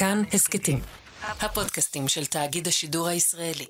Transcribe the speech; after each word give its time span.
כאן 0.00 0.22
הסכתים, 0.32 0.78
הפודקאסטים 1.40 2.08
של 2.08 2.24
תאגיד 2.24 2.68
השידור 2.68 3.08
הישראלי. 3.08 3.64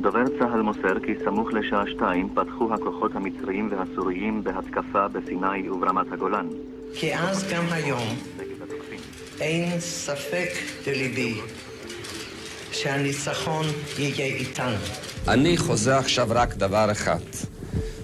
דובר 0.00 0.24
צה"ל 0.38 0.62
מוסר 0.62 1.00
כי 1.06 1.12
סמוך 1.24 1.48
לשעה 1.52 1.84
שתיים 1.96 2.34
פתחו 2.34 2.74
הכוחות 2.74 3.10
המצריים 3.14 3.70
והסוריים 3.72 4.44
בהתקפה 4.44 5.08
בסיני 5.08 5.70
וברמת 5.70 6.06
הגולן. 6.12 6.48
כי 6.94 7.16
אז 7.16 7.48
גם 7.52 7.64
היום 7.70 8.16
אין 9.40 9.80
ספק 9.80 10.48
בליבי 10.86 11.40
שהניצחון 12.72 13.66
יהיה 13.98 14.26
איתנו. 14.26 14.76
אני 15.28 15.56
חוזה 15.56 15.98
עכשיו 15.98 16.26
רק 16.30 16.54
דבר 16.54 16.92
אחד, 16.92 17.20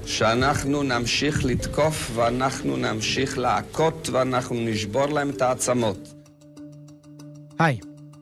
שאנחנו 0.07 0.82
נמשיך 0.82 1.45
לתקוף 1.45 2.11
ואנחנו 2.14 2.77
נמשיך 2.77 3.39
להכות 3.39 4.09
ואנחנו 4.12 4.57
נשבור 4.61 5.07
להם 5.07 5.30
את 5.30 5.43
העצמות. 5.43 6.14
היי, 7.59 7.78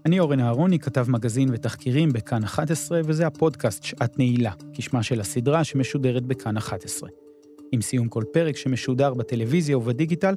אני 0.06 0.20
אורן 0.20 0.41
אהרוני, 0.41 0.79
כתב 0.79 1.06
מגזין 1.09 1.48
ותחקירים 1.53 2.12
בכאן 2.12 2.45
11, 2.45 3.01
וזה 3.05 3.27
הפודקאסט 3.27 3.84
שעת 3.84 4.19
נעילה, 4.19 4.53
כשמה 4.75 5.03
של 5.03 5.20
הסדרה 5.20 5.65
שמשודרת 5.65 6.23
בכאן 6.23 6.56
11. 6.56 7.09
עם 7.73 7.83
סיום 7.83 8.09
כל 8.09 8.25
פרק 8.33 8.56
שמשודר 8.56 9.14
בטלוויזיה 9.14 9.78
ובדיגיטל, 9.78 10.34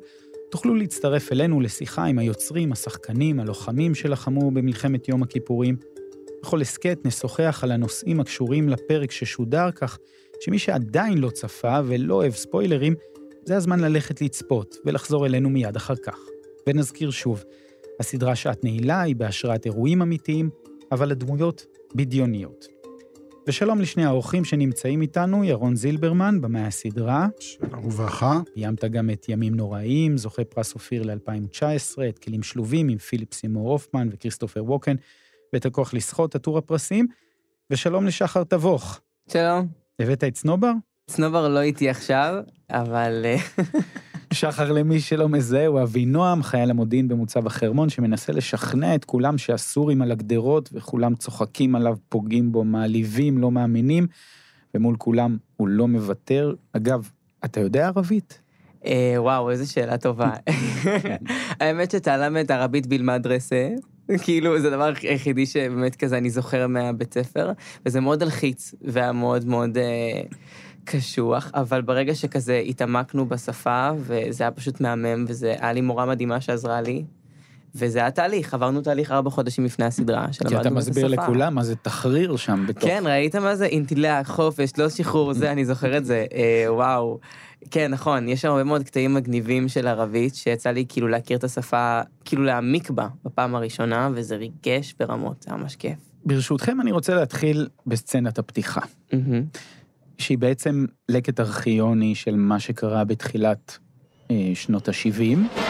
תוכלו 0.51 0.75
להצטרף 0.75 1.31
אלינו 1.31 1.61
לשיחה 1.61 2.05
עם 2.05 2.19
היוצרים, 2.19 2.71
השחקנים, 2.71 3.39
הלוחמים 3.39 3.95
שלחמו 3.95 4.51
במלחמת 4.51 5.07
יום 5.07 5.23
הכיפורים. 5.23 5.75
בכל 6.41 6.61
הסכת 6.61 6.99
נשוחח 7.05 7.59
על 7.63 7.71
הנושאים 7.71 8.19
הקשורים 8.19 8.69
לפרק 8.69 9.11
ששודר, 9.11 9.71
כך 9.71 9.97
שמי 10.41 10.59
שעדיין 10.59 11.17
לא 11.17 11.29
צפה 11.29 11.79
ולא 11.85 12.13
אוהב 12.13 12.33
ספוילרים, 12.33 12.95
זה 13.45 13.57
הזמן 13.57 13.79
ללכת 13.79 14.21
לצפות 14.21 14.75
ולחזור 14.85 15.25
אלינו 15.25 15.49
מיד 15.49 15.75
אחר 15.75 15.95
כך. 15.95 16.17
ונזכיר 16.67 17.11
שוב, 17.11 17.43
הסדרה 17.99 18.35
שעת 18.35 18.63
נעילה 18.63 19.01
היא 19.01 19.15
בהשראת 19.15 19.65
אירועים 19.65 20.01
אמיתיים, 20.01 20.49
אבל 20.91 21.11
הדמויות 21.11 21.65
בדיוניות. 21.95 22.65
ושלום 23.47 23.81
לשני 23.81 24.05
האורחים 24.05 24.45
שנמצאים 24.45 25.01
איתנו, 25.01 25.43
ירון 25.43 25.75
זילברמן, 25.75 26.41
במאי 26.41 26.61
הסדרה. 26.61 27.27
שלום 27.39 27.85
וברכה. 27.85 28.39
ביימת 28.55 28.85
גם 28.85 29.09
את 29.09 29.29
ימים 29.29 29.55
נוראים, 29.55 30.17
זוכה 30.17 30.43
פרס 30.43 30.73
אופיר 30.73 31.03
ל-2019, 31.03 32.09
את 32.09 32.19
כלים 32.19 32.43
שלובים 32.43 32.89
עם 32.89 32.97
פיליפ 32.97 33.33
סימור 33.33 33.71
הופמן 33.71 34.09
וכריסטופר 34.11 34.63
ווקן, 34.63 34.95
ואת 35.53 35.65
הכוח 35.65 35.93
לסחוט, 35.93 36.35
עטור 36.35 36.57
הפרסים. 36.57 37.07
ושלום 37.69 38.05
לשחר 38.05 38.43
תבוך. 38.43 38.99
שלום. 39.31 39.84
הבאת 40.01 40.23
את 40.23 40.35
סנובר? 40.35 40.71
סנובר 41.09 41.47
לא 41.47 41.61
איתי 41.61 41.89
עכשיו, 41.89 42.35
אבל... 42.69 43.25
אה, 43.25 43.63
שחר, 44.33 44.71
למי 44.71 44.99
שלא 44.99 45.29
מזהה, 45.29 45.67
הוא 45.67 45.81
אבינועם, 45.81 46.43
חייל 46.43 46.69
המודיעין 46.69 47.07
במוצב 47.07 47.47
החרמון, 47.47 47.89
שמנסה 47.89 48.33
לשכנע 48.33 48.95
את 48.95 49.05
כולם 49.05 49.37
שהסורים 49.37 50.01
על 50.01 50.11
הגדרות, 50.11 50.69
וכולם 50.73 51.15
צוחקים 51.15 51.75
עליו, 51.75 51.97
פוגעים 52.09 52.51
בו, 52.51 52.63
מעליבים, 52.63 53.37
לא 53.37 53.51
מאמינים, 53.51 54.07
ומול 54.73 54.95
כולם 54.97 55.37
הוא 55.57 55.67
לא 55.67 55.87
מוותר. 55.87 56.53
אגב, 56.73 57.09
אתה 57.45 57.59
יודע 57.59 57.87
ערבית? 57.87 58.41
אה, 58.85 59.15
וואו, 59.17 59.51
איזו 59.51 59.71
שאלה 59.71 59.97
טובה. 59.97 60.33
האמת 61.59 61.91
שתעלמת 61.91 62.51
ערבית 62.51 62.87
בלמדרסה, 62.87 63.69
כאילו 64.23 64.59
זה 64.59 64.67
הדבר 64.67 64.91
היחידי 65.01 65.45
שבאמת 65.45 65.95
כזה 65.95 66.17
אני 66.17 66.29
זוכר 66.29 66.67
מהבית 66.67 67.13
ספר, 67.13 67.51
וזה 67.85 68.01
מאוד 68.01 68.23
הלחיץ, 68.23 68.73
והיה 68.81 69.11
מאוד 69.11 69.45
מאוד 69.45 69.77
אה, 69.77 70.21
קשוח, 70.83 71.51
אבל 71.53 71.81
ברגע 71.81 72.15
שכזה 72.15 72.57
התעמקנו 72.65 73.25
בשפה, 73.25 73.89
וזה 73.97 74.43
היה 74.43 74.51
פשוט 74.51 74.81
מהמם, 74.81 75.25
וזה 75.27 75.55
היה 75.59 75.73
לי 75.73 75.81
מורה 75.81 76.05
מדהימה 76.05 76.41
שעזרה 76.41 76.81
לי, 76.81 77.03
וזה 77.75 77.99
היה 77.99 78.11
תהליך, 78.11 78.53
עברנו 78.53 78.81
תהליך 78.81 79.11
ארבע 79.11 79.29
חודשים 79.29 79.65
לפני 79.65 79.85
הסדרה, 79.85 80.25
כי 80.31 80.37
אתה 80.41 80.49
שלמדנו 80.49 80.69
את 80.69 80.73
מסביר 80.77 81.05
השפה. 81.05 81.23
לכולם 81.23 81.55
מה 81.55 81.63
זה 81.63 81.75
תחריר 81.75 82.35
שם 82.35 82.65
בתוך... 82.67 82.83
כן, 82.83 83.03
ראית 83.05 83.35
מה 83.35 83.55
זה? 83.55 83.65
אינטילה, 83.65 84.21
חופש, 84.23 84.71
לא 84.77 84.89
שחרור, 84.89 85.33
זה, 85.33 85.51
אני 85.51 85.65
זוכר 85.65 85.97
את 85.97 86.05
זה, 86.05 86.25
אה, 86.33 86.73
וואו. 86.73 87.19
כן, 87.71 87.91
נכון, 87.91 88.29
יש 88.29 88.41
שם 88.41 88.49
הרבה 88.49 88.63
מאוד 88.63 88.83
קטעים 88.83 89.13
מגניבים 89.13 89.67
של 89.67 89.87
ערבית, 89.87 90.35
שיצא 90.35 90.69
לי 90.69 90.85
כאילו 90.89 91.07
להכיר 91.07 91.37
את 91.37 91.43
השפה, 91.43 92.01
כאילו 92.25 92.43
להעמיק 92.43 92.89
בה 92.89 93.07
בפעם 93.25 93.55
הראשונה, 93.55 94.09
וזה 94.13 94.35
ריגש 94.35 94.95
ברמות, 94.99 95.45
זה 95.49 95.55
ממש 95.55 95.75
כיף. 95.75 95.97
ברשותכם, 96.25 96.81
אני 96.81 96.91
רוצה 96.91 97.15
להתחיל 97.15 97.67
בסצנת 97.87 98.39
הפתיחה. 98.39 98.81
שהיא 100.17 100.37
בעצם 100.37 100.85
לקט 101.09 101.39
ארכיוני 101.39 102.15
של 102.15 102.35
מה 102.35 102.59
שקרה 102.59 103.03
בתחילת 103.03 103.77
אה, 104.31 104.51
שנות 104.53 104.89
ה-70. 104.89 105.64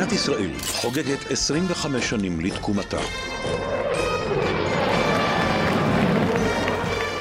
מדינת 0.00 0.12
ישראל 0.12 0.50
חוגגת 0.66 1.30
25 1.30 2.10
שנים 2.10 2.40
לתקומתה. 2.40 3.00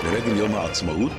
לרגל 0.04 0.38
יום 0.38 0.56
העצמאות, 0.56 1.12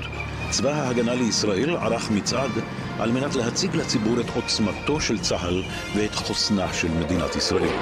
צבא 0.50 0.70
ההגנה 0.70 1.14
לישראל 1.14 1.76
ערך 1.76 2.10
מצעד 2.10 2.50
על 2.98 3.12
מנת 3.12 3.34
להציג 3.34 3.76
לציבור 3.76 4.20
את 4.20 4.26
עוצמתו 4.34 5.00
של 5.00 5.18
צה"ל 5.18 5.62
ואת 5.96 6.14
חוסנה 6.14 6.72
של 6.72 6.88
מדינת 6.88 7.36
ישראל. 7.36 7.76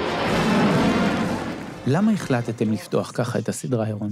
למה 1.87 2.13
החלטתם 2.13 2.73
לפתוח 2.73 3.13
ככה 3.15 3.39
את 3.39 3.49
הסדרה, 3.49 3.89
ירון? 3.89 4.11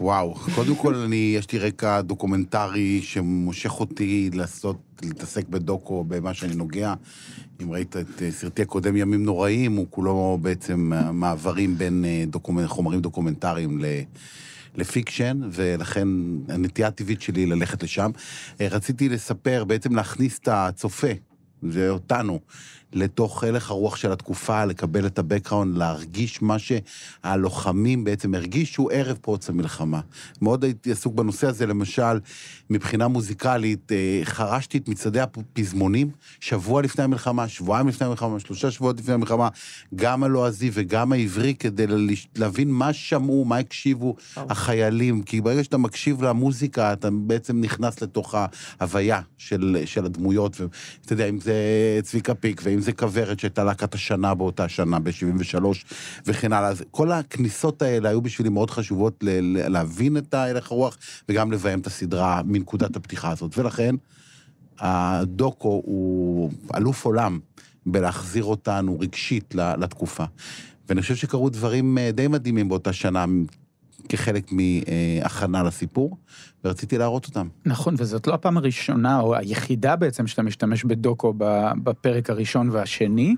וואו, 0.00 0.34
קודם 0.54 0.76
כל 0.76 0.94
אני, 0.94 1.34
יש 1.36 1.52
לי 1.52 1.58
רקע 1.58 2.00
דוקומנטרי 2.00 3.02
שמושך 3.02 3.80
אותי 3.80 4.30
לעשות, 4.34 4.76
להתעסק 5.02 5.48
בדוקו, 5.48 6.04
במה 6.04 6.34
שאני 6.34 6.54
נוגע. 6.54 6.94
אם 7.62 7.72
ראית 7.72 7.96
את 7.96 8.22
אה, 8.22 8.30
סרטי 8.30 8.62
הקודם 8.62 8.96
ימים 8.96 9.24
נוראים, 9.24 9.76
הוא 9.76 9.86
כולו 9.90 10.38
בעצם 10.42 10.92
מעברים 11.12 11.78
בין 11.78 12.04
אה, 12.04 12.24
דוקומנ... 12.26 12.66
חומרים 12.66 13.00
דוקומנטריים 13.00 13.78
ל... 13.78 13.84
ל 14.74 14.81
fiction, 14.81 15.40
ולכן 15.52 16.08
הנטייה 16.48 16.88
הטבעית 16.88 17.22
שלי 17.22 17.46
ללכת 17.46 17.82
לשם. 17.82 18.10
אה, 18.60 18.68
רציתי 18.70 19.08
לספר, 19.08 19.64
בעצם 19.64 19.94
להכניס 19.94 20.38
את 20.38 20.48
הצופה, 20.48 21.12
זה 21.62 21.90
אותנו, 21.90 22.40
לתוך 22.92 23.44
הלך 23.44 23.70
הרוח 23.70 23.96
של 23.96 24.12
התקופה, 24.12 24.64
לקבל 24.64 25.06
את 25.06 25.18
הבקראונד, 25.18 25.76
להרגיש 25.76 26.42
מה 26.42 26.56
שהלוחמים 26.58 28.04
בעצם 28.04 28.34
הרגישו 28.34 28.88
ערב 28.92 29.16
פרוץ 29.20 29.48
המלחמה. 29.48 30.00
מאוד 30.42 30.64
הייתי 30.64 30.92
עסוק 30.92 31.14
בנושא 31.14 31.46
הזה, 31.46 31.66
למשל, 31.66 32.20
מבחינה 32.70 33.08
מוזיקלית, 33.08 33.92
אה, 33.92 34.20
חרשתי 34.24 34.78
את 34.78 34.88
מצעדי 34.88 35.20
הפזמונים 35.20 36.10
שבוע 36.40 36.82
לפני 36.82 37.04
המלחמה, 37.04 37.48
שבועיים 37.48 37.88
לפני 37.88 38.06
המלחמה, 38.06 38.40
שלושה 38.40 38.70
שבועות 38.70 39.00
לפני 39.00 39.14
המלחמה, 39.14 39.48
גם 39.94 40.24
הלועזי 40.24 40.70
וגם 40.72 41.12
העברי, 41.12 41.54
כדי 41.54 41.84
להבין 42.36 42.70
מה 42.70 42.92
שמעו, 42.92 43.44
מה 43.44 43.58
הקשיבו 43.58 44.16
החיילים, 44.36 45.22
כי 45.22 45.40
ברגע 45.40 45.64
שאתה 45.64 45.78
מקשיב 45.78 46.22
למוזיקה, 46.22 46.92
אתה 46.92 47.08
בעצם 47.10 47.60
נכנס 47.60 48.02
לתוך 48.02 48.34
ההוויה 48.80 49.20
של, 49.38 49.82
של 49.84 50.04
הדמויות, 50.04 50.60
ואתה 50.60 51.12
יודע, 51.12 51.28
אם 51.28 51.40
זה 51.40 51.54
צביקה 52.02 52.34
פיק, 52.34 52.60
ואם 52.64 52.79
זה 52.82 52.92
כוורת 52.92 53.40
שהייתה 53.40 53.64
להקת 53.64 53.94
השנה 53.94 54.34
באותה 54.34 54.68
שנה, 54.68 54.98
ב-73, 54.98 55.64
וכן 56.26 56.52
הלאה. 56.52 56.72
כל 56.90 57.12
הכניסות 57.12 57.82
האלה 57.82 58.08
היו 58.08 58.22
בשבילי 58.22 58.50
מאוד 58.50 58.70
חשובות 58.70 59.14
ל- 59.22 59.68
להבין 59.68 60.16
את 60.16 60.34
ההלך 60.34 60.72
הרוח, 60.72 60.98
וגם 61.28 61.52
לביים 61.52 61.80
את 61.80 61.86
הסדרה 61.86 62.42
מנקודת 62.44 62.96
הפתיחה 62.96 63.30
הזאת. 63.30 63.58
ולכן, 63.58 63.94
הדוקו 64.78 65.82
הוא 65.84 66.50
אלוף 66.76 67.04
עולם 67.04 67.38
בלהחזיר 67.86 68.44
אותנו 68.44 69.00
רגשית 69.00 69.54
לתקופה. 69.54 70.24
ואני 70.88 71.02
חושב 71.02 71.16
שקרו 71.16 71.50
דברים 71.50 71.98
אה, 71.98 72.10
די 72.12 72.28
מדהימים 72.28 72.68
באותה 72.68 72.92
שנה, 72.92 73.24
כחלק 74.08 74.50
מהכנה 74.52 75.62
לסיפור, 75.62 76.16
ורציתי 76.64 76.98
להראות 76.98 77.26
אותם. 77.26 77.48
נכון, 77.66 77.94
וזאת 77.98 78.26
לא 78.26 78.34
הפעם 78.34 78.56
הראשונה, 78.56 79.20
או 79.20 79.34
היחידה 79.34 79.96
בעצם, 79.96 80.26
שאתה 80.26 80.42
משתמש 80.42 80.84
בדוקו 80.84 81.34
בפרק 81.82 82.30
הראשון 82.30 82.70
והשני. 82.70 83.34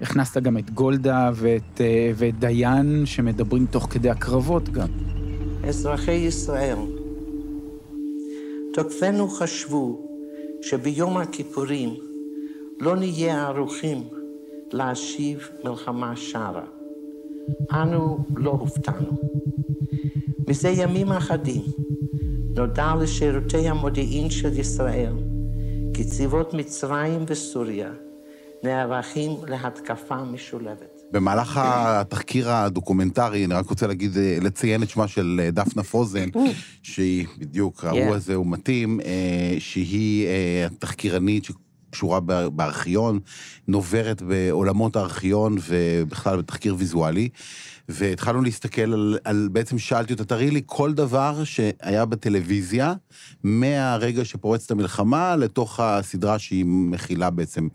הכנסת 0.00 0.42
גם 0.42 0.58
את 0.58 0.70
גולדה 0.70 1.30
ואת, 1.34 1.80
אה, 1.80 2.10
ואת 2.14 2.38
דיין, 2.38 3.06
שמדברים 3.06 3.66
תוך 3.66 3.86
כדי 3.90 4.10
הקרבות 4.10 4.68
גם. 4.68 4.88
אזרחי 5.68 6.12
ישראל, 6.12 6.78
תוקפינו 8.72 9.28
חשבו 9.28 10.08
שביום 10.62 11.16
הכיפורים 11.16 11.94
לא 12.80 12.96
נהיה 12.96 13.46
ערוכים 13.46 14.02
להשיב 14.72 15.48
מלחמה 15.64 16.16
שרה. 16.16 16.75
אנו 17.72 18.18
לא 18.36 18.50
הופתענו. 18.50 19.20
מזה 20.48 20.68
ימים 20.68 21.12
אחדים 21.12 21.62
נודע 22.56 22.94
לשירותי 23.00 23.68
המודיעין 23.68 24.30
של 24.30 24.58
ישראל 24.58 25.12
כי 25.94 26.04
צבאות 26.04 26.54
מצרים 26.54 27.24
וסוריה 27.28 27.90
נערכים 28.64 29.30
להתקפה 29.48 30.24
משולבת. 30.24 30.96
במהלך 31.12 31.60
התחקיר 31.62 32.50
הדוקומנטרי, 32.50 33.44
אני 33.44 33.54
רק 33.54 33.70
רוצה 33.70 33.86
להגיד, 33.86 34.16
אה, 34.16 34.38
לציין 34.42 34.82
את 34.82 34.88
שמה 34.90 35.08
של 35.08 35.40
אה, 35.42 35.50
דפנה 35.50 35.82
פוזן, 35.82 36.28
שהיא, 36.82 37.26
בדיוק, 37.38 37.84
ההוא 37.84 38.12
Yeah. 38.12 38.14
הזה 38.14 38.34
הוא 38.34 38.46
מתאים, 38.46 39.00
אה, 39.00 39.56
שהיא 39.58 40.26
התחקירנית 40.66 41.44
קשורה 41.96 42.20
בא- 42.20 42.48
בארכיון, 42.48 43.20
נוברת 43.68 44.22
בעולמות 44.22 44.96
הארכיון 44.96 45.56
ובכלל 45.68 46.36
בתחקיר 46.36 46.74
ויזואלי. 46.78 47.28
והתחלנו 47.88 48.42
להסתכל 48.42 48.82
על, 48.82 49.18
על, 49.24 49.48
בעצם 49.52 49.78
שאלתי 49.78 50.12
אותה, 50.12 50.24
תראי 50.24 50.50
לי 50.50 50.62
כל 50.66 50.92
דבר 50.92 51.44
שהיה 51.44 52.04
בטלוויזיה, 52.04 52.94
מהרגע 53.44 54.24
שפורצת 54.24 54.70
המלחמה 54.70 55.36
לתוך 55.36 55.80
הסדרה 55.80 56.38
שהיא 56.38 56.64
מכילה 56.66 57.30
בעצם 57.30 57.68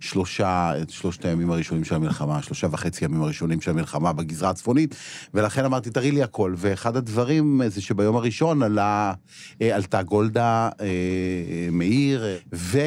שלושה, 0.00 0.82
את 0.82 0.90
שלושת 0.90 1.24
הימים 1.24 1.50
הראשונים 1.50 1.84
של 1.84 1.94
המלחמה, 1.94 2.42
שלושה 2.42 2.66
וחצי 2.70 3.04
ימים 3.04 3.22
הראשונים 3.22 3.60
של 3.60 3.70
המלחמה 3.70 4.12
בגזרה 4.12 4.50
הצפונית, 4.50 4.94
ולכן 5.34 5.64
אמרתי, 5.64 5.90
תראי 5.90 6.10
לי 6.10 6.22
הכל. 6.22 6.54
ואחד 6.56 6.96
הדברים 6.96 7.62
זה 7.68 7.80
שביום 7.80 8.16
הראשון 8.16 8.62
עלה, 8.62 9.12
אה, 9.62 9.76
עלתה 9.76 10.02
גולדה 10.02 10.68
אה, 10.80 11.68
מאיר, 11.72 12.24
ו... 12.54 12.78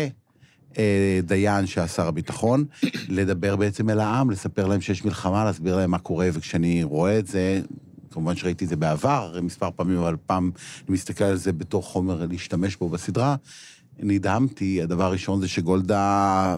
אה, 0.77 1.19
דיין 1.23 1.67
שהיה 1.67 1.87
שר 1.87 2.07
הביטחון, 2.07 2.65
לדבר 3.09 3.55
בעצם 3.55 3.89
אל 3.89 3.99
העם, 3.99 4.29
לספר 4.29 4.67
להם 4.67 4.81
שיש 4.81 5.05
מלחמה, 5.05 5.45
להסביר 5.45 5.75
להם 5.75 5.91
מה 5.91 5.99
קורה, 5.99 6.29
וכשאני 6.33 6.83
רואה 6.83 7.19
את 7.19 7.27
זה, 7.27 7.61
כמובן 8.11 8.35
שראיתי 8.35 8.65
את 8.65 8.69
זה 8.69 8.75
בעבר, 8.75 9.39
מספר 9.43 9.69
פעמים, 9.75 9.97
אבל 9.97 10.15
פעם 10.25 10.51
אני 10.87 10.93
מסתכל 10.93 11.23
על 11.23 11.35
זה 11.37 11.51
בתור 11.53 11.83
חומר 11.83 12.25
להשתמש 12.29 12.75
בו 12.75 12.89
בסדרה, 12.89 13.35
נדהמתי, 13.99 14.81
הדבר 14.81 15.03
הראשון 15.05 15.41
זה 15.41 15.47
שגולדה 15.47 16.55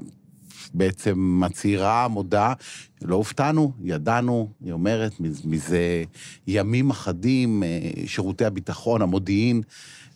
בעצם 0.73 1.39
מצהירה, 1.43 2.07
מודה, 2.07 2.53
לא 3.01 3.15
הופתענו, 3.15 3.71
ידענו, 3.83 4.49
היא 4.63 4.71
אומרת, 4.71 5.19
מז- 5.19 5.45
מזה 5.45 6.03
ימים 6.47 6.89
אחדים, 6.89 7.63
אה, 7.63 7.79
שירותי 8.05 8.45
הביטחון, 8.45 9.01
המודיעין, 9.01 9.61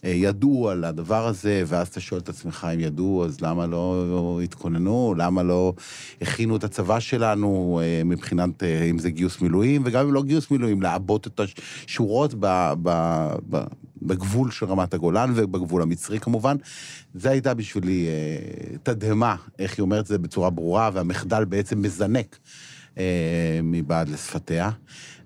ידעו 0.10 0.70
על 0.70 0.84
הדבר 0.84 1.28
הזה, 1.28 1.64
ואז 1.68 1.88
אתה 1.88 2.00
שואל 2.00 2.22
את 2.22 2.30
עצמך, 2.30 2.68
אם 2.74 2.80
ידעו, 2.80 3.26
אז 3.26 3.42
למה 3.42 3.68
לא 3.68 4.40
התכוננו? 4.44 5.14
למה 5.18 5.44
לא 5.44 5.74
הכינו 6.22 6.56
את 6.56 6.64
הצבא 6.64 7.00
שלנו 7.00 7.82
אה, 7.84 8.02
מבחינת, 8.06 8.64
אה, 8.64 8.84
אם 8.84 9.00
זה 9.00 9.10
גיוס 9.10 9.42
מילואים, 9.42 9.82
וגם 9.86 10.06
אם 10.08 10.14
לא 10.14 10.24
גיוס 10.24 10.52
מילואים, 10.52 10.82
לעבות 10.82 11.28
את 11.28 11.40
השורות 11.40 12.34
ב, 12.40 12.74
ב, 12.84 12.90
ב, 13.50 13.64
בגבול 14.02 14.52
של 14.52 14.66
רמת 14.66 14.94
הגולן 14.94 15.32
ובגבול 15.36 15.82
המצרי 15.82 16.20
כמובן. 16.20 16.56
זה 17.14 17.30
הייתה 17.30 17.54
בשבילי 17.54 18.08
אה, 18.08 18.78
תדהמה, 18.84 19.36
איך 19.60 19.78
היא 19.78 19.82
אומרת 19.82 20.02
את 20.02 20.08
זה 20.08 20.18
בצורה 20.18 20.50
ברורה, 20.50 20.90
והמחדל 20.94 21.46
בעצם 21.46 21.82
מזנק 21.82 22.38
אה, 22.98 23.60
מבעד 23.64 24.10
לשפתיה. 24.10 24.70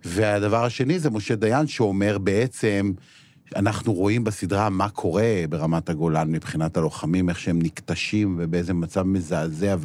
והדבר 0.05 0.65
השני 0.65 0.99
זה 0.99 1.09
משה 1.09 1.35
דיין 1.35 1.67
שאומר 1.67 2.17
בעצם, 2.17 2.91
אנחנו 3.55 3.93
רואים 3.93 4.23
בסדרה 4.23 4.69
מה 4.69 4.89
קורה 4.89 5.43
ברמת 5.49 5.89
הגולן 5.89 6.31
מבחינת 6.31 6.77
הלוחמים, 6.77 7.29
איך 7.29 7.39
שהם 7.39 7.59
נקטשים 7.61 8.35
ובאיזה 8.39 8.73
מצב 8.73 9.03
מזעזע 9.03 9.75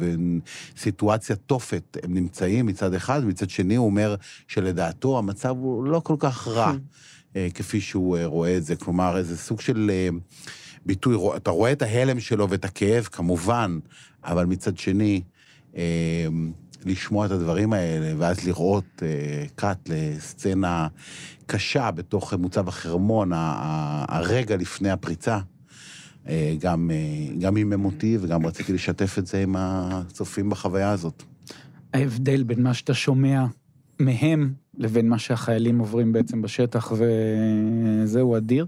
וסיטואציה 0.75 1.35
תופת 1.35 1.97
הם 2.03 2.13
נמצאים 2.13 2.65
מצד 2.65 2.93
אחד, 2.93 3.25
מצד 3.25 3.49
שני 3.49 3.75
הוא 3.75 3.85
אומר 3.85 4.15
שלדעתו 4.47 5.17
המצב 5.17 5.49
הוא 5.49 5.85
לא 5.85 5.99
כל 5.99 6.15
כך 6.19 6.47
רע 6.47 6.73
אה, 7.35 7.47
כפי 7.53 7.81
שהוא 7.81 8.17
אה, 8.17 8.25
רואה 8.25 8.57
את 8.57 8.65
זה. 8.65 8.75
כלומר, 8.75 9.17
איזה 9.17 9.37
סוג 9.37 9.61
של 9.61 9.91
אה, 9.93 10.09
ביטוי, 10.85 11.17
אתה 11.35 11.51
רואה 11.51 11.71
את 11.71 11.81
ההלם 11.81 12.19
שלו 12.19 12.49
ואת 12.49 12.65
הכאב, 12.65 13.03
כמובן, 13.11 13.79
אבל 14.23 14.45
מצד 14.45 14.77
שני, 14.77 15.21
לשמוע 16.85 17.25
את 17.25 17.31
הדברים 17.31 17.73
האלה, 17.73 18.13
ואז 18.17 18.45
לראות 18.47 19.03
אה, 19.03 19.45
קאט 19.55 19.89
לסצנה 19.89 20.87
קשה 21.45 21.91
בתוך 21.91 22.33
מוצב 22.33 22.67
החרמון, 22.67 23.33
ה- 23.33 23.37
ה- 23.37 24.17
הרגע 24.17 24.55
לפני 24.57 24.89
הפריצה. 24.89 25.39
אה, 26.27 26.55
גם, 26.59 26.91
אה, 26.93 27.35
גם 27.39 27.55
הימם 27.55 27.85
אותי 27.85 28.17
וגם 28.21 28.45
רציתי 28.45 28.73
לשתף 28.73 29.15
את 29.19 29.27
זה 29.27 29.43
עם 29.43 29.55
הצופים 29.57 30.49
בחוויה 30.49 30.91
הזאת. 30.91 31.23
ההבדל 31.93 32.43
בין 32.43 32.63
מה 32.63 32.73
שאתה 32.73 32.93
שומע 32.93 33.45
מהם 33.99 34.53
לבין 34.77 35.09
מה 35.09 35.19
שהחיילים 35.19 35.79
עוברים 35.79 36.13
בעצם 36.13 36.41
בשטח, 36.41 36.91
וזהו 38.03 38.37
אדיר. 38.37 38.65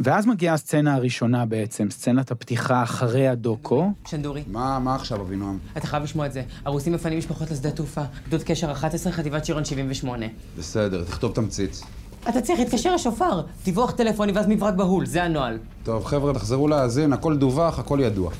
ואז 0.00 0.26
מגיעה 0.26 0.54
הסצנה 0.54 0.94
הראשונה 0.94 1.46
בעצם, 1.46 1.90
סצנת 1.90 2.30
הפתיחה 2.30 2.82
אחרי 2.82 3.28
הדוקו. 3.28 3.92
שנדורי, 4.06 4.42
מה, 4.46 4.78
מה 4.78 4.94
עכשיו, 4.94 5.20
אבינועם? 5.20 5.58
אתה 5.76 5.86
חייב 5.86 6.02
לשמוע 6.02 6.26
את 6.26 6.32
זה. 6.32 6.42
הרוסים 6.64 6.92
מפנים 6.92 7.18
משפחות 7.18 7.50
לשדה 7.50 7.70
תעופה. 7.70 8.02
גדוד 8.28 8.42
קשר 8.42 8.72
11, 8.72 9.12
חטיבת 9.12 9.44
שירון 9.44 9.64
78. 9.64 10.26
בסדר, 10.58 11.04
תכתוב 11.04 11.32
תמצית. 11.34 11.82
אתה 12.28 12.40
צריך 12.40 12.60
להתקשר 12.60 12.94
לשופר. 12.94 13.42
דיווח 13.64 13.90
טלפוני 13.90 14.32
ואז 14.32 14.46
מברק 14.48 14.74
בהול, 14.74 15.06
זה 15.06 15.22
הנוהל. 15.22 15.58
טוב, 15.82 16.04
חבר'ה, 16.04 16.34
תחזרו 16.34 16.68
להאזין, 16.68 17.12
הכל 17.12 17.36
דווח, 17.36 17.78
הכל 17.78 17.98
ידוע. 18.02 18.30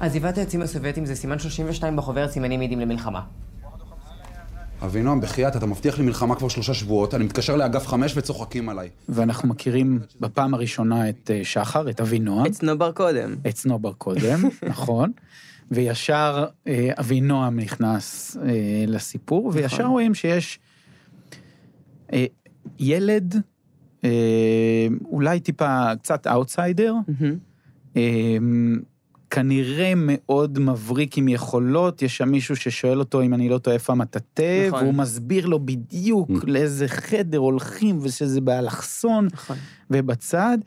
עזיבת 0.00 0.38
העצים 0.38 0.62
הסובייטים 0.62 1.06
זה 1.06 1.14
סימן 1.14 1.38
32 1.38 1.96
בחוברת 1.96 2.30
סימנים 2.30 2.60
מעידים 2.60 2.80
למלחמה. 2.80 3.20
אבינועם, 4.84 5.20
בחייאת, 5.20 5.56
אתה 5.56 5.66
מבטיח 5.66 5.98
לי 5.98 6.04
מלחמה 6.04 6.34
כבר 6.34 6.48
שלושה 6.48 6.74
שבועות, 6.74 7.14
אני 7.14 7.24
מתקשר 7.24 7.56
לאגף 7.56 7.86
חמש 7.86 8.16
וצוחקים 8.16 8.68
עליי. 8.68 8.88
ואנחנו 9.08 9.48
מכירים 9.48 10.00
בפעם 10.20 10.54
הראשונה 10.54 11.08
את 11.08 11.30
אה, 11.34 11.40
שחר, 11.44 11.90
את 11.90 12.00
אבינועם. 12.00 12.46
את 12.46 12.52
סנובר 12.52 12.92
קודם. 12.92 13.34
את 13.48 13.56
סנובר 13.56 13.92
קודם, 13.92 14.40
נכון. 14.68 15.12
וישר 15.70 16.46
אה, 16.66 16.90
אבינועם 16.98 17.60
נכנס 17.60 18.36
אה, 18.36 18.84
לסיפור, 18.86 19.50
וישר 19.54 19.84
רואים 19.86 20.14
שיש 20.14 20.58
ילד, 22.78 23.36
אולי 25.04 25.40
טיפה 25.40 25.96
קצת 25.96 26.26
אאוטסיידר, 26.26 26.94
כנראה 29.34 29.92
מאוד 29.96 30.58
מבריק 30.58 31.18
עם 31.18 31.28
יכולות, 31.28 32.02
יש 32.02 32.16
שם 32.16 32.28
מישהו 32.28 32.56
ששואל 32.56 32.98
אותו 32.98 33.22
אם 33.22 33.34
אני 33.34 33.48
לא 33.48 33.58
טועה 33.58 33.74
איפה 33.74 33.92
המטאטא, 33.92 34.66
נכון. 34.68 34.82
והוא 34.82 34.94
מסביר 34.94 35.46
לו 35.46 35.66
בדיוק 35.66 36.30
לאיזה 36.46 36.88
חדר 36.88 37.38
הולכים 37.38 37.98
ושזה 38.02 38.40
באלכסון 38.40 39.28
נכון. 39.32 39.56
ובצד. 39.90 40.58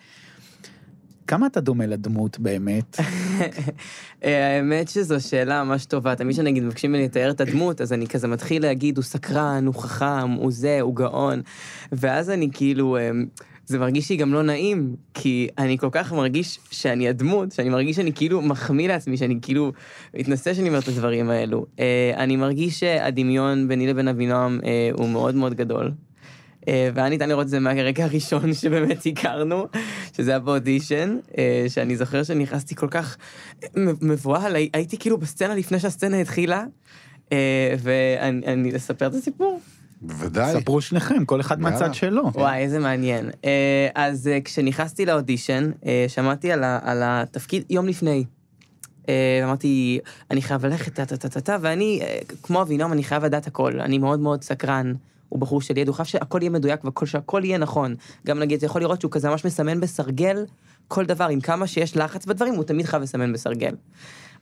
כמה 1.27 1.47
אתה 1.47 1.61
דומה 1.61 1.85
לדמות 1.85 2.39
באמת? 2.39 2.97
אה, 4.23 4.55
האמת 4.55 4.89
שזו 4.89 5.29
שאלה 5.29 5.63
ממש 5.63 5.85
טובה. 5.85 6.15
תמיד 6.15 6.35
כשנגיד 6.35 6.63
מבקשים 6.63 6.91
ממני 6.91 7.05
לתאר 7.05 7.31
את 7.31 7.41
הדמות, 7.41 7.81
אז 7.81 7.93
אני 7.93 8.07
כזה 8.07 8.27
מתחיל 8.27 8.61
להגיד, 8.61 8.97
הוא 8.97 9.03
סקרן, 9.03 9.65
הוא 9.65 9.75
חכם, 9.75 10.31
הוא 10.31 10.51
זה, 10.51 10.81
הוא 10.81 10.95
גאון. 10.95 11.41
ואז 11.91 12.29
אני 12.29 12.49
כאילו, 12.53 12.97
אה, 12.97 13.11
זה 13.65 13.79
מרגיש 13.79 14.09
לי 14.09 14.15
גם 14.17 14.33
לא 14.33 14.43
נעים, 14.43 14.95
כי 15.13 15.47
אני 15.57 15.77
כל 15.77 15.89
כך 15.91 16.13
מרגיש 16.13 16.59
שאני 16.71 17.09
הדמות, 17.09 17.51
שאני 17.51 17.69
מרגיש 17.69 17.95
שאני 17.95 18.13
כאילו 18.13 18.41
מחמיא 18.41 18.87
לעצמי, 18.87 19.17
שאני 19.17 19.39
כאילו 19.41 19.71
מתנשא 20.17 20.53
שאני 20.53 20.67
אומר 20.69 20.79
את 20.79 20.87
הדברים 20.87 21.29
האלו. 21.29 21.65
אה, 21.79 22.11
אני 22.17 22.35
מרגיש 22.35 22.79
שהדמיון 22.79 23.67
ביני 23.67 23.87
לבין 23.87 24.07
אבינועם 24.07 24.59
אה, 24.65 24.89
הוא 24.93 25.09
מאוד 25.09 25.35
מאוד 25.35 25.53
גדול. 25.53 25.91
אה, 26.67 26.89
והיה 26.93 27.09
ניתן 27.09 27.29
לראות 27.29 27.43
את 27.43 27.49
זה 27.49 27.59
מהרגע 27.59 28.03
הראשון 28.03 28.53
שבאמת 28.61 29.05
הכרנו, 29.05 29.65
שזה 30.17 30.31
היה 30.31 30.39
באודישן, 30.39 31.17
שאני 31.67 31.95
זוכר 31.95 32.23
שנכנסתי 32.23 32.75
כל 32.75 32.87
כך 32.87 33.17
מבוהל, 34.01 34.55
הי- 34.55 34.69
הייתי 34.73 34.97
כאילו 34.97 35.17
בסצנה 35.17 35.55
לפני 35.55 35.79
שהסצנה 35.79 36.21
התחילה, 36.21 36.63
ואני 37.79 38.45
אני 38.47 38.75
אספר 38.75 39.07
את 39.07 39.13
הסיפור. 39.13 39.59
בוודאי. 40.07 40.53
ספרו 40.61 40.81
שניכם, 40.81 41.25
כל 41.25 41.41
אחד 41.41 41.59
יאללה. 41.61 41.71
מהצד 41.71 41.93
שלו. 41.93 42.31
וואי, 42.35 42.57
איזה 42.59 42.79
מעניין. 42.79 43.29
אה, 43.45 43.87
אז 43.95 44.27
אה, 44.27 44.41
כשנכנסתי 44.45 45.05
לאודישן, 45.05 45.71
אה, 45.85 46.05
שמעתי 46.07 46.51
על 46.51 46.63
ה- 46.63 46.79
על 46.83 47.01
התפקיד 47.03 47.63
יום 47.69 47.87
לפני. 47.87 48.23
אמרתי, 49.43 49.99
אני 50.31 50.41
חייב 50.41 50.65
ללכת, 50.65 50.93
טה-טה-טה-טה, 50.93 51.57
ואני, 51.61 52.01
כמו 52.43 52.61
אבינועם, 52.61 52.93
אני 52.93 53.03
חייב 53.03 53.25
לדעת 53.25 53.47
הכל. 53.47 53.79
אני 53.81 53.97
מאוד 53.97 54.19
מאוד 54.19 54.43
סקרן. 54.43 54.93
הוא 55.29 55.39
בחור 55.39 55.61
של 55.61 55.77
יד, 55.77 55.87
הוא 55.87 55.95
חייב 55.95 56.05
שהכל 56.05 56.39
יהיה 56.41 56.49
מדויק 56.49 57.01
ושהכל 57.03 57.41
יהיה 57.45 57.57
נכון. 57.57 57.95
גם 58.27 58.39
נגיד, 58.39 58.57
אתה 58.57 58.65
יכול 58.65 58.81
לראות 58.81 59.01
שהוא 59.01 59.11
כזה 59.11 59.29
ממש 59.29 59.45
מסמן 59.45 59.79
בסרגל 59.79 60.45
כל 60.87 61.05
דבר, 61.05 61.25
עם 61.27 61.39
כמה 61.41 61.67
שיש 61.67 61.97
לחץ 61.97 62.25
בדברים, 62.25 62.53
הוא 62.55 62.63
תמיד 62.63 62.85
חייב 62.85 63.03
לסמן 63.03 63.33
בסרגל. 63.33 63.75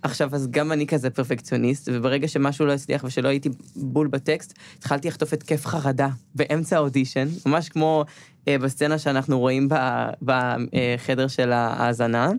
עכשיו, 0.03 0.36
אז 0.36 0.48
גם 0.51 0.72
אני 0.72 0.88
כזה 0.88 1.10
פרפקציוניסט, 1.10 1.89
וברגע 1.93 2.27
שמשהו 2.27 2.65
לא 2.65 2.72
הצליח 2.72 3.03
ושלא 3.03 3.27
הייתי 3.27 3.50
בול 3.75 4.07
בטקסט, 4.07 4.53
התחלתי 4.77 5.07
לחטוף 5.07 5.33
התקף 5.33 5.65
חרדה 5.65 6.10
באמצע 6.36 6.75
האודישן, 6.75 7.27
ממש 7.45 7.69
כמו 7.69 8.05
אה, 8.48 8.57
בסצנה 8.57 8.98
שאנחנו 8.98 9.39
רואים 9.39 9.69
בחדר 10.22 11.27
של 11.27 11.51
ההאזנה, 11.51 12.31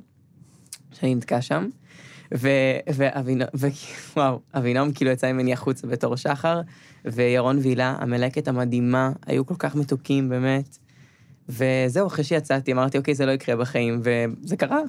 שאני 0.93 1.15
נתקע 1.15 1.41
שם. 1.41 1.69
ו- 2.35 2.79
ואבינועם, 2.95 3.51
ו- 3.57 3.67
וואו, 4.17 4.41
אבינועם 4.55 4.93
כאילו 4.93 5.11
יצא 5.11 5.33
ממני 5.33 5.53
החוצה 5.53 5.87
בתור 5.87 6.17
שחר, 6.17 6.61
וירון 7.05 7.59
וילה, 7.59 7.97
המלקת 8.01 8.49
המדהימה, 8.49 9.13
היו 9.27 9.47
כל 9.47 9.55
כך 9.59 9.75
מתוקים, 9.75 10.29
באמת. 10.29 10.79
וזהו, 11.49 12.07
אחרי 12.07 12.25
שיצאתי, 12.25 12.73
אמרתי, 12.73 12.99
אוקיי, 12.99 13.15
זה 13.15 13.27
לא 13.27 13.33
יקרה 13.33 13.57
בחיים, 13.57 14.01
וזה 14.03 14.57
קרה. 14.57 14.81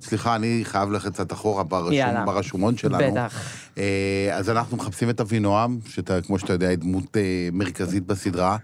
סליחה, 0.00 0.36
אני 0.36 0.60
חייב 0.64 0.90
ללכת 0.90 1.12
קצת 1.12 1.32
אחורה 1.32 1.64
ברשום, 1.64 1.92
יאללה. 1.92 2.24
ברשומון 2.24 2.76
שלנו. 2.76 3.12
בטח. 3.12 3.42
אה, 3.78 4.28
אז 4.32 4.50
אנחנו 4.50 4.76
מחפשים 4.76 5.10
את 5.10 5.20
אבינועם, 5.20 5.78
שכמו 5.86 6.38
שאתה 6.38 6.52
יודע, 6.52 6.68
היא 6.68 6.78
דמות 6.78 7.16
אה, 7.16 7.48
מרכזית 7.52 8.06
בסדרה, 8.06 8.56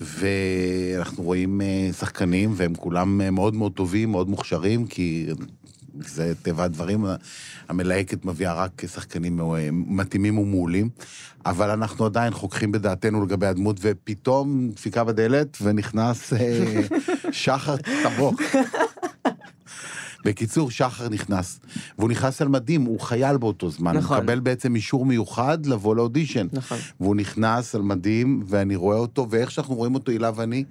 ואנחנו 0.00 1.22
רואים 1.22 1.60
אה, 1.60 1.88
שחקנים, 1.98 2.52
והם 2.56 2.74
כולם 2.74 3.34
מאוד 3.34 3.54
מאוד 3.54 3.72
טובים, 3.72 4.10
מאוד 4.10 4.28
מוכשרים, 4.28 4.86
כי 4.86 5.26
זה 6.00 6.32
טבע 6.42 6.64
הדברים. 6.64 7.06
המלהקת 7.68 8.24
מביאה 8.24 8.54
רק 8.54 8.86
שחקנים 8.86 9.40
מתאימים 9.72 10.38
ומעולים, 10.38 10.88
אבל 11.46 11.70
אנחנו 11.70 12.06
עדיין 12.06 12.32
חוככים 12.32 12.72
בדעתנו 12.72 13.24
לגבי 13.24 13.46
הדמות, 13.46 13.76
ופתאום 13.80 14.70
דפיקה 14.70 15.04
בדלת 15.04 15.58
ונכנס 15.62 16.32
שחר 17.32 17.76
טבוק. 17.76 18.42
בקיצור, 20.24 20.70
שחר 20.70 21.08
נכנס, 21.08 21.60
והוא 21.98 22.10
נכנס 22.10 22.42
על 22.42 22.48
מדים, 22.48 22.82
הוא 22.82 23.00
חייל 23.00 23.36
באותו 23.36 23.70
זמן. 23.70 23.96
נכון. 23.96 24.16
הוא 24.16 24.22
מקבל 24.22 24.40
בעצם 24.40 24.74
אישור 24.74 25.06
מיוחד 25.06 25.66
לבוא 25.66 25.96
לאודישן. 25.96 26.46
נכון. 26.52 26.78
והוא 27.00 27.16
נכנס 27.16 27.74
על 27.74 27.82
מדים, 27.82 28.42
ואני 28.46 28.76
רואה 28.76 28.96
אותו, 28.96 29.26
ואיך 29.30 29.50
שאנחנו 29.50 29.74
רואים 29.74 29.94
אותו, 29.94 30.12
הילה 30.12 30.30
ואני, 30.34 30.64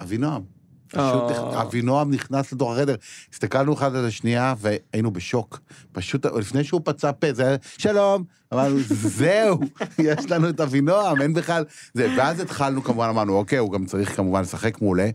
אבינועם. 0.00 0.55
פשוט 0.96 1.38
או. 1.38 1.62
אבינועם 1.62 2.10
נכנס 2.10 2.52
לתוך 2.52 2.72
החדר. 2.72 2.94
הסתכלנו 3.32 3.74
אחד 3.74 3.94
על 3.96 4.06
השנייה 4.06 4.54
והיינו 4.58 5.10
בשוק. 5.10 5.60
פשוט, 5.92 6.26
לפני 6.26 6.64
שהוא 6.64 6.80
פצע 6.84 7.12
פה, 7.12 7.32
זה 7.32 7.46
היה, 7.46 7.56
שלום, 7.78 8.24
אמרנו, 8.54 8.76
זהו, 8.88 9.60
יש 9.98 10.30
לנו 10.30 10.48
את 10.48 10.60
אבינועם, 10.60 11.22
אין 11.22 11.34
בכלל... 11.34 11.64
זה, 11.94 12.14
ואז 12.18 12.40
התחלנו, 12.40 12.82
כמובן, 12.82 13.08
אמרנו, 13.08 13.36
אוקיי, 13.36 13.58
הוא 13.58 13.72
גם 13.72 13.86
צריך 13.86 14.16
כמובן 14.16 14.40
לשחק 14.40 14.82
מעולה, 14.82 15.10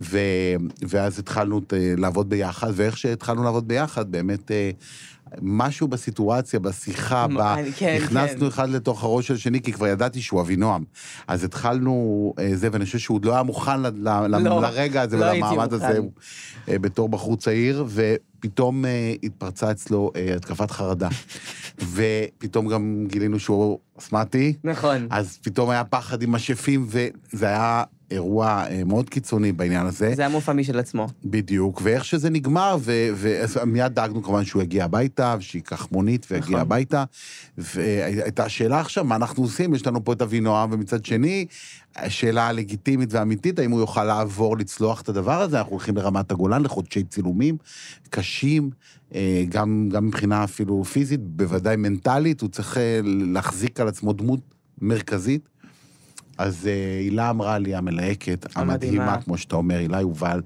ו, 0.00 0.18
ואז 0.88 1.18
התחלנו 1.18 1.60
אה, 1.72 1.94
לעבוד 1.96 2.28
ביחד, 2.28 2.72
ואיך 2.74 2.96
שהתחלנו 2.96 3.44
לעבוד 3.44 3.68
ביחד, 3.68 4.12
באמת... 4.12 4.50
אה, 5.36 5.40
משהו 5.42 5.88
בסיטואציה, 5.88 6.60
בשיחה, 6.60 7.26
ב... 7.28 7.38
אני- 7.40 7.72
כן, 7.72 7.96
נכנסנו 8.02 8.40
כן. 8.40 8.46
אחד 8.46 8.68
לתוך 8.70 9.04
הראש 9.04 9.26
של 9.28 9.34
השני, 9.34 9.62
כי 9.62 9.72
כבר 9.72 9.86
ידעתי 9.86 10.22
שהוא 10.22 10.40
אבינועם. 10.40 10.84
אז 11.28 11.44
התחלנו 11.44 11.96
אה, 12.38 12.50
זה, 12.54 12.68
ואני 12.72 12.84
חושב 12.84 12.98
שהוא 12.98 13.14
עוד 13.14 13.24
לא 13.24 13.32
היה 13.34 13.42
מוכן 13.42 13.82
ל- 13.82 13.86
ל- 14.08 14.26
לא, 14.38 14.60
לרגע 14.62 15.02
הזה 15.02 15.16
לא 15.16 15.24
ולמעמד. 15.26 15.72
הזה 15.72 15.98
אה, 16.68 16.78
בתור 16.78 17.08
בחור 17.08 17.36
צעיר, 17.36 17.84
ופתאום 17.88 18.84
אה, 18.84 19.14
התפרצה 19.22 19.70
אצלו 19.70 20.10
אה, 20.16 20.34
התקפת 20.36 20.70
חרדה. 20.70 21.08
ופתאום 21.92 22.68
גם 22.68 23.04
גילינו 23.08 23.38
שהוא 23.40 23.78
אסמטי, 23.98 24.54
נכון. 24.64 25.06
אז 25.10 25.38
פתאום 25.42 25.70
היה 25.70 25.84
פחד 25.84 26.22
עם 26.22 26.34
השפים, 26.34 26.86
וזה 26.88 27.46
היה 27.46 27.82
אירוע 28.10 28.64
אה, 28.70 28.84
מאוד 28.84 29.10
קיצוני 29.10 29.52
בעניין 29.52 29.86
הזה. 29.86 30.12
זה 30.14 30.22
היה 30.22 30.28
מופע 30.28 30.52
משל 30.52 30.78
עצמו. 30.78 31.06
בדיוק, 31.24 31.80
ואיך 31.84 32.04
שזה 32.04 32.30
נגמר, 32.30 32.76
ומיד 33.16 33.92
דאגנו 33.94 34.22
כמובן 34.22 34.44
שהוא 34.44 34.62
יגיע 34.62 34.84
הביתה, 34.84 35.36
שייקח 35.40 35.88
מונית 35.92 36.26
ויגיע 36.30 36.48
נכון. 36.48 36.60
הביתה. 36.60 37.04
והייתה 37.58 38.44
השאלה 38.44 38.80
עכשיו, 38.80 39.04
מה 39.04 39.16
אנחנו 39.16 39.42
עושים? 39.42 39.74
יש 39.74 39.86
לנו 39.86 40.04
פה 40.04 40.12
את 40.12 40.22
אבינועם, 40.22 40.72
ומצד 40.72 41.04
שני, 41.04 41.46
השאלה 41.96 42.48
הלגיטימית 42.48 43.12
והאמיתית, 43.12 43.58
האם 43.58 43.70
הוא 43.70 43.80
יוכל 43.80 44.04
לעבור, 44.04 44.58
לצלוח 44.58 45.00
את 45.00 45.08
הדבר 45.08 45.40
הזה? 45.40 45.58
אנחנו 45.58 45.72
הולכים 45.72 45.96
לרמת 45.96 46.30
הגולן 46.30 46.62
לחודשי 46.62 47.02
צילומים 47.02 47.56
קשים, 48.10 48.70
אה, 49.14 49.44
גם, 49.48 49.88
גם 49.92 50.06
מבחינה 50.06 50.44
אפילו 50.44 50.84
פיזית, 50.84 51.20
בוודאי 51.20 51.76
מנטלית, 51.76 52.40
הוא 52.40 52.48
צריך 52.48 52.76
אה, 52.78 53.00
להחזיק 53.04 53.80
על 53.80 53.88
עצמו 53.88 54.12
דמות 54.12 54.40
מרכזית. 54.80 55.48
אז 56.38 56.66
אה, 56.66 56.98
הילה 56.98 57.30
אמרה 57.30 57.58
לי, 57.58 57.74
המלהקת, 57.74 58.46
המדהימה. 58.54 58.94
כמו 59.22 59.38
שאתה 59.38 59.56
אומר, 59.56 59.78
הילה 59.78 60.00
יובל, 60.00 60.42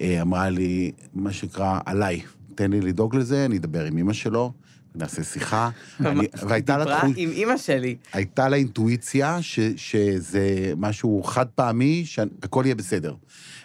אה, 0.00 0.22
אמרה 0.22 0.50
לי, 0.50 0.90
מה 1.14 1.32
שנקרא, 1.32 1.78
עליי, 1.86 2.20
תן 2.54 2.70
לי 2.70 2.80
לדאוג 2.80 3.16
לזה, 3.16 3.44
אני 3.44 3.56
אדבר 3.56 3.84
עם 3.84 3.98
אמא 3.98 4.12
שלו, 4.12 4.52
נעשה 4.94 5.22
שיחה. 5.22 5.70
אני- 6.00 6.26
והייתה 6.48 6.78
לה 6.78 6.84
דיברה 6.84 7.02
עם 7.16 7.30
אימא 7.30 7.56
שלי. 7.56 7.96
הייתה 8.12 8.48
לה 8.48 8.56
אינטואיציה 8.56 9.42
ש, 9.42 9.60
שזה 9.76 10.46
משהו 10.76 11.22
חד 11.22 11.46
פעמי, 11.54 12.02
שהכל 12.06 12.62
יהיה 12.64 12.74
בסדר. 12.74 13.14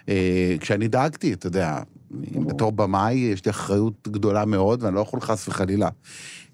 אה, 0.09 0.55
כשאני 0.59 0.87
דאגתי, 0.87 1.33
אתה 1.33 1.47
יודע, 1.47 1.79
בתור 2.47 2.71
במאי 2.71 3.13
יש 3.13 3.45
לי 3.45 3.51
אחריות 3.51 4.07
גדולה 4.07 4.45
מאוד, 4.45 4.83
ואני 4.83 4.95
לא 4.95 4.99
יכול 4.99 5.21
חס 5.21 5.47
וחלילה 5.47 5.89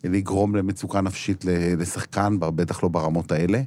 לגרום 0.03 0.55
למצוקה 0.55 1.01
נפשית 1.01 1.46
לשחקן, 1.77 2.38
בטח 2.39 2.84
לא 2.84 2.89
ברמות 2.89 3.31
האלה. 3.31 3.62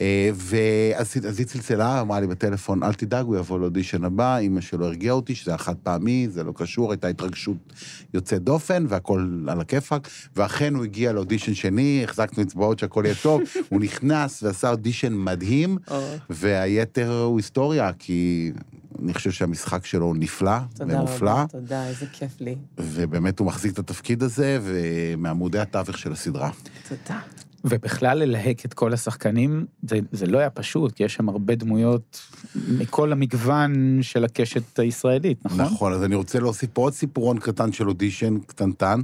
אה, 0.00 0.30
ואז 0.34 1.16
אז 1.28 1.38
היא 1.38 1.46
צלצלה, 1.46 2.00
אמרה 2.00 2.20
לי 2.20 2.26
בטלפון, 2.26 2.82
אל 2.82 2.92
תדאג, 2.92 3.26
הוא 3.26 3.36
יבוא 3.36 3.58
לאודישן 3.58 4.04
הבא, 4.04 4.38
אמא 4.38 4.60
שלו 4.60 4.86
הרגיעה 4.86 5.14
אותי, 5.14 5.34
שזה 5.34 5.50
היה 5.50 5.58
חד 5.58 5.74
פעמי, 5.82 6.28
זה 6.30 6.44
לא 6.44 6.52
קשור, 6.56 6.90
הייתה 6.90 7.08
התרגשות 7.08 7.56
יוצאת 8.14 8.42
דופן, 8.42 8.86
והכל 8.88 9.46
על 9.48 9.60
הכיפאק, 9.60 10.08
ואכן 10.36 10.74
הוא 10.74 10.84
הגיע 10.84 11.12
לאודישן 11.12 11.54
שני, 11.54 12.00
החזקנו 12.04 12.42
אצבעות 12.42 12.78
שהכל 12.78 13.02
יהיה 13.04 13.14
טוב, 13.22 13.42
הוא 13.70 13.80
נכנס 13.80 14.42
ועשה 14.42 14.70
אודישן 14.70 15.12
מדהים, 15.12 15.78
או, 15.90 16.00
והיתר 16.30 17.22
הוא 17.22 17.38
היסטוריה, 17.38 17.90
כי 17.98 18.52
אני 19.02 19.14
חושב 19.14 19.30
שהמשחק 19.30 19.86
שלו 19.86 20.06
הוא 20.06 20.16
נפלא 20.18 20.58
תודה 20.74 20.98
ומופלא, 20.98 21.30
רבה, 21.30 21.46
תודה, 21.50 21.86
איזה 21.86 22.06
כיף 22.12 22.40
לי. 22.40 22.56
ובאמת 22.78 23.38
הוא 23.38 23.46
מחזיק 23.46 23.72
את 23.72 23.78
התפקיד 23.78 24.22
הזה, 24.22 24.58
ומעמודי 24.62 25.58
התווך 25.58 25.98
של 25.98 26.12
הסדרה. 26.12 26.50
תודה. 26.88 27.20
ובכלל 27.64 28.18
ללהק 28.18 28.64
את 28.64 28.74
כל 28.74 28.92
השחקנים, 28.92 29.66
זה, 29.82 29.98
זה 30.12 30.26
לא 30.26 30.38
היה 30.38 30.50
פשוט, 30.50 30.92
כי 30.92 31.04
יש 31.04 31.14
שם 31.14 31.28
הרבה 31.28 31.54
דמויות 31.54 32.20
מכל 32.68 33.12
המגוון 33.12 33.98
של 34.02 34.24
הקשת 34.24 34.78
הישראלית, 34.78 35.46
נכון? 35.46 35.60
נכון, 35.60 35.92
אז 35.92 36.04
אני 36.04 36.14
רוצה 36.14 36.38
להוסיף 36.40 36.70
פה 36.72 36.82
עוד 36.82 36.92
סיפורון 36.92 37.38
קטן 37.38 37.72
של 37.72 37.88
אודישן 37.88 38.38
קטנטן, 38.46 39.00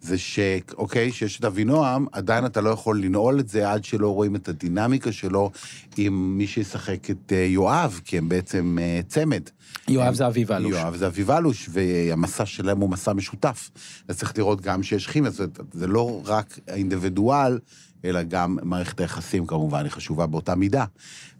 זה 0.00 0.18
שאוקיי, 0.18 1.12
שיש 1.12 1.38
את 1.38 1.44
אבינועם, 1.44 2.06
עדיין 2.12 2.46
אתה 2.46 2.60
לא 2.60 2.70
יכול 2.70 3.02
לנעול 3.02 3.40
את 3.40 3.48
זה 3.48 3.70
עד 3.70 3.84
שלא 3.84 4.14
רואים 4.14 4.36
את 4.36 4.48
הדינמיקה 4.48 5.12
שלו 5.12 5.50
עם 5.96 6.38
מי 6.38 6.46
שישחק 6.46 7.10
את 7.10 7.32
אה, 7.32 7.38
יואב, 7.38 8.00
כי 8.04 8.18
הם 8.18 8.28
בעצם 8.28 8.78
אה, 8.80 9.00
צמד. 9.08 9.42
יואב 9.88 10.14
זה 10.14 10.26
אביב 10.26 10.52
אלוש. 10.52 10.72
יואב 10.72 10.96
זה 10.96 11.06
אביב 11.06 11.30
אלוש, 11.30 11.68
והמסע 11.72 12.46
שלהם 12.46 12.80
הוא 12.80 12.90
מסע 12.90 13.12
משותף. 13.12 13.70
אז 14.08 14.18
צריך 14.18 14.38
לראות 14.38 14.60
גם 14.60 14.82
שיש 14.82 15.06
כימיה, 15.06 15.30
זאת 15.30 15.40
אומרת, 15.40 15.72
זה 15.72 15.86
לא 15.86 16.22
רק 16.24 16.58
האינדיבידואל, 16.68 17.58
אלא 18.04 18.22
גם 18.22 18.58
מערכת 18.62 19.00
היחסים 19.00 19.46
כמובן, 19.46 19.84
היא 19.84 19.90
חשובה 19.90 20.26
באותה 20.26 20.54
מידה. 20.54 20.84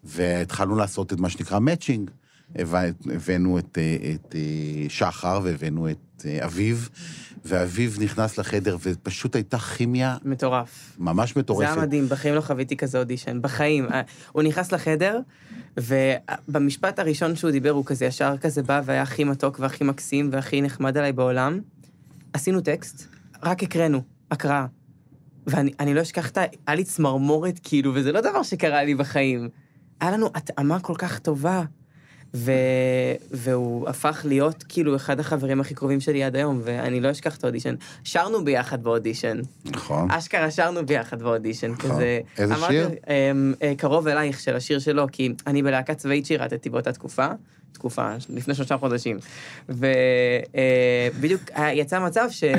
והתחלנו 0.05 0.77
לעשות 0.77 1.13
את 1.13 1.21
מה 1.21 1.29
שנקרא 1.29 1.59
מאצ'ינג. 1.59 2.11
הבאנו 2.59 3.59
את, 3.59 3.79
אה, 3.79 3.97
את 4.15 4.35
אה, 4.35 4.87
שחר 4.89 5.41
והבאנו 5.43 5.91
את 5.91 6.27
אה, 6.27 6.45
אביב, 6.45 6.89
ואביב 7.45 7.99
נכנס 8.01 8.39
לחדר 8.39 8.77
ופשוט 8.83 9.37
הייתה 9.37 9.59
כימיה 9.59 10.17
מטורף. 10.25 10.97
ממש 10.99 11.35
זה 11.35 11.41
מטורפת. 11.41 11.73
היה 11.73 11.83
מדהים, 11.83 12.09
בחיים 12.09 12.35
לא 12.35 12.41
חוויתי 12.41 12.77
כזה 12.77 12.99
אודישן, 12.99 13.43
בחיים. 13.43 13.89
הוא 14.33 14.43
נכנס 14.43 14.73
לחדר, 14.73 15.21
ובמשפט 15.77 16.99
הראשון 16.99 17.37
שהוא 17.37 17.51
דיבר, 17.51 17.71
הוא 17.71 17.85
כזה 17.85 18.05
ישר 18.05 18.37
כזה 18.41 18.63
בא 18.63 18.83
והיה 18.85 19.03
הכי 19.03 19.25
מתוק 19.25 19.61
והכי 19.61 19.85
מקסים 19.85 20.29
והכי 20.33 20.63
נחמד 20.63 20.97
עליי 20.97 21.13
בעולם. 21.13 21.61
עשינו 22.33 22.61
טקסט, 22.61 23.07
רק 23.43 23.63
הקראנו, 23.63 24.03
הקראה. 24.31 24.67
ואני 25.47 25.73
אני 25.81 25.95
לא 25.95 26.03
אשכח 26.03 26.31
את 26.31 26.39
ה... 26.39 26.43
היה 26.67 26.77
לי 26.77 26.85
צמרמורת, 26.85 27.61
כאילו, 27.63 27.95
וזה 27.95 28.13
לא 28.13 28.21
דבר 28.21 28.43
שקרה 28.43 28.85
לי 28.85 28.95
בחיים. 28.95 29.49
היה 30.01 30.11
לנו 30.11 30.31
התאמה 30.35 30.81
כל 30.81 30.95
כך 30.99 31.19
טובה. 31.19 31.63
ו... 32.35 32.53
והוא 33.31 33.89
הפך 33.89 34.23
להיות 34.29 34.65
כאילו 34.69 34.97
אחד 34.97 35.21
החברים 35.21 35.61
הכי 35.61 35.75
קרובים 35.75 36.01
שלי 36.01 36.25
עד 36.25 36.37
היום, 36.37 36.61
ואני 36.65 37.01
לא 37.01 37.11
אשכח 37.11 37.37
את 37.37 37.45
האודישן. 37.45 37.75
שרנו 38.05 38.45
ביחד 38.45 38.83
באודישן. 38.83 39.41
נכון. 39.65 40.11
אשכרה 40.11 40.51
שרנו 40.51 40.87
ביחד 40.87 41.23
באודישן, 41.23 41.75
כזה... 41.75 42.21
איזה 42.39 42.55
אמרתי, 42.55 42.73
שיר? 42.73 42.89
אמ, 42.89 43.55
אה, 43.63 43.73
קרוב 43.77 44.09
אלייך 44.09 44.41
של 44.41 44.57
השיר 44.57 44.79
שלו, 44.79 45.07
כי 45.13 45.33
אני 45.47 45.63
בלהקה 45.63 45.95
צבאית 45.95 46.27
שירתתי 46.27 46.71
באותה 46.71 46.93
תקופה, 46.93 47.27
תקופה, 47.73 48.15
לפני 48.29 48.55
שלושה 48.55 48.77
חודשים. 48.77 49.19
ובדיוק 49.69 51.43
יצא 51.73 52.01
מצב 52.01 52.27
ש... 52.31 52.45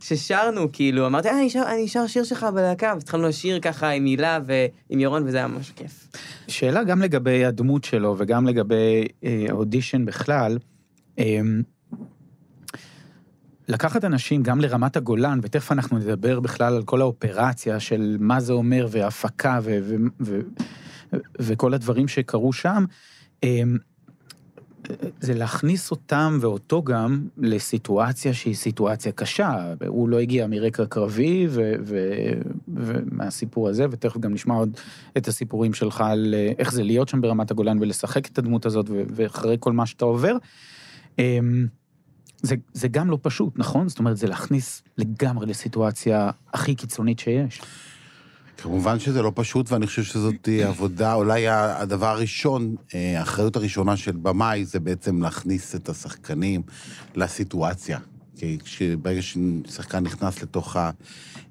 ששרנו, 0.00 0.72
כאילו, 0.72 1.06
אמרתי, 1.06 1.28
אה, 1.28 1.38
אני 1.38 1.50
שר- 1.50 1.68
אני 1.74 1.88
שר 1.88 2.06
שיר 2.06 2.24
שלך 2.24 2.46
בלהקה, 2.54 2.92
והתחלנו 2.94 3.28
לשיר 3.28 3.60
ככה 3.60 3.88
עם 3.90 4.04
הילה 4.04 4.38
ועם 4.46 5.00
ירון, 5.00 5.22
וזה 5.26 5.36
היה 5.36 5.46
ממש 5.46 5.72
כיף. 5.76 6.08
שאלה 6.48 6.84
גם 6.84 7.02
לגבי 7.02 7.44
הדמות 7.44 7.84
שלו 7.84 8.14
וגם 8.18 8.46
לגבי 8.46 9.04
אה, 9.24 9.46
האודישן 9.48 10.04
בכלל. 10.04 10.58
אה, 11.18 11.40
לקחת 13.68 14.04
אנשים 14.04 14.42
גם 14.42 14.60
לרמת 14.60 14.96
הגולן, 14.96 15.38
ותכף 15.42 15.72
אנחנו 15.72 15.98
נדבר 15.98 16.40
בכלל 16.40 16.74
על 16.76 16.82
כל 16.82 17.00
האופרציה 17.00 17.80
של 17.80 18.16
מה 18.20 18.40
זה 18.40 18.52
אומר 18.52 18.86
והפקה 18.90 19.58
ו- 19.62 19.78
ו- 19.82 19.94
ו- 20.20 20.40
וכל 21.38 21.74
הדברים 21.74 22.08
שקרו 22.08 22.52
שם, 22.52 22.84
אה, 23.44 23.62
זה 25.20 25.34
להכניס 25.34 25.90
אותם 25.90 26.38
ואותו 26.40 26.82
גם 26.82 27.26
לסיטואציה 27.38 28.34
שהיא 28.34 28.54
סיטואציה 28.54 29.12
קשה. 29.12 29.74
הוא 29.86 30.08
לא 30.08 30.18
הגיע 30.18 30.46
מרקע 30.46 30.86
קרבי 30.86 31.48
ומהסיפור 32.68 33.68
הזה, 33.68 33.86
ותכף 33.90 34.20
גם 34.20 34.34
נשמע 34.34 34.54
עוד 34.54 34.76
את 35.16 35.28
הסיפורים 35.28 35.74
שלך 35.74 36.00
על 36.00 36.34
אה, 36.34 36.52
איך 36.58 36.72
זה 36.72 36.82
להיות 36.82 37.08
שם 37.08 37.20
ברמת 37.20 37.50
הגולן 37.50 37.78
ולשחק 37.80 38.26
את 38.26 38.38
הדמות 38.38 38.66
הזאת 38.66 38.86
ואחרי 38.90 39.56
כל 39.60 39.72
מה 39.72 39.86
שאתה 39.86 40.04
עובר. 40.04 40.36
אמ, 41.18 41.66
זה, 42.42 42.54
זה 42.72 42.88
גם 42.88 43.10
לא 43.10 43.18
פשוט, 43.22 43.52
נכון? 43.56 43.88
זאת 43.88 43.98
אומרת, 43.98 44.16
זה 44.16 44.26
להכניס 44.26 44.82
לגמרי 44.98 45.46
לסיטואציה 45.46 46.30
הכי 46.52 46.74
קיצונית 46.74 47.18
שיש. 47.18 47.60
כמובן 48.58 48.98
שזה 48.98 49.22
לא 49.22 49.32
פשוט, 49.34 49.72
ואני 49.72 49.86
חושב 49.86 50.02
שזאת 50.02 50.48
עבודה, 50.64 51.14
אולי 51.14 51.48
הדבר 51.48 52.06
הראשון, 52.06 52.76
אה, 52.94 53.18
האחריות 53.18 53.56
הראשונה 53.56 53.96
של 53.96 54.12
במאי, 54.12 54.64
זה 54.64 54.80
בעצם 54.80 55.22
להכניס 55.22 55.74
את 55.74 55.88
השחקנים 55.88 56.62
לסיטואציה. 57.14 57.98
כי 58.36 58.58
ברגע 59.02 59.20
ששחקן 59.22 60.02
נכנס 60.02 60.42
לתוך 60.42 60.76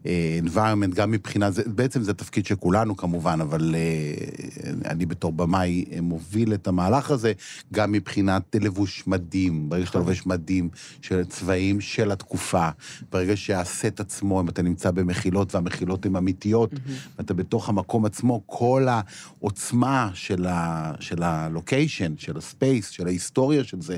ה-environment, 0.06 0.96
גם 0.96 1.12
מבחינה, 1.12 1.52
זה, 1.52 1.64
בעצם 1.66 2.04
זה 2.04 2.14
תפקיד 2.14 2.46
של 2.46 2.56
כולנו 2.56 2.98
כמובן, 2.98 3.42
אבל 3.42 3.76
אה, 3.76 4.90
אני 4.92 5.06
בתור 5.06 5.32
במאי 5.32 5.86
אה, 5.92 6.02
מוביל 6.02 6.54
את 6.54 6.68
המהלך 6.68 7.12
הזה, 7.12 7.34
גם 7.74 7.92
מבחינת 7.92 8.56
לבוש 8.62 9.04
מדים, 9.08 9.70
ברגע 9.70 9.86
שאתה 9.86 10.00
לובש 10.00 10.26
מדים 10.26 10.70
של 11.02 11.26
צבעים 11.26 11.82
של 11.82 12.12
התקופה, 12.12 12.70
ברגע 13.12 13.38
שהסט 13.38 14.00
עצמו, 14.00 14.42
אם 14.42 14.50
אתה 14.50 14.62
נמצא 14.62 14.92
במחילות 14.92 15.56
והמחילות 15.56 16.06
הן 16.06 16.16
אמיתיות, 16.16 16.72
ואתה 17.18 17.34
בתוך 17.34 17.70
המקום 17.70 18.06
עצמו, 18.06 18.42
כל 18.46 18.88
העוצמה 18.90 20.10
של, 20.14 20.46
ה, 20.46 20.92
של 21.00 21.24
ה 21.24 21.33
location, 21.33 22.14
של 22.18 22.38
ה 22.38 22.45
space, 22.45 22.90
של 22.90 23.08
ההיסטוריה 23.08 23.64
של 23.64 23.82
זה, 23.82 23.98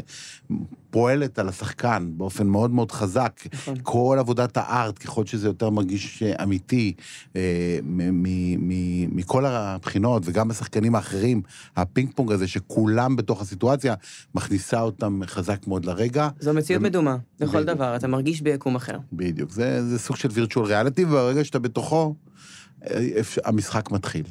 פועלת 0.89 1.39
על 1.39 1.49
השחקן 1.49 2.09
באופן 2.17 2.47
מאוד 2.47 2.71
מאוד 2.71 2.91
חזק. 2.91 3.41
נכון. 3.53 3.75
כל 3.83 4.17
עבודת 4.19 4.57
ה 4.57 4.65
art, 4.65 4.97
ככל 4.97 5.25
שזה 5.25 5.47
יותר 5.47 5.69
מרגיש 5.69 5.94
אה, 6.21 6.43
אמיתי, 6.43 6.93
אה, 7.35 7.79
מ- 7.83 8.23
מ- 8.23 8.67
מ- 8.69 9.17
מכל 9.17 9.45
הבחינות, 9.45 10.23
וגם 10.25 10.51
השחקנים 10.51 10.95
האחרים, 10.95 11.41
הפינג 11.75 12.09
פונג 12.15 12.31
הזה, 12.31 12.47
שכולם 12.47 13.15
בתוך 13.15 13.41
הסיטואציה, 13.41 13.95
מכניסה 14.35 14.81
אותם 14.81 15.21
חזק 15.25 15.67
מאוד 15.67 15.85
לרגע. 15.85 16.29
זו 16.39 16.53
מציאות 16.53 16.81
מדומה, 16.81 17.17
לכל. 17.39 17.63
דבר, 17.63 17.95
אתה 17.95 18.07
מרגיש 18.07 18.41
ביקום 18.41 18.75
אחר. 18.75 18.97
בדיוק, 19.13 19.51
זה, 19.51 19.87
זה 19.87 19.99
סוג 19.99 20.15
של 20.15 20.29
וירטואל 20.31 20.65
ריאליטי, 20.65 21.05
וברגע 21.05 21.43
שאתה 21.43 21.59
בתוכו, 21.59 22.15
אה, 22.89 23.07
המשחק 23.45 23.91
מתחיל. 23.91 24.23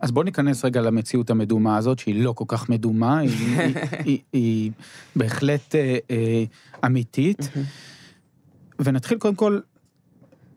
אז 0.00 0.10
בואו 0.10 0.24
ניכנס 0.24 0.64
רגע 0.64 0.80
למציאות 0.80 1.30
המדומה 1.30 1.76
הזאת, 1.76 1.98
שהיא 1.98 2.24
לא 2.24 2.32
כל 2.32 2.44
כך 2.48 2.68
מדומה, 2.68 3.18
היא, 3.18 3.30
היא, 3.30 3.74
היא, 4.04 4.18
היא 4.32 4.70
בהחלט 5.16 5.74
אה, 5.74 5.98
אה, 6.10 6.44
אמיתית. 6.86 7.38
ונתחיל 8.78 9.18
קודם 9.18 9.34
כל, 9.34 9.60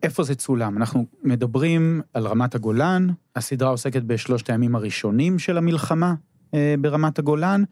איפה 0.03 0.23
זה 0.23 0.35
צולם? 0.35 0.77
אנחנו 0.77 1.05
מדברים 1.23 2.01
על 2.13 2.27
רמת 2.27 2.55
הגולן, 2.55 3.07
הסדרה 3.35 3.69
עוסקת 3.69 4.01
בשלושת 4.03 4.49
הימים 4.49 4.75
הראשונים 4.75 5.39
של 5.39 5.57
המלחמה 5.57 6.13
אה, 6.53 6.75
ברמת 6.79 7.19
הגולן, 7.19 7.63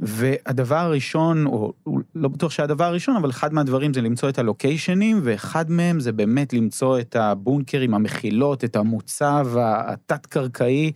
והדבר 0.00 0.76
הראשון, 0.76 1.46
או 1.46 1.72
לא 2.14 2.28
בטוח 2.28 2.52
שהדבר 2.52 2.84
הראשון, 2.84 3.16
אבל 3.16 3.30
אחד 3.30 3.54
מהדברים 3.54 3.94
זה 3.94 4.00
למצוא 4.00 4.28
את 4.28 4.38
הלוקיישנים, 4.38 5.20
ואחד 5.24 5.70
מהם 5.70 6.00
זה 6.00 6.12
באמת 6.12 6.52
למצוא 6.52 7.00
את 7.00 7.16
הבונקרים, 7.16 7.94
המחילות, 7.94 8.64
את 8.64 8.76
המוצב 8.76 9.48
התת-קרקעי, 9.58 10.92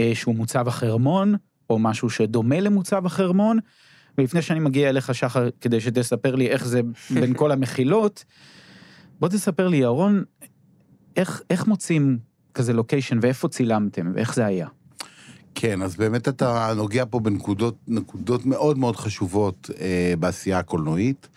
אה, 0.00 0.12
שהוא 0.14 0.34
מוצב 0.34 0.68
החרמון, 0.68 1.34
או 1.70 1.78
משהו 1.78 2.10
שדומה 2.10 2.60
למוצב 2.60 3.06
החרמון. 3.06 3.58
ולפני 4.18 4.42
שאני 4.42 4.60
מגיע 4.60 4.88
אליך, 4.88 5.14
שחר, 5.14 5.48
כדי 5.60 5.80
שתספר 5.80 6.34
לי 6.34 6.48
איך 6.48 6.66
זה 6.66 6.80
בין 7.10 7.34
כל 7.40 7.52
המחילות, 7.52 8.24
בוא 9.20 9.28
תספר 9.28 9.68
לי, 9.68 9.76
ירון, 9.76 10.24
איך, 11.16 11.42
איך 11.50 11.66
מוצאים 11.66 12.18
כזה 12.54 12.72
לוקיישן 12.72 13.18
ואיפה 13.22 13.48
צילמתם 13.48 14.12
ואיך 14.14 14.34
זה 14.34 14.46
היה? 14.46 14.68
כן, 15.58 15.82
אז 15.82 15.96
באמת 15.96 16.28
אתה 16.28 16.72
נוגע 16.76 17.04
פה 17.10 17.20
בנקודות 17.20 17.76
נקודות 17.88 18.46
מאוד 18.46 18.78
מאוד 18.78 18.96
חשובות 18.96 19.70
אה, 19.80 20.14
בעשייה 20.18 20.58
הקולנועית. 20.58 21.28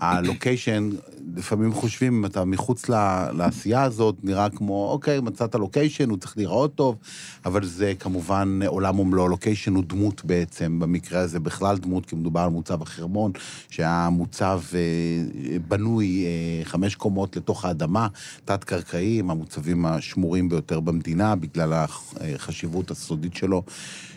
הלוקיישן, 0.00 0.90
לפעמים 1.36 1.72
חושבים, 1.72 2.12
אם 2.14 2.24
אתה 2.24 2.44
מחוץ 2.44 2.88
ל- 2.88 3.30
לעשייה 3.32 3.82
הזאת, 3.82 4.16
נראה 4.22 4.50
כמו, 4.50 4.90
אוקיי, 4.92 5.20
מצאת 5.20 5.54
לוקיישן, 5.54 6.10
הוא 6.10 6.18
צריך 6.18 6.36
להיראות 6.36 6.74
טוב, 6.74 6.96
אבל 7.44 7.64
זה 7.64 7.92
כמובן 7.98 8.60
עולם 8.66 8.98
ומלואו. 8.98 9.28
לוקיישן 9.28 9.74
הוא 9.74 9.84
דמות 9.86 10.24
בעצם, 10.24 10.78
במקרה 10.78 11.20
הזה 11.20 11.40
בכלל 11.40 11.78
דמות, 11.78 12.06
כי 12.06 12.16
מדובר 12.16 12.40
על 12.40 12.50
מוצב 12.50 12.82
החרמון, 12.82 13.32
שהיה 13.70 14.08
מוצב 14.12 14.60
אה, 14.74 15.58
בנוי 15.68 16.24
אה, 16.24 16.64
חמש 16.64 16.94
קומות 16.94 17.36
לתוך 17.36 17.64
האדמה, 17.64 18.08
תת-קרקעי, 18.44 19.20
המוצבים 19.20 19.86
השמורים 19.86 20.48
ביותר 20.48 20.80
במדינה, 20.80 21.36
בגלל 21.36 21.72
החשיבות 21.74 22.90
הסודית 22.90 23.36
שלו. 23.36 23.59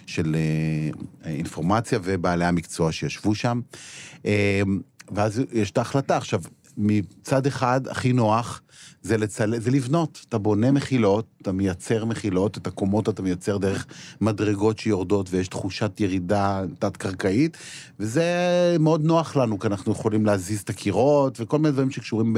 של 0.05 0.35
אה, 0.35 1.31
אינפורמציה 1.31 1.99
ובעלי 2.03 2.45
המקצוע 2.45 2.91
שישבו 2.91 3.35
שם. 3.35 3.61
אה, 4.25 4.61
ואז 5.11 5.41
יש 5.51 5.71
את 5.71 5.77
ההחלטה. 5.77 6.17
עכשיו, 6.17 6.41
מצד 6.77 7.45
אחד, 7.47 7.87
הכי 7.87 8.13
נוח 8.13 8.61
זה, 9.01 9.17
לצל... 9.17 9.59
זה 9.59 9.71
לבנות. 9.71 10.25
אתה 10.29 10.37
בונה 10.37 10.71
מחילות, 10.71 11.25
אתה 11.41 11.51
מייצר 11.51 12.05
מחילות, 12.05 12.57
את 12.57 12.67
הקומות 12.67 13.09
אתה 13.09 13.21
מייצר 13.21 13.57
דרך 13.57 13.85
מדרגות 14.21 14.79
שיורדות 14.79 15.27
ויש 15.31 15.47
תחושת 15.47 15.99
ירידה 15.99 16.61
תת-קרקעית, 16.79 17.57
וזה 17.99 18.23
מאוד 18.79 19.03
נוח 19.03 19.35
לנו, 19.35 19.59
כי 19.59 19.67
אנחנו 19.67 19.91
יכולים 19.91 20.25
להזיז 20.25 20.61
את 20.61 20.69
הקירות 20.69 21.37
וכל 21.41 21.59
מיני 21.59 21.71
דברים 21.71 21.91
שקשורים. 21.91 22.35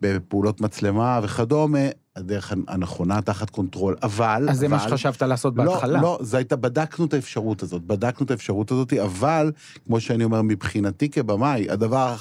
בפעולות 0.00 0.60
מצלמה 0.60 1.20
וכדומה. 1.22 1.78
הדרך 2.16 2.52
הנכונה 2.68 3.22
תחת 3.22 3.50
control, 3.50 3.96
אבל... 4.02 4.46
אז 4.50 4.58
זה 4.58 4.68
מה 4.68 4.76
אבל- 4.76 4.88
שחשבת 4.88 5.22
לעשות 5.22 5.54
בהתחלה. 5.54 5.96
לא, 5.96 6.02
לא, 6.02 6.18
זה 6.22 6.36
הייתה, 6.36 6.56
בדקנו 6.56 7.04
את 7.04 7.14
האפשרות 7.14 7.62
הזאת, 7.62 7.82
בדקנו 7.82 8.26
את 8.26 8.30
האפשרות 8.30 8.70
הזאת, 8.72 8.92
אבל, 8.92 9.52
כמו 9.86 10.00
שאני 10.00 10.24
אומר, 10.24 10.42
מבחינתי 10.42 11.08
כבמאי, 11.08 11.70
הדבר 11.70 12.14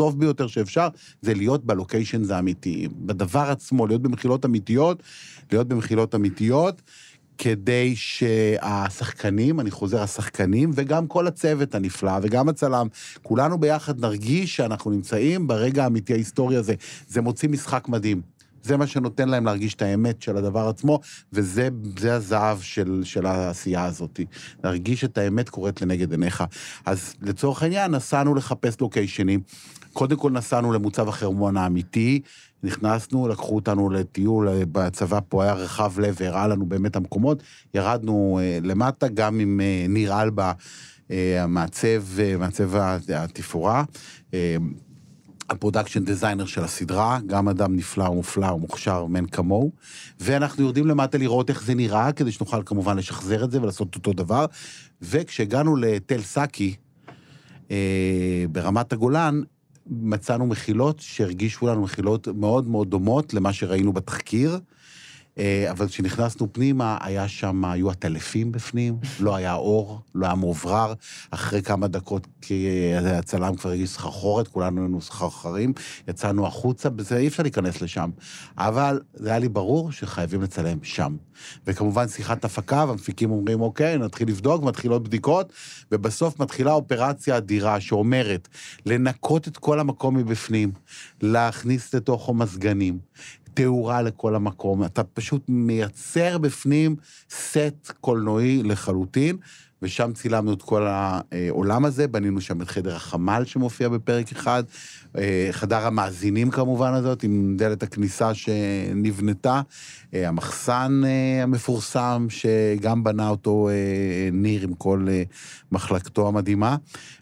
הטוב 0.00 0.20
ביותר 0.20 0.46
שאפשר, 0.46 0.88
זה 1.22 1.34
להיות 1.34 1.64
ב 1.64 1.71
locations 1.71 2.30
האמיתיים. 2.30 2.90
בדבר 2.96 3.50
עצמו, 3.50 3.86
להיות 3.86 4.02
במחילות 4.02 4.44
אמיתיות, 4.44 5.02
להיות 5.52 5.68
במחילות 5.68 6.14
אמיתיות, 6.14 6.82
כדי 7.38 7.96
שהשחקנים, 7.96 9.60
אני 9.60 9.70
חוזר, 9.70 10.02
השחקנים, 10.02 10.70
וגם 10.74 11.06
כל 11.06 11.26
הצוות 11.26 11.74
הנפלא, 11.74 12.12
וגם 12.22 12.48
הצלם, 12.48 12.86
כולנו 13.22 13.58
ביחד 13.58 14.00
נרגיש 14.00 14.56
שאנחנו 14.56 14.90
נמצאים 14.90 15.46
ברגע 15.46 15.84
האמיתי 15.84 16.12
ההיסטורי 16.12 16.56
הזה. 16.56 16.74
זה 17.08 17.20
מוציא 17.20 17.48
משחק 17.48 17.88
מדהים. 17.88 18.22
זה 18.62 18.76
מה 18.76 18.86
שנותן 18.86 19.28
להם 19.28 19.44
להרגיש 19.44 19.74
את 19.74 19.82
האמת 19.82 20.22
של 20.22 20.36
הדבר 20.36 20.68
עצמו, 20.68 21.00
וזה 21.32 21.68
זה 21.98 22.14
הזהב 22.14 22.60
של, 22.60 23.00
של 23.04 23.26
העשייה 23.26 23.84
הזאת. 23.84 24.20
להרגיש 24.64 25.04
את 25.04 25.18
האמת 25.18 25.48
קורית 25.48 25.82
לנגד 25.82 26.10
עיניך. 26.10 26.44
אז 26.86 27.14
לצורך 27.22 27.62
העניין, 27.62 27.90
נסענו 27.90 28.34
לחפש 28.34 28.80
לוקיישנים. 28.80 29.40
קודם 29.92 30.16
כל 30.16 30.30
נסענו 30.30 30.72
למוצב 30.72 31.08
החרמון 31.08 31.56
האמיתי, 31.56 32.20
נכנסנו, 32.62 33.28
לקחו 33.28 33.54
אותנו 33.54 33.90
לטיול, 33.90 34.48
בצבא 34.72 35.18
פה 35.28 35.42
היה 35.42 35.52
רחב 35.52 36.00
לב 36.00 36.16
והראה 36.20 36.48
לנו 36.48 36.66
באמת 36.66 36.96
המקומות, 36.96 37.42
ירדנו 37.74 38.40
אה, 38.42 38.58
למטה, 38.62 39.08
גם 39.08 39.40
עם 39.40 39.60
אה, 39.60 39.86
ניר 39.88 40.22
אלבה, 40.22 40.52
אה, 41.10 41.42
המעצב, 41.42 42.02
מעצב 42.38 42.70
התפאורה. 43.14 43.84
ה 45.50 45.55
production 45.55 46.04
designer 46.04 46.46
של 46.46 46.64
הסדרה, 46.64 47.18
גם 47.26 47.48
אדם 47.48 47.76
נפלא 47.76 48.04
ומופלא 48.04 48.46
ומוכשר 48.46 49.06
מאין 49.06 49.26
כמוהו, 49.26 49.72
ואנחנו 50.20 50.62
יורדים 50.62 50.86
למטה 50.86 51.18
לראות 51.18 51.50
איך 51.50 51.62
זה 51.62 51.74
נראה, 51.74 52.12
כדי 52.12 52.32
שנוכל 52.32 52.62
כמובן 52.66 52.96
לשחזר 52.96 53.44
את 53.44 53.50
זה 53.50 53.62
ולעשות 53.62 53.94
אותו 53.94 54.12
דבר. 54.12 54.46
וכשהגענו 55.02 55.76
לתל 55.76 56.22
סאקי, 56.22 56.74
אה, 57.70 58.44
ברמת 58.52 58.92
הגולן, 58.92 59.42
מצאנו 59.86 60.46
מחילות 60.46 61.00
שהרגישו 61.00 61.66
לנו 61.66 61.82
מחילות 61.82 62.28
מאוד 62.28 62.68
מאוד 62.68 62.90
דומות 62.90 63.34
למה 63.34 63.52
שראינו 63.52 63.92
בתחקיר. 63.92 64.58
אה, 65.40 65.70
אבל 65.70 65.88
כשנכנסנו 65.88 66.52
פנימה, 66.52 66.98
היה 67.00 67.28
שם, 67.28 67.64
היו 67.64 67.90
עטלפים 67.90 68.52
בפנים, 68.52 68.96
לא 69.20 69.36
היה 69.36 69.54
אור, 69.54 70.00
לא 70.14 70.26
היה 70.26 70.34
מאוורר. 70.34 70.94
אחרי 71.30 71.62
כמה 71.62 71.88
דקות, 71.88 72.26
כי 72.40 72.68
הצלם 72.96 73.56
כבר 73.56 73.70
הרגיש 73.70 73.90
סחרחורת, 73.90 74.48
כולנו 74.48 74.80
היינו 74.80 75.00
סחרחרים, 75.00 75.72
יצאנו 76.08 76.46
החוצה, 76.46 76.88
וזה 76.96 77.16
אי 77.16 77.28
אפשר 77.28 77.42
להיכנס 77.42 77.82
לשם. 77.82 78.10
אבל 78.58 79.00
זה 79.14 79.28
היה 79.28 79.38
לי 79.38 79.48
ברור 79.48 79.92
שחייבים 79.92 80.42
לצלם 80.42 80.78
שם. 80.82 81.16
וכמובן 81.66 82.08
שיחת 82.08 82.44
הפקה, 82.44 82.84
והמפיקים 82.88 83.30
אומרים, 83.30 83.60
אוקיי, 83.60 83.98
נתחיל 83.98 84.28
לבדוק, 84.28 84.62
מתחילות 84.62 85.02
בדיקות, 85.02 85.52
ובסוף 85.92 86.40
מתחילה 86.40 86.72
אופרציה 86.72 87.36
אדירה 87.36 87.80
שאומרת, 87.80 88.48
לנקות 88.86 89.48
את 89.48 89.56
כל 89.56 89.80
המקום 89.80 90.16
מבפנים, 90.16 90.72
להכניס 91.22 91.94
לתוכו 91.94 92.34
מזגנים, 92.34 92.98
תאורה 93.54 94.02
לכל 94.02 94.34
המקום, 94.34 94.84
אתה 94.84 95.04
פשוט 95.04 95.42
מייצר 95.48 96.38
בפנים 96.38 96.96
סט 97.30 97.90
קולנועי 98.00 98.62
לחלוטין, 98.62 99.36
ושם 99.82 100.12
צילמנו 100.12 100.52
את 100.52 100.62
כל 100.62 100.86
העולם 100.86 101.84
הזה, 101.84 102.08
בנינו 102.08 102.40
שם 102.40 102.62
את 102.62 102.68
חדר 102.68 102.96
החמ"ל 102.96 103.42
שמופיע 103.44 103.88
בפרק 103.88 104.32
אחד, 104.32 104.64
אה, 105.18 105.48
חדר 105.52 105.86
המאזינים 105.86 106.50
כמובן 106.50 106.92
הזאת, 106.92 107.22
עם 107.22 107.54
דלת 107.58 107.82
הכניסה 107.82 108.34
שנבנתה, 108.34 109.60
אה, 110.14 110.28
המחסן 110.28 111.02
אה, 111.04 111.42
המפורסם, 111.42 112.26
שגם 112.28 113.04
בנה 113.04 113.28
אותו 113.28 113.68
ניר 114.32 114.62
עם 114.62 114.74
כל 114.74 115.06
מחלקתו 115.72 116.28
המדהימה, 116.28 116.76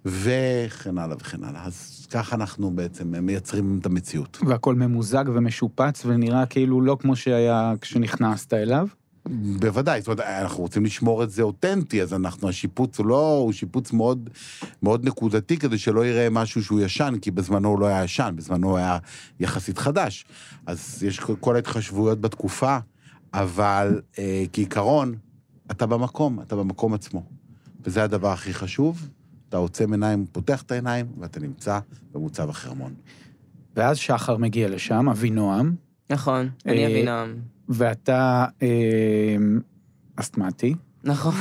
וכן 0.04 0.98
הלאה 0.98 1.16
וכן 1.20 1.44
הלאה. 1.44 1.64
אז 1.64 2.06
ככה 2.10 2.36
אנחנו 2.36 2.70
בעצם 2.70 3.24
מייצרים 3.24 3.78
את 3.80 3.86
המציאות. 3.86 4.38
והכל 4.46 4.74
ממוזג 4.74 5.24
ומשופץ 5.34 6.02
ונראה 6.06 6.46
כאילו 6.46 6.80
לא 6.80 6.96
כמו 7.00 7.16
שהיה 7.16 7.72
כשנכנסת 7.80 8.54
אליו. 8.54 8.86
בוודאי, 9.30 10.00
זאת 10.00 10.08
אומרת, 10.08 10.20
אנחנו 10.20 10.62
רוצים 10.62 10.84
לשמור 10.84 11.22
את 11.22 11.30
זה 11.30 11.42
אותנטי, 11.42 12.02
אז 12.02 12.14
אנחנו, 12.14 12.48
השיפוץ 12.48 12.98
הוא 12.98 13.06
לא, 13.06 13.36
הוא 13.36 13.52
שיפוץ 13.52 13.92
מאוד, 13.92 14.30
מאוד 14.82 15.04
נקודתי, 15.04 15.56
כדי 15.56 15.78
שלא 15.78 16.06
יראה 16.06 16.30
משהו 16.30 16.64
שהוא 16.64 16.80
ישן, 16.80 17.14
כי 17.20 17.30
בזמנו 17.30 17.68
הוא 17.68 17.80
לא 17.80 17.86
היה 17.86 18.04
ישן, 18.04 18.34
בזמנו 18.36 18.70
הוא 18.70 18.78
היה 18.78 18.98
יחסית 19.40 19.78
חדש. 19.78 20.24
אז 20.66 21.02
יש 21.02 21.20
כל 21.20 21.56
ההתחשבויות 21.56 22.20
בתקופה, 22.20 22.78
אבל 23.34 24.00
אה, 24.18 24.44
כעיקרון, 24.52 25.14
אתה 25.70 25.86
במקום, 25.86 26.40
אתה 26.40 26.56
במקום 26.56 26.94
עצמו. 26.94 27.22
וזה 27.84 28.04
הדבר 28.04 28.28
הכי 28.28 28.54
חשוב, 28.54 29.08
אתה 29.48 29.56
עוצם 29.56 29.92
עיניים, 29.92 30.26
פותח 30.32 30.62
את 30.62 30.72
העיניים, 30.72 31.06
ואתה 31.18 31.40
נמצא 31.40 31.78
במוצב 32.12 32.50
החרמון. 32.50 32.94
ואז 33.76 33.98
שחר 33.98 34.36
מגיע 34.36 34.68
לשם, 34.68 35.08
אבינועם, 35.08 35.74
נכון, 36.10 36.48
אני 36.66 36.86
אה, 36.86 36.90
אבינועם. 36.90 37.57
ואתה 37.68 38.46
אה, 38.62 39.36
אסתמטי, 40.16 40.74
נכון. 41.04 41.34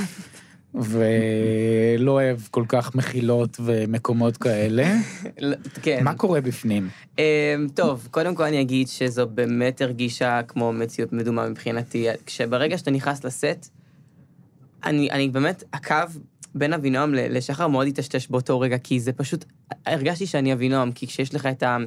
ולא 0.74 2.12
אוהב 2.12 2.38
כל 2.52 2.64
כך 2.68 2.96
מחילות 2.96 3.58
ומקומות 3.64 4.38
כאלה. 4.38 4.96
לא, 5.42 5.56
כן. 5.82 6.04
מה 6.04 6.14
קורה 6.14 6.42
בפנים? 6.42 6.90
אמ, 7.18 7.24
טוב, 7.74 8.08
קודם 8.12 8.36
כל 8.36 8.44
אני 8.44 8.62
אגיד 8.62 8.88
שזו 8.88 9.28
באמת 9.28 9.82
הרגישה 9.82 10.42
כמו 10.48 10.74
מציאות 10.74 11.14
מדומה 11.14 11.50
מבחינתי. 11.50 12.08
כשברגע 12.26 12.78
שאתה 12.78 12.92
נכנס 12.92 13.24
לסט, 13.24 13.72
אני, 14.84 15.12
אני 15.12 15.30
באמת, 15.30 15.64
הקו 15.74 15.96
בין 16.56 16.74
אבינועם 16.74 17.14
לשחר 17.14 17.68
מאוד 17.68 17.86
היטשטש 17.86 18.28
באותו 18.28 18.60
רגע, 18.60 18.78
כי 18.78 19.00
זה 19.00 19.14
פשוט, 19.14 19.46
הרגשתי 19.86 20.26
שאני 20.26 20.54
אבינועם, 20.54 20.92
כי 20.92 21.08
כשיש 21.08 21.36
לך 21.36 21.46
את 21.46 21.64
ה... 21.64 21.78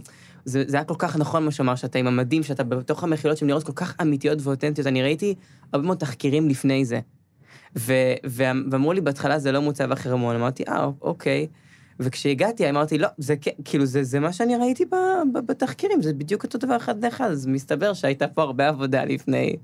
זה, 0.44 0.64
זה 0.66 0.76
היה 0.76 0.84
כל 0.84 0.94
כך 0.98 1.16
נכון 1.16 1.44
מה 1.44 1.50
שאמר, 1.50 1.74
שאתה 1.74 1.98
עם 1.98 2.06
המדים, 2.06 2.42
שאתה 2.42 2.64
בתוך 2.64 3.04
המחילות 3.04 3.36
שהן 3.36 3.48
נראות 3.48 3.64
כל 3.64 3.72
כך 3.72 3.96
אמיתיות 4.02 4.38
ואותנטיות. 4.42 4.86
אני 4.86 5.02
ראיתי 5.02 5.34
הרבה 5.72 5.86
מאוד 5.86 5.98
תחקירים 5.98 6.48
לפני 6.48 6.84
זה. 6.84 7.00
ו, 7.78 7.92
ו, 8.26 8.42
ואמרו 8.70 8.92
לי 8.92 9.00
בהתחלה 9.00 9.38
זה 9.38 9.52
לא 9.52 9.62
מוצב 9.62 9.92
החרמון, 9.92 10.36
אמרתי, 10.36 10.62
אה, 10.68 10.88
אוקיי. 11.02 11.46
וכשהגעתי 12.00 12.70
אמרתי, 12.70 12.98
לא, 12.98 13.08
זה 13.18 13.36
כן, 13.36 13.50
כאילו, 13.64 13.86
זה, 13.86 14.04
זה 14.04 14.20
מה 14.20 14.32
שאני 14.32 14.56
ראיתי 14.56 14.84
ב, 14.84 14.94
ב, 15.34 15.38
בתחקירים, 15.46 16.02
זה 16.02 16.12
בדיוק 16.12 16.44
אותו 16.44 16.58
דבר 16.58 16.76
אחד 16.76 17.04
לאחד, 17.04 17.30
אז 17.30 17.46
מסתבר 17.46 17.92
שהייתה 17.92 18.28
פה 18.28 18.42
הרבה 18.42 18.68
עבודה 18.68 19.04
לפני. 19.04 19.56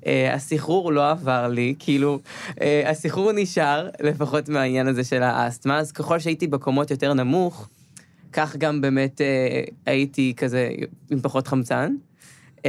Uh, 0.00 0.06
הסחרור 0.32 0.92
לא 0.92 1.10
עבר 1.10 1.48
לי, 1.48 1.74
כאילו, 1.78 2.18
uh, 2.50 2.60
הסחרור 2.86 3.32
נשאר, 3.32 3.88
לפחות 4.00 4.48
מהעניין 4.48 4.86
הזה 4.86 5.04
של 5.04 5.22
האסתמה, 5.22 5.78
אז 5.78 5.92
ככל 5.92 6.18
שהייתי 6.18 6.46
בקומות 6.46 6.90
יותר 6.90 7.14
נמוך, 7.14 7.68
כך 8.34 8.56
גם 8.56 8.80
באמת 8.80 9.20
uh, 9.20 9.72
הייתי 9.86 10.34
כזה 10.36 10.70
עם 11.10 11.20
פחות 11.20 11.46
חמצן. 11.46 11.94
Uh, 12.64 12.66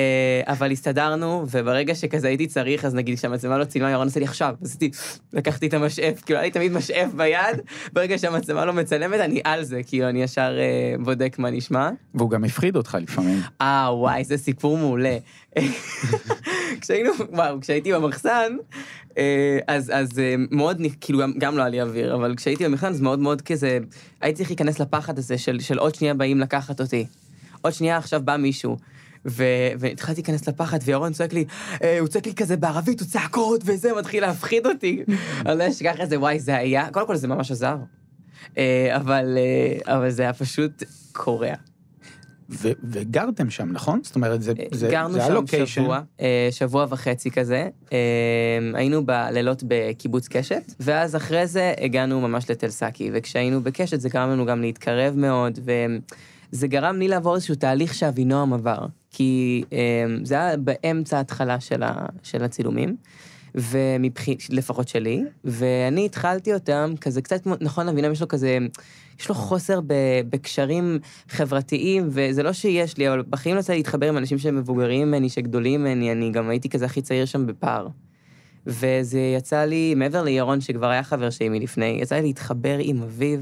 אבל 0.47 0.71
הסתדרנו, 0.71 1.45
וברגע 1.51 1.95
שכזה 1.95 2.27
הייתי 2.27 2.47
צריך, 2.47 2.86
אז 2.86 2.95
נגיד 2.95 3.17
כשהמצלמה 3.17 3.58
לא 3.58 3.65
צילמה, 3.65 3.91
ירון 3.91 4.08
עושה 4.08 4.19
לי 4.19 4.25
עכשיו, 4.25 4.55
עשיתי, 4.63 4.91
לקחתי 5.34 5.67
את 5.67 5.73
המשאף, 5.73 6.21
כאילו 6.21 6.39
היה 6.39 6.45
לי 6.45 6.51
תמיד 6.51 6.71
משאף 6.71 7.13
ביד, 7.13 7.62
ברגע 7.93 8.17
שהמצלמה 8.17 8.65
לא 8.65 8.73
מצלמת, 8.73 9.19
אני 9.19 9.41
על 9.43 9.63
זה, 9.63 9.84
כאילו 9.84 10.10
אני 10.10 10.23
ישר 10.23 10.58
uh, 10.58 11.03
בודק 11.03 11.36
מה 11.39 11.49
נשמע. 11.49 11.89
והוא 12.15 12.29
גם 12.29 12.43
הפחיד 12.43 12.75
אותך 12.75 12.97
לפעמים. 13.01 13.39
אה, 13.62 13.89
וואי, 13.91 14.23
זה 14.23 14.38
סיפור 14.38 14.77
מעולה. 14.77 15.17
כשהיינו, 16.81 17.12
וואו, 17.29 17.62
כשהייתי 17.62 17.93
במחסן, 17.93 18.58
אה, 19.17 19.60
אז, 19.67 19.91
אז 19.95 20.19
אה, 20.19 20.36
מאוד, 20.51 20.81
כאילו, 21.01 21.19
גם, 21.19 21.34
גם 21.38 21.58
לא 21.58 21.62
היה 21.62 21.69
לי 21.69 21.81
אוויר, 21.81 22.15
אבל 22.15 22.36
כשהייתי 22.36 22.65
במחסן, 22.65 22.88
אז 22.88 23.01
מאוד 23.01 23.19
מאוד 23.19 23.41
כזה, 23.41 23.79
הייתי 24.21 24.38
צריך 24.38 24.49
להיכנס 24.49 24.79
לפחד 24.79 25.17
הזה 25.17 25.38
של, 25.38 25.60
של 25.60 25.77
עוד 25.77 25.95
שנייה 25.95 26.13
באים 26.13 26.39
לקחת 26.39 26.81
אותי. 26.81 27.05
עוד 27.62 27.73
שנייה 27.73 27.97
עכשיו 27.97 28.21
בא 28.25 28.38
מישהו. 28.38 28.77
ו- 29.26 29.44
והתחלתי 29.80 30.22
להיכנס 30.22 30.48
לפחד, 30.48 30.80
וירון 30.86 31.14
צועק 31.14 31.34
לי, 31.34 31.46
אה, 31.84 32.00
הוא 32.00 32.08
צועק 32.08 32.26
לי 32.26 32.34
כזה 32.34 32.58
בערבית, 32.58 33.00
הוא 33.00 33.08
צעקות 33.08 33.62
וזה, 33.66 33.90
מתחיל 33.98 34.24
להפחיד 34.24 34.66
אותי. 34.66 35.04
אני 35.46 35.60
לא 35.60 35.68
אשכח 35.70 36.02
את 36.04 36.10
זה, 36.10 36.20
וואי, 36.20 36.40
זה 36.40 36.56
היה, 36.56 36.90
קודם 36.92 37.08
כל 37.08 37.16
זה 37.16 37.28
ממש 37.28 37.52
עזר. 37.52 37.78
אה, 38.58 38.96
אבל, 38.96 39.38
אה, 39.38 39.96
אבל 39.96 40.10
זה 40.10 40.24
היה 40.24 40.34
פשוט 40.34 40.84
קורע. 41.12 41.54
ו- 42.50 42.72
וגרתם 42.84 43.50
שם, 43.50 43.72
נכון? 43.72 44.00
זאת 44.04 44.16
אומרת, 44.16 44.42
זה, 44.42 44.54
זה, 44.72 44.88
גרנו 44.88 45.14
זה 45.14 45.20
שם 45.20 45.32
הלוקיישן. 45.32 45.66
שבוע, 45.66 46.02
שבוע 46.52 46.86
וחצי 46.90 47.32
כזה. 47.32 47.70
היינו 48.74 49.06
בלילות 49.06 49.64
בקיבוץ 49.68 50.28
קשת, 50.28 50.74
ואז 50.80 51.16
אחרי 51.16 51.48
זה 51.48 51.74
הגענו 51.82 52.22
ממש 52.22 52.50
לתל 52.50 52.70
סאקי, 52.70 53.10
וכשהיינו 53.14 53.62
בקשת 53.62 54.02
זה 54.02 54.10
גרם 54.10 54.30
לנו 54.30 54.46
גם 54.46 54.62
להתקרב 54.62 55.14
מאוד, 55.18 55.60
וזה 56.56 56.68
גרם 56.68 57.00
לי 57.00 57.08
לעבור 57.08 57.36
איזשהו 57.36 57.56
תהליך 57.56 57.94
שאבינועם 57.94 58.54
עבר, 58.54 58.86
כי 59.12 59.63
אה, 59.74 60.06
זה 60.24 60.36
היה 60.36 60.58
באמצע 60.58 61.18
ההתחלה 61.18 61.60
של, 61.60 61.84
ה, 61.84 62.06
של 62.24 62.44
הצילומים. 62.44 62.96
ומבחין, 63.58 64.36
לפחות 64.50 64.88
שלי, 64.88 65.24
ואני 65.44 66.06
התחלתי 66.06 66.54
אותם 66.54 66.94
כזה 67.02 67.22
קצת, 67.22 67.48
נכון, 67.62 67.89
אבינועם 67.89 68.13
יש 68.13 68.22
לו 68.22 68.28
כזה, 68.28 68.58
יש 69.20 69.30
לו 69.30 69.36
חוסר 69.36 69.82
ב, 69.82 69.94
בקשרים 70.30 71.00
חברתיים, 71.30 72.08
וזה 72.10 72.44
לא 72.44 72.54
שיש 72.54 72.98
לי, 72.98 73.10
אבל 73.10 73.24
בחיים 73.30 73.56
לא 73.56 73.60
יצא 73.60 73.74
להתחבר 73.74 74.10
עם 74.10 74.18
אנשים 74.18 74.38
שהם 74.38 74.56
מבוגרים 74.56 75.08
ממני, 75.08 75.30
שגדולים 75.30 75.82
ממני, 75.82 76.12
אני 76.12 76.32
גם 76.32 76.50
הייתי 76.50 76.70
כזה 76.70 76.86
הכי 76.86 77.02
צעיר 77.02 77.26
שם 77.26 77.46
בפער. 77.46 77.88
וזה 78.68 79.20
יצא 79.38 79.65
לי, 79.65 79.96
מעבר 79.96 80.24
לירון 80.24 80.62
שכבר 80.62 80.88
היה 80.88 81.04
חבר 81.04 81.30
שלי 81.30 81.50
מלפני, 81.50 81.98
יצא 82.02 82.15
לי 82.15 82.22
להתחבר 82.22 82.78
עם 82.80 83.02
אביו 83.02 83.39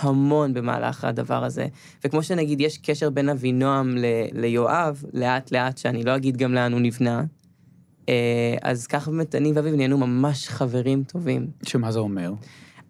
המון 0.00 0.54
במהלך 0.54 1.04
הדבר 1.04 1.44
הזה. 1.44 1.66
וכמו 2.04 2.22
שנגיד, 2.22 2.60
יש 2.60 2.78
קשר 2.78 3.10
בין 3.10 3.28
אבינועם 3.28 3.96
ל- 3.96 4.40
ליואב, 4.40 5.04
לאט 5.12 5.52
לאט, 5.52 5.78
שאני 5.78 6.02
לא 6.02 6.16
אגיד 6.16 6.36
גם 6.36 6.54
לאן 6.54 6.72
הוא 6.72 6.80
נבנה, 6.80 7.24
אה, 8.08 8.54
אז 8.62 8.86
ככה 8.86 9.10
באמת 9.10 9.34
אני 9.34 9.52
ואביב 9.52 9.74
נהיינו 9.74 9.98
ממש 9.98 10.48
חברים 10.48 11.02
טובים. 11.04 11.46
שמה 11.66 11.92
זה 11.92 11.98
אומר? 11.98 12.32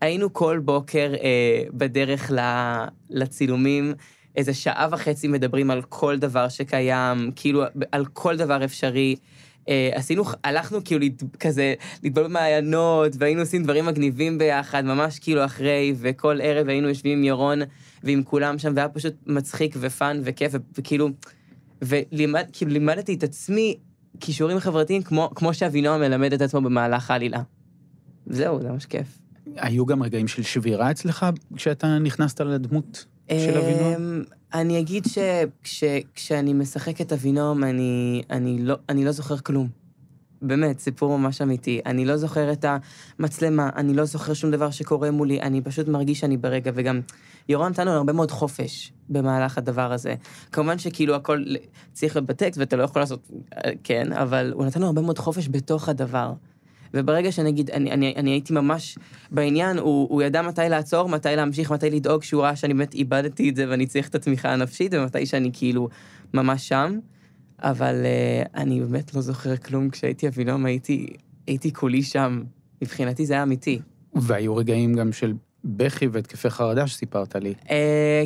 היינו 0.01 0.33
כל 0.33 0.61
בוקר 0.65 1.13
אה, 1.23 1.63
בדרך 1.75 2.31
ל, 2.31 2.41
לצילומים, 3.11 3.95
איזה 4.37 4.55
שעה 4.55 4.89
וחצי 4.91 5.29
מדברים 5.29 5.71
על 5.71 5.83
כל 5.83 6.19
דבר 6.19 6.49
שקיים, 6.49 7.31
כאילו 7.37 7.63
על 7.93 8.07
כל 8.07 8.37
דבר 8.37 8.65
אפשרי. 8.65 9.17
אה, 9.69 9.91
עשינו, 9.95 10.25
הלכנו 10.45 10.85
כאילו 10.85 11.01
לת, 11.01 11.23
כזה 11.41 11.75
לטבול 12.03 12.25
במעיינות, 12.25 13.13
והיינו 13.19 13.41
עושים 13.41 13.63
דברים 13.65 13.87
מגניבים 13.87 14.39
ביחד, 14.39 14.85
ממש 14.85 15.19
כאילו 15.19 15.45
אחרי, 15.45 15.95
וכל 15.97 16.39
ערב 16.43 16.69
היינו 16.69 16.89
יושבים 16.89 17.19
עם 17.19 17.25
ירון 17.25 17.59
ועם 18.03 18.23
כולם 18.23 18.59
שם, 18.59 18.73
והיה 18.77 18.89
פשוט 18.89 19.15
מצחיק 19.27 19.77
ופאן 19.81 20.21
וכיף, 20.25 20.53
וכאילו, 20.79 21.09
ולימד, 21.83 22.47
כאילו 22.53 22.71
לימדתי 22.71 23.15
את 23.15 23.23
עצמי 23.23 23.77
כישורים 24.21 24.59
חברתיים 24.59 25.03
כמו, 25.03 25.31
כמו 25.35 25.55
שאבינועם 25.55 26.01
מלמד 26.01 26.33
את 26.33 26.41
עצמו 26.41 26.61
במהלך 26.61 27.11
העלילה. 27.11 27.43
זהו, 28.27 28.63
זה 28.63 28.69
ממש 28.69 28.87
כיף. 28.87 29.19
היו 29.57 29.87
גם 29.87 30.03
רגעים 30.03 30.29
של 30.29 30.43
שבירה 30.43 30.91
אצלך 30.91 31.27
כשאתה 31.57 31.99
נכנסת 31.99 32.41
לדמות 32.41 33.07
של 33.39 33.59
אבינועם? 33.59 34.03
אמ, 34.03 34.23
אני 34.55 34.81
אגיד 34.81 35.07
שכשאני 35.63 36.53
משחק 36.53 37.01
את 37.01 37.13
אבינועם, 37.13 37.65
אני, 37.65 38.23
אני, 38.31 38.59
לא, 38.61 38.77
אני 38.89 39.05
לא 39.05 39.13
זוכר 39.13 39.37
כלום. 39.39 39.69
באמת, 40.43 40.79
סיפור 40.79 41.19
ממש 41.19 41.43
אמיתי. 41.43 41.81
אני 41.87 42.05
לא 42.05 42.17
זוכר 42.17 42.53
את 42.53 42.65
המצלמה, 43.19 43.71
אני 43.77 43.95
לא 43.95 44.05
זוכר 44.05 44.35
שום 44.35 44.51
דבר 44.51 44.71
שקורה 44.71 45.11
מולי, 45.11 45.41
אני 45.41 45.61
פשוט 45.61 45.89
מרגיש 45.89 46.21
שאני 46.21 46.37
ברגע, 46.37 46.71
וגם 46.75 47.01
ירון 47.49 47.71
נתן 47.71 47.89
לנו 47.89 47.97
הרבה 47.97 48.13
מאוד 48.13 48.31
חופש 48.31 48.93
במהלך 49.09 49.59
הדבר 49.59 49.93
הזה. 49.93 50.15
כמובן 50.53 50.79
שכאילו 50.79 51.15
הכל 51.15 51.45
צריך 51.93 52.17
להיות 52.17 52.27
בטקסט, 52.27 52.59
ואתה 52.59 52.77
לא 52.77 52.83
יכול 52.83 53.03
לעשות, 53.03 53.31
אה, 53.57 53.71
כן, 53.85 54.13
אבל 54.13 54.53
הוא 54.55 54.65
נתן 54.65 54.81
לנו 54.81 54.87
הרבה 54.87 55.03
מאוד 55.03 55.19
חופש 55.19 55.49
בתוך 55.51 55.89
הדבר. 55.89 56.33
וברגע 56.95 57.33
שנגיד, 57.33 57.71
אני, 57.71 57.91
אני, 57.93 58.15
אני 58.17 58.31
הייתי 58.31 58.53
ממש 58.53 58.99
בעניין, 59.31 59.79
הוא, 59.79 60.09
הוא 60.11 60.23
ידע 60.23 60.43
מתי 60.43 60.61
לעצור, 60.71 61.09
מתי 61.09 61.29
להמשיך, 61.37 61.73
מתי 61.73 61.91
לדאוג, 61.91 62.23
שהוא 62.23 62.43
ראה 62.43 62.57
שאני 62.57 62.75
באמת 62.75 62.95
איבדתי 62.95 63.49
את 63.49 63.57
זה 63.57 63.67
ואני 63.69 63.87
צריך 63.87 64.09
את 64.09 64.15
התמיכה 64.15 64.53
הנפשית, 64.53 64.95
ומתי 64.95 65.27
שאני 65.27 65.51
כאילו 65.53 65.89
ממש 66.35 66.69
שם. 66.69 66.99
אבל 67.63 67.95
uh, 67.95 68.49
אני 68.55 68.81
באמת 68.81 69.15
לא 69.15 69.21
זוכר 69.21 69.57
כלום, 69.57 69.91
כשהייתי 69.91 70.29
אבינועם 70.29 70.67
הייתי, 70.67 71.07
הייתי 71.47 71.73
כולי 71.73 72.03
שם. 72.03 72.43
מבחינתי 72.83 73.27
זה 73.27 73.35
היה 73.35 73.43
אמיתי. 73.43 73.79
והיו 74.15 74.57
רגעים 74.57 74.95
גם 74.95 75.13
של 75.13 75.33
בכי 75.65 76.07
והתקפי 76.07 76.51
חרדה 76.51 76.87
שסיפרת 76.87 77.37
לי. 77.37 77.55
Uh, 77.63 77.69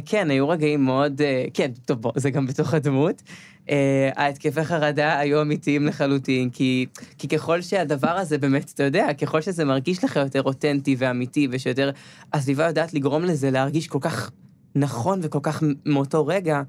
כן, 0.07 0.31
היו 0.31 0.49
רגעים 0.49 0.85
מאוד, 0.85 1.20
uh, 1.20 1.51
כן, 1.55 1.70
טוב, 1.85 2.03
בוא, 2.03 2.12
זה 2.16 2.31
גם 2.31 2.46
בתוך 2.46 2.75
הדמות. 2.75 3.22
Uh, 3.66 3.70
ההתקפי 4.16 4.64
חרדה 4.64 5.18
היו 5.18 5.42
אמיתיים 5.42 5.87
לחלוטין, 5.87 6.51
כי, 6.51 6.87
כי 7.18 7.29
ככל 7.29 7.62
שהדבר 7.62 8.11
הזה 8.11 8.38
באמת, 8.38 8.72
אתה 8.75 8.83
יודע, 8.83 9.14
ככל 9.14 9.40
שזה 9.40 9.64
מרגיש 9.64 10.05
לך 10.05 10.16
יותר 10.16 10.42
אותנטי 10.42 10.96
ואמיתי, 10.99 11.49
ושיותר 11.51 11.90
הסביבה 12.33 12.66
יודעת 12.66 12.94
לגרום 12.94 13.25
לזה 13.25 13.51
להרגיש 13.51 13.88
כל 13.88 13.99
כך 14.01 14.31
נכון 14.75 15.20
וכל 15.22 15.40
כך 15.42 15.62
מאותו 15.87 16.27
רגע, 16.27 16.62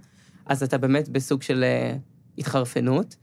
אז 0.45 0.63
אתה 0.63 0.77
באמת 0.77 1.09
בסוג 1.09 1.41
של 1.41 1.65
התחרפנות. 2.37 3.15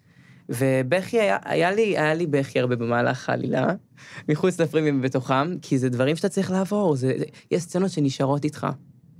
ובכי 0.48 1.20
היה, 1.20 1.38
היה 1.44 1.72
לי, 1.72 1.98
היה 1.98 2.14
לי 2.14 2.26
בכי 2.26 2.60
הרבה 2.60 2.76
במהלך 2.76 3.28
העלילה, 3.28 3.66
מחוץ 4.28 4.60
לפרימים 4.60 4.98
ובתוכם, 4.98 5.58
כי 5.62 5.78
זה 5.78 5.88
דברים 5.88 6.16
שאתה 6.16 6.28
צריך 6.28 6.50
לעבור, 6.50 6.96
זה, 6.96 7.12
זה, 7.18 7.24
יש 7.50 7.62
סצנות 7.62 7.90
שנשארות 7.90 8.44
איתך, 8.44 8.66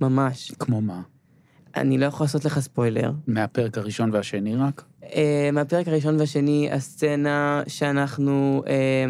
ממש. 0.01 0.51
כמו 0.59 0.81
מה? 0.81 1.01
אני 1.75 1.97
לא 1.97 2.05
יכול 2.05 2.23
לעשות 2.23 2.45
לך 2.45 2.59
ספוילר. 2.59 3.11
מהפרק 3.27 3.77
הראשון 3.77 4.09
והשני 4.13 4.55
רק? 4.55 4.83
אה, 5.03 5.49
מהפרק 5.53 5.87
הראשון 5.87 6.19
והשני, 6.19 6.69
הסצנה 6.71 7.63
שאנחנו... 7.67 8.63
אה, 8.67 9.05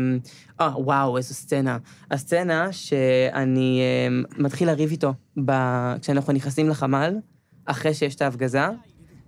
אה, 0.62 0.80
וואו, 0.82 1.17
איזו 1.17 1.34
סצנה. 1.34 1.78
הסצנה 2.12 2.71
שאני 2.71 3.82
אה, 3.82 4.08
מתחיל 4.43 4.67
לריב 4.67 4.91
איתו 4.91 5.13
ב... 5.45 5.51
כשאנחנו 6.01 6.34
נכנסים 6.34 6.69
לחמ"ל, 6.69 7.15
אחרי 7.65 7.93
שיש 7.93 8.15
את 8.15 8.21
ההפגזה, 8.21 8.65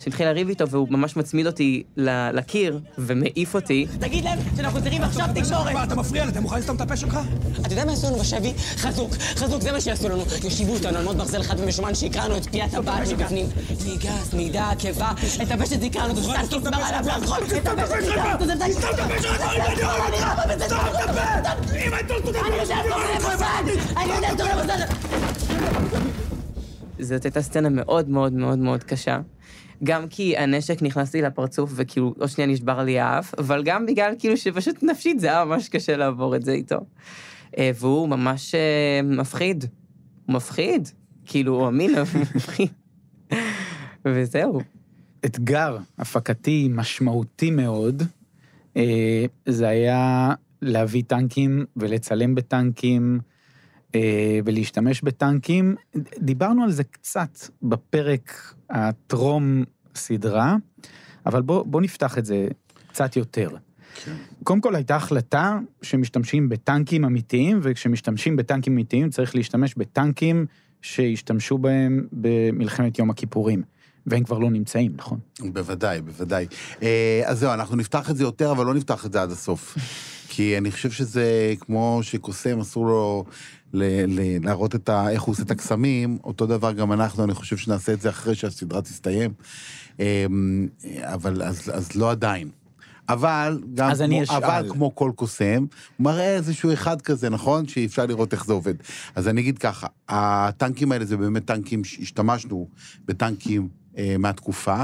שהתחיל 0.04 0.28
לריב 0.28 0.50
איתו 0.50 0.70
והוא 0.70 0.88
ממש 0.90 1.16
מצמיד 1.16 1.48
אותי 1.48 1.84
לקיר 2.34 2.80
ומעיף 2.98 3.56
אותי. 3.56 3.88
תגיד 4.00 4.24
להם 4.24 4.40
שאנחנו 4.56 4.82
צריכים 4.82 5.04
עכשיו 5.04 5.28
תקשורת! 5.36 5.74
מה, 5.74 5.84
אתה 5.84 5.96
מפריע 5.96 6.26
לי? 6.26 6.32
אתה 6.32 6.42
מוכן 6.42 6.60
לסתום 6.60 6.76
את 6.76 6.82
הפה 6.82 6.98
שלך? 6.98 7.20
אתה 7.62 7.74
יודע 7.74 7.86
מה 7.86 7.92
יעשו 7.92 8.08
לנו 8.08 8.18
בשבי? 8.18 8.54
חזוק, 8.58 9.14
חזוק, 9.16 9.62
זה 9.62 9.72
מה 9.72 9.82
שיעשו 9.82 10.10
לנו. 10.10 10.24
יושיבו 10.44 10.74
אותנו 10.74 10.98
על 10.98 11.04
מוד 11.04 11.18
ברזל 11.18 11.44
חד 11.44 11.60
ומשומן 11.60 11.96
שיקרענו 11.96 12.38
את 12.38 12.46
פי 12.46 12.62
הטבעת 12.62 13.08
מבפנים. 13.08 13.46
מי 13.86 13.98
גס, 13.98 14.34
מידה, 14.34 14.72
קיבה, 14.80 15.12
את 15.44 15.52
הפה 15.52 15.66
שזיכרנו, 15.66 16.14
את 16.14 16.18
הסטן 16.18 16.42
כיסבר 16.42 16.78
עליו 16.84 17.06
לאכול, 17.06 17.38
את 17.58 17.68
הפה 17.68 17.88
שזיכרנו, 18.02 18.36
את 18.36 18.42
הסטן 18.42 18.72
סתום 18.72 18.90
את 18.94 19.00
הפה 19.00 19.22
שלך, 19.22 19.40
אני 20.46 20.54
יודע! 20.54 20.66
סתום 20.66 20.80
את 20.80 21.10
הפה! 21.10 21.22
אם! 21.76 21.94
אני 23.98 24.16
יודע 24.16 24.30
טוב 24.38 24.48
למוסד! 24.48 24.94
זאת 27.00 27.26
הייתה 27.26 27.42
סצנה 27.42 27.70
מאוד 27.70 28.10
מאוד 28.10 28.34
מאוד 28.34 28.60
מאוד 28.60 28.84
קשה. 28.84 29.20
גם 29.84 30.08
כי 30.08 30.38
הנשק 30.38 30.82
נכנס 30.82 31.14
לי 31.14 31.22
לפרצוף 31.22 31.72
וכאילו 31.76 32.14
עוד 32.20 32.30
שנייה 32.30 32.52
נשבר 32.52 32.84
לי 32.84 33.00
האף, 33.00 33.34
אבל 33.38 33.64
גם 33.64 33.86
בגלל 33.86 34.14
כאילו 34.20 34.38
שפשוט 34.38 34.84
נפשית 34.84 35.20
זה 35.20 35.28
היה 35.28 35.46
ממש 35.46 35.70
קשה 35.70 35.98
לעבור 35.98 36.36
את 36.36 36.44
זה 36.44 36.52
איתו. 36.52 36.80
אה, 37.58 37.72
והוא 37.76 38.10
ממש 38.10 38.56
אה, 38.56 39.02
מפחיד. 39.04 39.66
הוא 40.26 40.36
מפחיד. 40.36 40.90
כאילו, 41.26 41.56
הוא 41.56 41.68
אמין, 41.68 41.96
אבל 41.96 42.20
מפחיד. 42.36 42.70
וזהו. 44.06 44.62
אתגר 45.26 45.78
הפקתי 45.98 46.68
משמעותי 46.72 47.52
מאוד, 47.52 48.04
אה, 48.78 49.26
זה 49.46 49.68
היה 49.68 50.34
להביא 50.62 51.04
טנקים 51.08 51.66
ולצלם 51.76 52.36
בטנקים 52.36 53.20
ולהשתמש 54.46 55.02
בטנקים. 55.02 55.76
דיברנו 56.20 56.64
על 56.64 56.72
זה 56.72 56.84
קצת 56.84 57.38
בפרק 57.62 58.54
הטרום 58.70 59.64
סדרה, 59.96 60.56
אבל 61.26 61.42
בוא, 61.42 61.64
בוא 61.66 61.82
נפתח 61.82 62.18
את 62.18 62.26
זה 62.26 62.48
קצת 62.88 63.16
יותר. 63.16 63.50
קודם 64.44 64.62
כל 64.62 64.76
הייתה 64.76 64.96
החלטה 64.96 65.60
שמשתמשים 65.82 66.50
בטנקים 66.50 67.06
אמיתיים, 67.06 67.60
וכשמשתמשים 67.64 68.36
בטנקים 68.36 68.74
אמיתיים 68.74 69.10
צריך 69.10 69.36
להשתמש 69.36 69.76
בטנקים 69.78 70.46
שהשתמשו 70.82 71.58
בהם 71.58 72.08
במלחמת 72.12 73.00
יום 73.00 73.10
הכיפורים. 73.10 73.64
והם 74.08 74.24
כבר 74.24 74.40
לא 74.40 74.50
נמצאים, 74.50 74.92
נכון? 74.96 75.20
בוודאי, 75.40 76.02
בוודאי. 76.02 76.48
אה, 76.84 77.22
אז 77.26 77.40
זהו, 77.40 77.54
אנחנו 77.54 77.76
נפתח 77.76 78.10
את 78.10 78.18
זה 78.18 78.24
יותר, 78.24 78.52
אבל 78.52 78.66
לא 78.66 78.74
נפתח 78.74 79.06
את 79.06 79.14
זה 79.14 79.22
עד 79.22 79.32
הסוף. 79.32 79.78
כי 80.38 80.58
אני 80.58 80.72
חושב 80.72 80.92
שזה 80.92 81.54
כמו 81.60 82.00
שקוסם, 82.02 82.60
אסור 82.60 82.86
לו 82.86 83.26
ל- 83.74 84.20
ל- 84.20 84.46
להראות 84.46 84.76
את 84.76 84.90
ה... 84.90 85.10
איך 85.10 85.22
הוא 85.22 85.34
עושה 85.34 85.44
את 85.44 85.52
הקסמים, 85.52 86.18
אותו 86.24 86.46
דבר 86.46 86.72
גם 86.72 86.92
אנחנו, 86.92 87.24
אני 87.24 87.34
חושב 87.34 87.58
שנעשה 87.58 87.94
את 87.94 88.02
זה 88.02 88.10
אחרי 88.10 88.36
שהסדרה 88.36 88.82
תסתיים. 88.82 89.34
אה, 90.00 90.26
אבל 91.04 91.42
אז, 91.42 91.72
אז 91.74 91.96
לא 91.96 92.12
עדיין. 92.12 92.50
אבל 93.10 93.60
גם 93.74 93.90
אז 93.92 94.02
אני 94.02 94.16
כמו, 94.16 94.24
אשאל. 94.24 94.44
אבל 94.44 94.70
כמו 94.70 94.96
כל 94.96 95.12
קוסם, 95.16 95.66
מראה 96.00 96.36
איזשהו 96.36 96.74
אחד 96.74 97.02
כזה, 97.02 97.30
נכון? 97.30 97.68
שאפשר 97.68 98.06
לראות 98.06 98.34
איך 98.34 98.46
זה 98.46 98.54
עובד. 98.54 98.74
אז 99.16 99.28
אני 99.28 99.42
אגיד 99.42 99.58
ככה, 99.58 99.88
הטנקים 100.10 100.92
האלה 100.92 101.06
זה 101.06 101.18
באמת 101.18 101.46
טנקים, 101.46 101.82
השתמשנו 102.02 102.68
בטנקים 103.06 103.68
אה, 103.98 104.16
מהתקופה, 104.20 104.84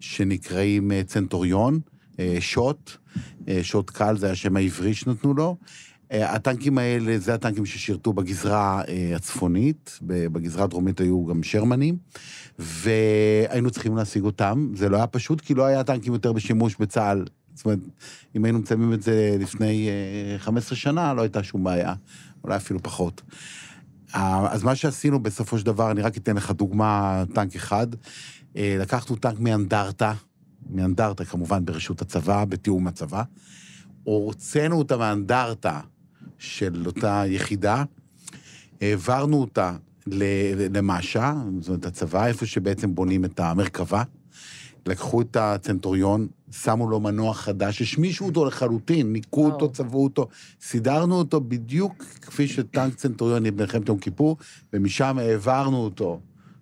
שנקראים 0.00 0.92
אה, 0.92 1.02
צנטוריון, 1.06 1.80
אה, 2.20 2.36
שוט, 2.40 2.90
אה, 3.48 3.58
שוט 3.62 3.90
קל, 3.90 4.16
זה 4.18 4.30
השם 4.30 4.56
העברי 4.56 4.94
שנתנו 4.94 5.34
לו. 5.34 5.56
אה, 6.12 6.34
הטנקים 6.34 6.78
האלה, 6.78 7.18
זה 7.18 7.34
הטנקים 7.34 7.66
ששירתו 7.66 8.12
בגזרה 8.12 8.82
אה, 8.88 9.12
הצפונית, 9.16 9.98
בגזרה 10.02 10.64
הדרומית 10.64 11.00
היו 11.00 11.26
גם 11.26 11.42
שרמנים, 11.42 11.96
והיינו 12.58 13.70
צריכים 13.70 13.96
להשיג 13.96 14.24
אותם. 14.24 14.70
זה 14.74 14.88
לא 14.88 14.96
היה 14.96 15.06
פשוט, 15.06 15.40
כי 15.40 15.54
לא 15.54 15.64
היה 15.64 15.84
טנקים 15.84 16.12
יותר 16.12 16.32
בשימוש 16.32 16.76
בצה"ל. 16.80 17.24
זאת 17.54 17.64
אומרת, 17.64 17.78
אם 18.36 18.44
היינו 18.44 18.58
מצלמים 18.58 18.92
את 18.92 19.02
זה 19.02 19.36
לפני 19.40 19.88
אה, 19.88 20.38
15 20.38 20.76
שנה, 20.76 21.14
לא 21.14 21.22
הייתה 21.22 21.42
שום 21.42 21.64
בעיה, 21.64 21.94
אולי 22.44 22.56
אפילו 22.56 22.82
פחות. 22.82 23.22
אה, 24.14 24.52
אז 24.52 24.62
מה 24.62 24.74
שעשינו 24.74 25.20
בסופו 25.20 25.58
של 25.58 25.66
דבר, 25.66 25.90
אני 25.90 26.02
רק 26.02 26.16
אתן 26.16 26.36
לך 26.36 26.50
דוגמה, 26.50 27.24
טנק 27.34 27.56
אחד. 27.56 27.86
אה, 28.56 28.76
לקחנו 28.80 29.16
טנק 29.16 29.40
מאנדרטה, 29.40 30.12
מאנדרטה 30.70 31.24
כמובן 31.24 31.64
ברשות 31.64 32.02
הצבא, 32.02 32.44
בתיאום 32.44 32.86
הצבא. 32.86 33.22
הוצאנו 34.04 34.78
אותה 34.78 34.96
מאנדרטה 34.96 35.80
של 36.38 36.86
אותה 36.86 37.22
יחידה, 37.26 37.84
העברנו 38.80 39.40
אותה 39.40 39.76
למאשה, 40.70 41.34
זאת 41.60 41.68
אומרת 41.68 41.86
הצבא, 41.86 42.26
איפה 42.26 42.46
שבעצם 42.46 42.94
בונים 42.94 43.24
את 43.24 43.40
המרכבה. 43.40 44.02
לקחו 44.86 45.20
את 45.22 45.36
הצנטוריון, 45.36 46.26
שמו 46.50 46.90
לו 46.90 47.00
מנוע 47.00 47.34
חדש, 47.34 47.82
השמישו 47.82 48.24
אותו 48.24 48.44
לחלוטין, 48.44 49.12
ניקו 49.12 49.46
אותו, 49.46 49.72
צבעו 49.72 50.04
אותו, 50.04 50.28
סידרנו 50.60 51.14
אותו 51.14 51.40
בדיוק 51.40 52.04
כפי 52.22 52.48
שטנק 52.48 52.94
צנטוריון 52.94 53.42
במלחמת 53.44 53.88
יום 53.88 53.98
כיפור, 53.98 54.36
ומשם 54.72 55.18
העברנו 55.18 55.76
אותו 55.76 56.20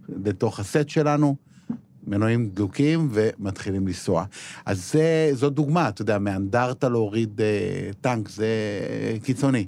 לתוך 0.09 0.61
הסט 0.61 0.89
שלנו, 0.89 1.37
מנועים 2.07 2.49
דלוקים 2.55 3.09
ומתחילים 3.13 3.87
לנסוע. 3.87 4.25
אז 4.67 4.93
זה, 4.93 5.05
זו 5.33 5.51
דוגמה, 5.51 5.89
אתה 5.89 6.03
יודע, 6.03 6.19
מאנדרטה 6.19 6.89
להוריד 6.89 7.41
אה, 7.41 7.47
טנק, 8.01 8.29
זה 8.29 8.47
קיצוני. 9.23 9.67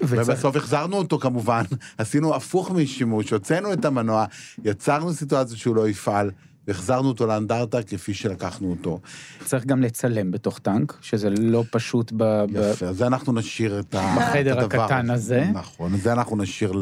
וצריך- 0.00 0.28
ובסוף 0.28 0.56
החזרנו 0.56 0.96
אותו 0.96 1.18
כמובן, 1.18 1.62
עשינו 1.98 2.34
הפוך 2.34 2.70
משימוש, 2.70 3.30
הוצאנו 3.32 3.72
את 3.72 3.84
המנוע, 3.84 4.24
יצרנו 4.64 5.12
סיטואציה 5.14 5.56
שהוא 5.56 5.76
לא 5.76 5.88
יפעל, 5.88 6.30
והחזרנו 6.68 7.08
אותו 7.08 7.26
לאנדרטה 7.26 7.82
כפי 7.82 8.14
שלקחנו 8.14 8.70
אותו. 8.70 9.00
צריך 9.44 9.64
גם 9.66 9.82
לצלם 9.82 10.30
בתוך 10.30 10.58
טנק, 10.58 10.98
שזה 11.00 11.30
לא 11.30 11.64
פשוט 11.70 12.12
ב... 12.16 12.44
יפה, 12.54 12.86
אז 12.86 12.96
זה 12.96 13.06
אנחנו 13.06 13.32
נשאיר 13.32 13.80
את 13.80 13.94
ה- 13.94 14.16
בחדר 14.18 14.58
הדבר 14.60 14.82
הקטן 14.82 15.10
הזה. 15.10 15.44
נכון, 15.52 15.96
זה 15.96 16.12
אנחנו 16.12 16.36
נשאיר 16.36 16.72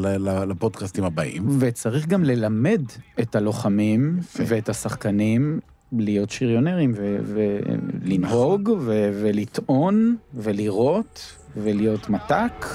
לפודקאסטים 0.47 1.03
הבאים. 1.03 1.45
וצריך 1.59 2.07
גם 2.07 2.23
ללמד 2.23 2.81
את 3.19 3.35
הלוחמים 3.35 4.19
ואת 4.47 4.69
השחקנים 4.69 5.59
להיות 5.91 6.29
שריונרים 6.29 6.93
ולנהוג 6.95 8.69
ו- 8.69 9.09
ולטעון 9.21 10.15
ולירות 10.33 11.21
ולהיות 11.57 12.09
מת"ק. 12.09 12.65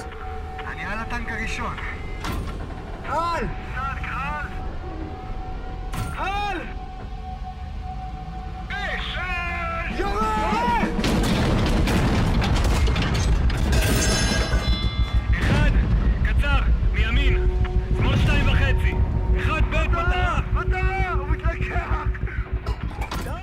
אני 0.73 0.85
על 0.85 0.99
הטנק 0.99 1.29
הראשון. 1.31 1.75
קהל! 3.07 3.45
קהל! 3.75 4.47
קהל! 6.15 6.59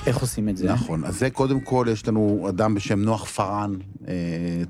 איך 0.07 0.17
עושים 0.17 0.49
את 0.49 0.57
זה? 0.57 0.67
נכון, 0.73 1.03
אז 1.05 1.19
זה 1.19 1.29
קודם 1.29 1.59
כל, 1.59 1.87
יש 1.91 2.07
לנו 2.07 2.45
אדם 2.49 2.75
בשם 2.75 2.99
נוח 3.01 3.25
פארן, 3.25 3.73
אה, 4.07 4.13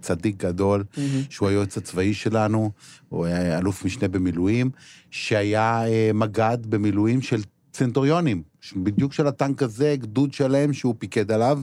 צדיק 0.01 0.37
גדול, 0.37 0.83
שהוא 1.29 1.49
היועץ 1.49 1.77
הצבאי 1.77 2.13
שלנו, 2.13 2.71
הוא 3.09 3.25
היה 3.25 3.57
אלוף 3.59 3.85
משנה 3.85 4.07
במילואים, 4.07 4.69
שהיה 5.11 5.87
אה, 5.87 6.11
מג"ד 6.13 6.57
במילואים 6.65 7.21
של 7.21 7.41
צנטוריונים, 7.71 8.43
בדיוק 8.75 9.13
של 9.13 9.27
הטנק 9.27 9.63
הזה, 9.63 9.95
גדוד 9.99 10.33
שלם 10.33 10.73
שהוא 10.73 10.95
פיקד 10.99 11.31
עליו, 11.31 11.61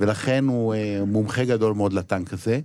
ולכן 0.00 0.44
הוא 0.44 0.74
אה, 0.74 1.04
מומחה 1.06 1.44
גדול 1.44 1.74
מאוד 1.74 1.92
לטנק 1.92 2.32
הזה. 2.32 2.60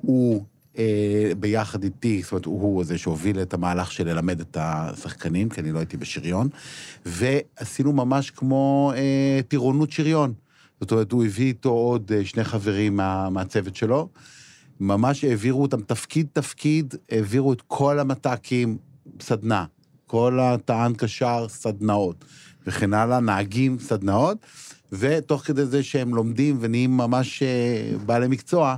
הוא 0.00 0.44
אה, 0.78 1.32
ביחד 1.38 1.84
איתי, 1.84 2.22
זאת 2.22 2.32
אומרת, 2.32 2.44
הוא 2.44 2.84
זה 2.84 2.98
שהוביל 2.98 3.42
את 3.42 3.54
המהלך 3.54 3.92
של 3.92 4.08
ללמד 4.08 4.40
את 4.40 4.56
השחקנים, 4.60 5.48
כי 5.48 5.60
אני 5.60 5.72
לא 5.72 5.78
הייתי 5.78 5.96
בשריון, 5.96 6.48
ועשינו 7.06 7.92
ממש 7.92 8.30
כמו 8.30 8.92
אה, 8.96 9.40
טירונות 9.48 9.92
שריון. 9.92 10.32
זאת 10.80 10.92
אומרת, 10.92 11.12
הוא 11.12 11.24
הביא 11.24 11.46
איתו 11.46 11.70
עוד 11.70 12.12
אה, 12.14 12.24
שני 12.24 12.44
חברים 12.44 12.96
מה, 12.96 13.30
מהצוות 13.30 13.76
שלו, 13.76 14.08
ממש 14.80 15.24
העבירו 15.24 15.62
אותם 15.62 15.80
תפקיד-תפקיד, 15.80 16.94
העבירו 17.10 17.52
את 17.52 17.62
כל 17.66 17.98
המת"קים 17.98 18.78
סדנה. 19.20 19.64
כל 20.12 20.38
הטען 20.40 20.92
קשר, 20.94 21.46
סדנאות, 21.48 22.24
וכן 22.66 22.94
הלאה, 22.94 23.20
נהגים, 23.20 23.78
סדנאות, 23.78 24.38
ותוך 24.92 25.42
כדי 25.42 25.66
זה 25.66 25.82
שהם 25.82 26.14
לומדים 26.14 26.58
ונהיים 26.60 26.96
ממש 26.96 27.42
אה, 27.42 27.96
בעלי 28.06 28.28
מקצוע, 28.28 28.76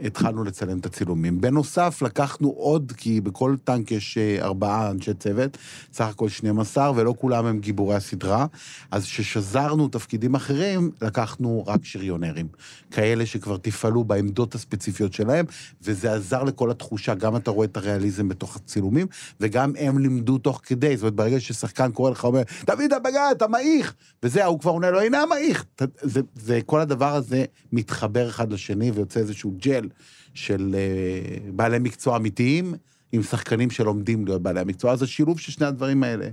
התחלנו 0.00 0.44
לצלם 0.44 0.78
את 0.78 0.86
הצילומים. 0.86 1.40
בנוסף, 1.40 2.02
לקחנו 2.02 2.48
עוד, 2.48 2.92
כי 2.96 3.20
בכל 3.20 3.56
טנק 3.64 3.90
יש 3.90 4.18
אה, 4.18 4.44
ארבעה 4.44 4.90
אנשי 4.90 5.14
צוות, 5.14 5.58
סך 5.92 6.04
הכל 6.04 6.28
12, 6.28 6.92
ולא 6.96 7.14
כולם 7.18 7.46
הם 7.46 7.58
גיבורי 7.58 7.94
הסדרה. 7.94 8.46
אז 8.90 9.04
כששזרנו 9.04 9.88
תפקידים 9.88 10.34
אחרים, 10.34 10.90
לקחנו 11.02 11.64
רק 11.66 11.84
שריונרים. 11.84 12.48
כאלה 12.90 13.26
שכבר 13.26 13.56
תפעלו 13.56 14.04
בעמדות 14.04 14.54
הספציפיות 14.54 15.12
שלהם, 15.12 15.44
וזה 15.82 16.12
עזר 16.12 16.44
לכל 16.44 16.70
התחושה, 16.70 17.14
גם 17.14 17.36
אתה 17.36 17.50
רואה 17.50 17.66
את 17.66 17.76
הריאליזם 17.76 18.28
בתוך 18.28 18.56
הצילומים, 18.56 19.06
וגם 19.40 19.72
הם 19.78 19.98
לימדו 19.98 20.38
תוך 20.38 20.60
כדי. 20.64 20.96
זאת 20.96 21.02
אומרת, 21.02 21.14
ברגע 21.14 21.40
ששחקן 21.40 21.92
קורא 21.92 22.10
לך, 22.10 22.24
אומר, 22.24 22.42
דוד 22.66 22.92
הבגד, 22.96 23.28
אתה 23.32 23.48
מעיך! 23.48 23.94
וזה, 24.22 24.44
ההוא 24.44 24.60
כבר 24.60 24.70
עונה 24.70 24.90
לו, 24.90 25.00
הנה 25.00 25.22
המעיך! 25.22 25.64
זה, 26.02 26.20
זה, 26.34 26.60
כל 26.66 26.80
הדבר 26.80 27.14
הזה 27.14 27.44
מתחבר 27.72 28.28
אחד 28.28 28.52
לשני, 28.52 28.90
ויוצא 28.90 29.20
איזשהו 29.20 29.54
ג'ל 29.58 29.85
של 30.34 30.74
אה, 30.78 31.50
בעלי 31.52 31.78
מקצוע 31.78 32.16
אמיתיים, 32.16 32.74
עם 33.12 33.22
שחקנים 33.22 33.70
שלומדים 33.70 34.24
להיות 34.24 34.42
בעלי 34.42 34.60
המקצוע. 34.60 34.92
אז 34.92 35.02
השילוב 35.02 35.40
של 35.40 35.52
שני 35.52 35.66
הדברים 35.66 36.02
האלה 36.02 36.28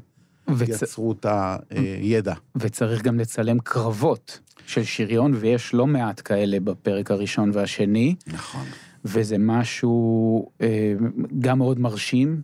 וצ- 0.49 0.69
יצרו 0.69 1.11
את 1.11 1.25
הידע. 1.69 2.33
וצריך 2.55 3.01
גם 3.01 3.19
לצלם 3.19 3.59
קרבות 3.59 4.39
של 4.65 4.83
שריון, 4.83 5.33
ויש 5.35 5.73
לא 5.73 5.87
מעט 5.87 6.21
כאלה 6.25 6.59
בפרק 6.59 7.11
הראשון 7.11 7.51
והשני. 7.53 8.15
נכון. 8.27 8.65
וזה 9.05 9.37
משהו 9.39 10.47
אה, 10.61 10.93
גם 11.39 11.57
מאוד 11.57 11.79
מרשים, 11.79 12.41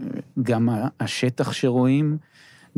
אה, 0.00 0.06
גם 0.42 0.68
השטח 1.00 1.52
שרואים, 1.52 2.18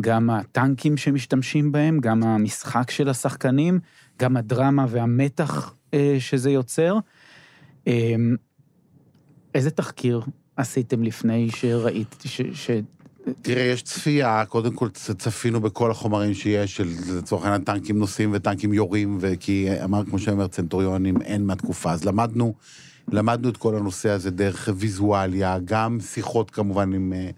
גם 0.01 0.31
הטנקים 0.31 0.97
שמשתמשים 0.97 1.73
בהם, 1.73 2.01
גם 2.01 2.23
המשחק 2.23 2.91
של 2.91 3.09
השחקנים, 3.09 3.81
גם 4.19 4.37
הדרמה 4.37 4.87
והמתח 4.89 5.75
אה, 5.95 6.17
שזה 6.19 6.51
יוצר. 6.51 6.99
אה, 7.87 8.15
איזה 9.55 9.71
תחקיר 9.71 10.21
עשיתם 10.57 11.03
לפני 11.03 11.51
שראית, 11.51 12.17
ש... 12.25 12.41
ש... 12.53 12.71
תראה, 13.43 13.63
יש 13.63 13.83
צפייה, 13.83 14.45
קודם 14.49 14.75
כל 14.75 14.89
צפינו 15.19 15.61
בכל 15.61 15.91
החומרים 15.91 16.35
שיש, 16.35 16.81
לצורך 17.19 17.45
העניין 17.45 17.65
טנקים 17.65 17.99
נוסעים 17.99 18.31
וטנקים 18.33 18.73
יורים, 18.73 19.19
וכי 19.21 19.83
אמר, 19.85 20.05
כמו 20.05 20.19
שאומר, 20.19 20.47
צנטוריונים 20.47 21.23
אין 21.23 21.47
מהתקופה. 21.47 21.93
אז 21.93 22.05
למדנו, 22.05 22.55
למדנו 23.09 23.49
את 23.49 23.57
כל 23.57 23.77
הנושא 23.77 24.09
הזה 24.09 24.31
דרך 24.31 24.69
ויזואליה, 24.77 25.59
גם 25.65 26.01
שיחות 26.01 26.51
כמובן 26.51 26.93
עם, 26.93 27.13
אה, 27.13 27.31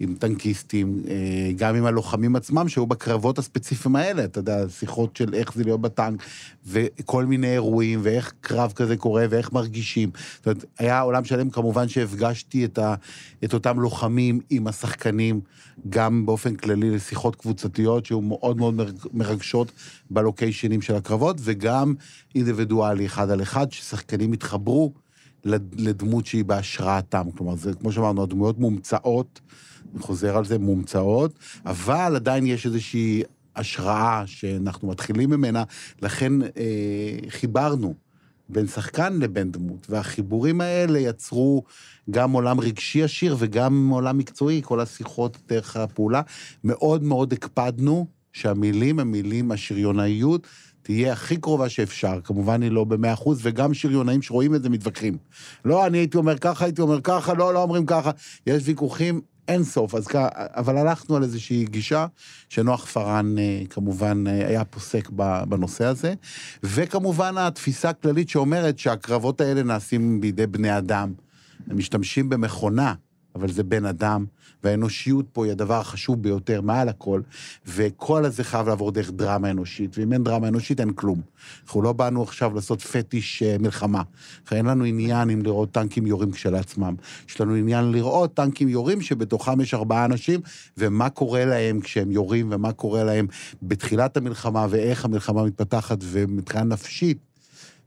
עם 0.00 0.14
טנקיסטים, 0.18 1.02
אה, 1.08 1.50
גם 1.56 1.74
עם 1.74 1.84
הלוחמים 1.84 2.36
עצמם 2.36 2.68
שהיו 2.68 2.86
בקרבות 2.86 3.38
הספציפיים 3.38 3.96
האלה, 3.96 4.24
אתה 4.24 4.38
יודע, 4.38 4.68
שיחות 4.68 5.16
של 5.16 5.34
איך 5.34 5.54
זה 5.54 5.64
להיות 5.64 5.80
בטנק, 5.80 6.22
וכל 6.66 7.24
מיני 7.24 7.52
אירועים, 7.52 8.00
ואיך 8.02 8.32
קרב 8.40 8.72
כזה 8.72 8.96
קורה, 8.96 9.26
ואיך 9.30 9.52
מרגישים. 9.52 10.10
זאת 10.36 10.46
אומרת, 10.46 10.64
היה 10.78 11.00
עולם 11.00 11.24
שלם, 11.24 11.50
כמובן 11.50 11.88
שהפגשתי 11.88 12.64
את, 12.64 12.78
ה, 12.78 12.94
את 13.44 13.54
אותם 13.54 13.80
לוחמים 13.80 14.40
עם 14.50 14.66
השחקנים, 14.66 15.40
גם 15.88 16.26
באופן 16.26 16.54
כללי 16.54 16.90
לשיחות 16.90 17.36
קבוצתיות, 17.36 18.06
שהיו 18.06 18.20
מאוד 18.20 18.56
מאוד 18.56 18.74
מרג- 18.74 19.08
מרגשות 19.14 19.72
בלוקיישנים 20.10 20.82
של 20.82 20.94
הקרבות, 20.94 21.36
וגם 21.40 21.94
אינדיבידואלי 22.34 23.06
אחד 23.06 23.30
על 23.30 23.42
אחד, 23.42 23.72
ששחקנים 23.72 24.32
התחברו 24.32 24.92
לדמות 25.44 26.26
שהיא 26.26 26.44
בהשראתם. 26.44 27.26
כלומר, 27.36 27.56
זה, 27.56 27.74
כמו 27.74 27.92
שאמרנו, 27.92 28.22
הדמויות 28.22 28.58
מומצאות, 28.58 29.40
אני 29.94 30.02
חוזר 30.02 30.36
על 30.36 30.44
זה, 30.44 30.58
מומצאות, 30.58 31.38
אבל 31.66 32.12
עדיין 32.16 32.46
יש 32.46 32.66
איזושהי 32.66 33.22
השראה 33.56 34.22
שאנחנו 34.26 34.88
מתחילים 34.88 35.30
ממנה, 35.30 35.64
לכן 36.02 36.42
אה, 36.42 36.48
חיברנו 37.28 37.94
בין 38.48 38.66
שחקן 38.66 39.18
לבין 39.18 39.50
דמות, 39.52 39.86
והחיבורים 39.90 40.60
האלה 40.60 40.98
יצרו 40.98 41.62
גם 42.10 42.32
עולם 42.32 42.60
רגשי 42.60 43.02
עשיר 43.02 43.36
וגם 43.38 43.88
עולם 43.88 44.18
מקצועי, 44.18 44.60
כל 44.64 44.80
השיחות 44.80 45.38
דרך 45.48 45.76
הפעולה. 45.76 46.22
מאוד 46.64 47.02
מאוד 47.02 47.32
הקפדנו 47.32 48.06
שהמילים 48.32 48.98
הם 48.98 49.10
מילים, 49.10 49.52
השריונאיות, 49.52 50.46
תהיה 50.88 51.12
הכי 51.12 51.36
קרובה 51.36 51.68
שאפשר. 51.68 52.20
כמובן 52.24 52.62
היא 52.62 52.70
לא 52.70 52.84
במאה 52.84 53.12
אחוז, 53.12 53.40
וגם 53.42 53.74
שריונאים 53.74 54.22
שרואים 54.22 54.54
את 54.54 54.62
זה 54.62 54.68
מתווכחים. 54.68 55.16
לא, 55.64 55.86
אני 55.86 55.98
הייתי 55.98 56.16
אומר 56.16 56.38
ככה, 56.38 56.64
הייתי 56.64 56.80
אומר 56.80 57.00
ככה, 57.00 57.34
לא, 57.34 57.54
לא 57.54 57.62
אומרים 57.62 57.86
ככה. 57.86 58.10
יש 58.46 58.62
ויכוחים 58.64 59.20
אין 59.48 59.64
סוף, 59.64 59.94
אז 59.94 60.06
כ... 60.06 60.14
אבל 60.34 60.76
הלכנו 60.76 61.16
על 61.16 61.22
איזושהי 61.22 61.64
גישה 61.64 62.06
שנוח 62.48 62.86
פארן 62.86 63.38
אה, 63.38 63.62
כמובן 63.70 64.24
אה, 64.26 64.32
היה 64.32 64.64
פוסק 64.64 65.10
בנושא 65.48 65.84
הזה, 65.84 66.14
וכמובן 66.62 67.38
התפיסה 67.38 67.88
הכללית 67.88 68.28
שאומרת 68.28 68.78
שהקרבות 68.78 69.40
האלה 69.40 69.62
נעשים 69.62 70.20
בידי 70.20 70.46
בני 70.46 70.78
אדם. 70.78 71.12
הם 71.70 71.76
משתמשים 71.76 72.28
במכונה, 72.28 72.94
אבל 73.34 73.52
זה 73.52 73.62
בן 73.62 73.84
אדם, 73.84 74.24
והאנושיות 74.64 75.26
פה 75.32 75.44
היא 75.44 75.52
הדבר 75.52 75.80
החשוב 75.80 76.22
ביותר 76.22 76.60
מעל 76.60 76.88
הכל, 76.88 77.20
וכל 77.66 78.24
הזה 78.24 78.44
חייב 78.44 78.68
לעבור 78.68 78.92
דרך 78.92 79.10
דרמה 79.10 79.50
אנושית, 79.50 79.98
ואם 79.98 80.12
אין 80.12 80.24
דרמה 80.24 80.48
אנושית 80.48 80.80
אין 80.80 80.92
כלום. 80.92 81.20
אנחנו 81.64 81.82
לא 81.82 81.92
באנו 81.92 82.22
עכשיו 82.22 82.54
לעשות 82.54 82.82
פטיש 82.82 83.42
אה, 83.42 83.56
מלחמה. 83.60 84.02
אין 84.50 84.66
לנו 84.66 84.84
עניין 84.84 85.30
עם 85.30 85.42
לראות 85.42 85.72
טנקים 85.72 86.06
יורים 86.06 86.30
כשלעצמם. 86.30 86.94
יש 87.28 87.40
לנו 87.40 87.54
עניין 87.54 87.92
לראות 87.92 88.34
טנקים 88.34 88.68
יורים 88.68 89.00
שבתוכם 89.00 89.60
יש 89.60 89.74
ארבעה 89.74 90.04
אנשים, 90.04 90.40
ומה 90.78 91.10
קורה 91.10 91.44
להם 91.44 91.80
כשהם 91.80 92.10
יורים, 92.10 92.48
ומה 92.52 92.72
קורה 92.72 93.04
להם 93.04 93.26
בתחילת 93.62 94.16
המלחמה, 94.16 94.66
ואיך 94.70 95.04
המלחמה 95.04 95.44
מתפתחת, 95.44 95.98
ומבחינה 96.02 96.64
נפשית. 96.64 97.18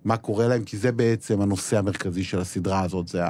מה 0.06 0.18
קורה 0.18 0.48
להם, 0.48 0.64
כי 0.64 0.78
זה 0.78 0.92
בעצם 0.92 1.42
הנושא 1.42 1.78
המרכזי 1.78 2.24
של 2.24 2.40
הסדרה 2.40 2.82
הזאת, 2.82 3.08
זה, 3.08 3.22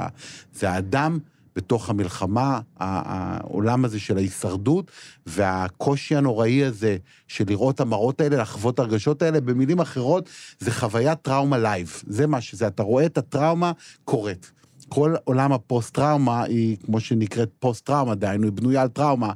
זה 0.54 0.69
האדם 0.69 1.19
בתוך 1.55 1.89
המלחמה, 1.89 2.59
העולם 2.79 3.85
הזה 3.85 3.99
של 3.99 4.17
ההישרדות, 4.17 4.91
והקושי 5.25 6.15
הנוראי 6.15 6.63
הזה 6.63 6.97
של 7.27 7.43
לראות 7.47 7.79
המראות 7.79 8.21
האלה, 8.21 8.37
לחוות 8.37 8.79
הרגשות 8.79 9.21
האלה, 9.21 9.41
במילים 9.41 9.79
אחרות, 9.79 10.29
זה 10.59 10.71
חוויית 10.71 11.21
טראומה 11.21 11.57
live. 11.57 12.01
זה 12.07 12.27
מה 12.27 12.41
שזה, 12.41 12.67
אתה 12.67 12.83
רואה 12.83 13.05
את 13.05 13.17
הטראומה 13.17 13.71
קורית. 14.05 14.51
כל 14.89 15.15
עולם 15.23 15.51
הפוסט-טראומה 15.53 16.43
היא, 16.43 16.77
כמו 16.85 16.99
שנקראת 16.99 17.49
פוסט-טראומה, 17.59 18.15
דהיינו, 18.15 18.43
היא 18.43 18.51
בנויה 18.51 18.81
על 18.81 18.87
טראומה. 18.87 19.33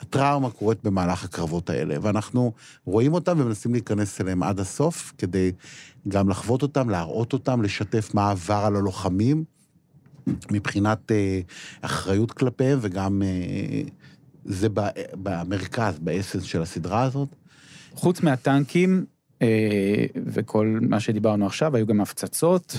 הטראומה 0.00 0.50
קורית 0.50 0.78
במהלך 0.84 1.24
הקרבות 1.24 1.70
האלה, 1.70 1.96
ואנחנו 2.02 2.52
רואים 2.84 3.14
אותם 3.14 3.40
ומנסים 3.40 3.72
להיכנס 3.72 4.20
אליהם 4.20 4.42
עד 4.42 4.60
הסוף, 4.60 5.12
כדי 5.18 5.52
גם 6.08 6.28
לחוות 6.28 6.62
אותם, 6.62 6.90
להראות 6.90 7.32
אותם, 7.32 7.62
לשתף 7.62 8.14
מה 8.14 8.30
עבר 8.30 8.54
על 8.54 8.76
הלוחמים, 8.76 9.44
מבחינת 10.50 11.12
אה, 11.12 11.40
אחריות 11.80 12.32
כלפיהם, 12.32 12.78
וגם 12.82 13.22
אה, 13.22 13.82
זה 14.44 14.68
במרכז, 15.14 15.98
ב 15.98 16.04
essence 16.04 16.42
של 16.42 16.62
הסדרה 16.62 17.02
הזאת. 17.02 17.28
חוץ 17.94 18.20
מהטנקים 18.20 19.04
אה, 19.42 20.04
וכל 20.26 20.78
מה 20.82 21.00
שדיברנו 21.00 21.46
עכשיו, 21.46 21.76
היו 21.76 21.86
גם 21.86 22.00
הפצצות, 22.00 22.76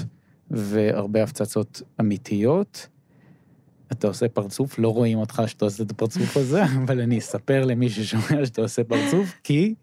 והרבה 0.51 1.23
הפצצות 1.23 1.81
אמיתיות. 1.99 2.87
אתה 3.91 4.07
עושה 4.07 4.27
פרצוף, 4.27 4.79
לא 4.79 4.89
רואים 4.89 5.17
אותך 5.17 5.41
שאתה 5.47 5.65
עושה 5.65 5.83
את 5.83 5.91
הפרצוף 5.91 6.37
הזה, 6.37 6.63
אבל 6.85 7.01
אני 7.01 7.19
אספר 7.19 7.65
למי 7.65 7.89
ששומע 7.89 8.45
שאתה 8.45 8.61
עושה 8.61 8.83
פרצוף, 8.83 9.33
כי... 9.43 9.75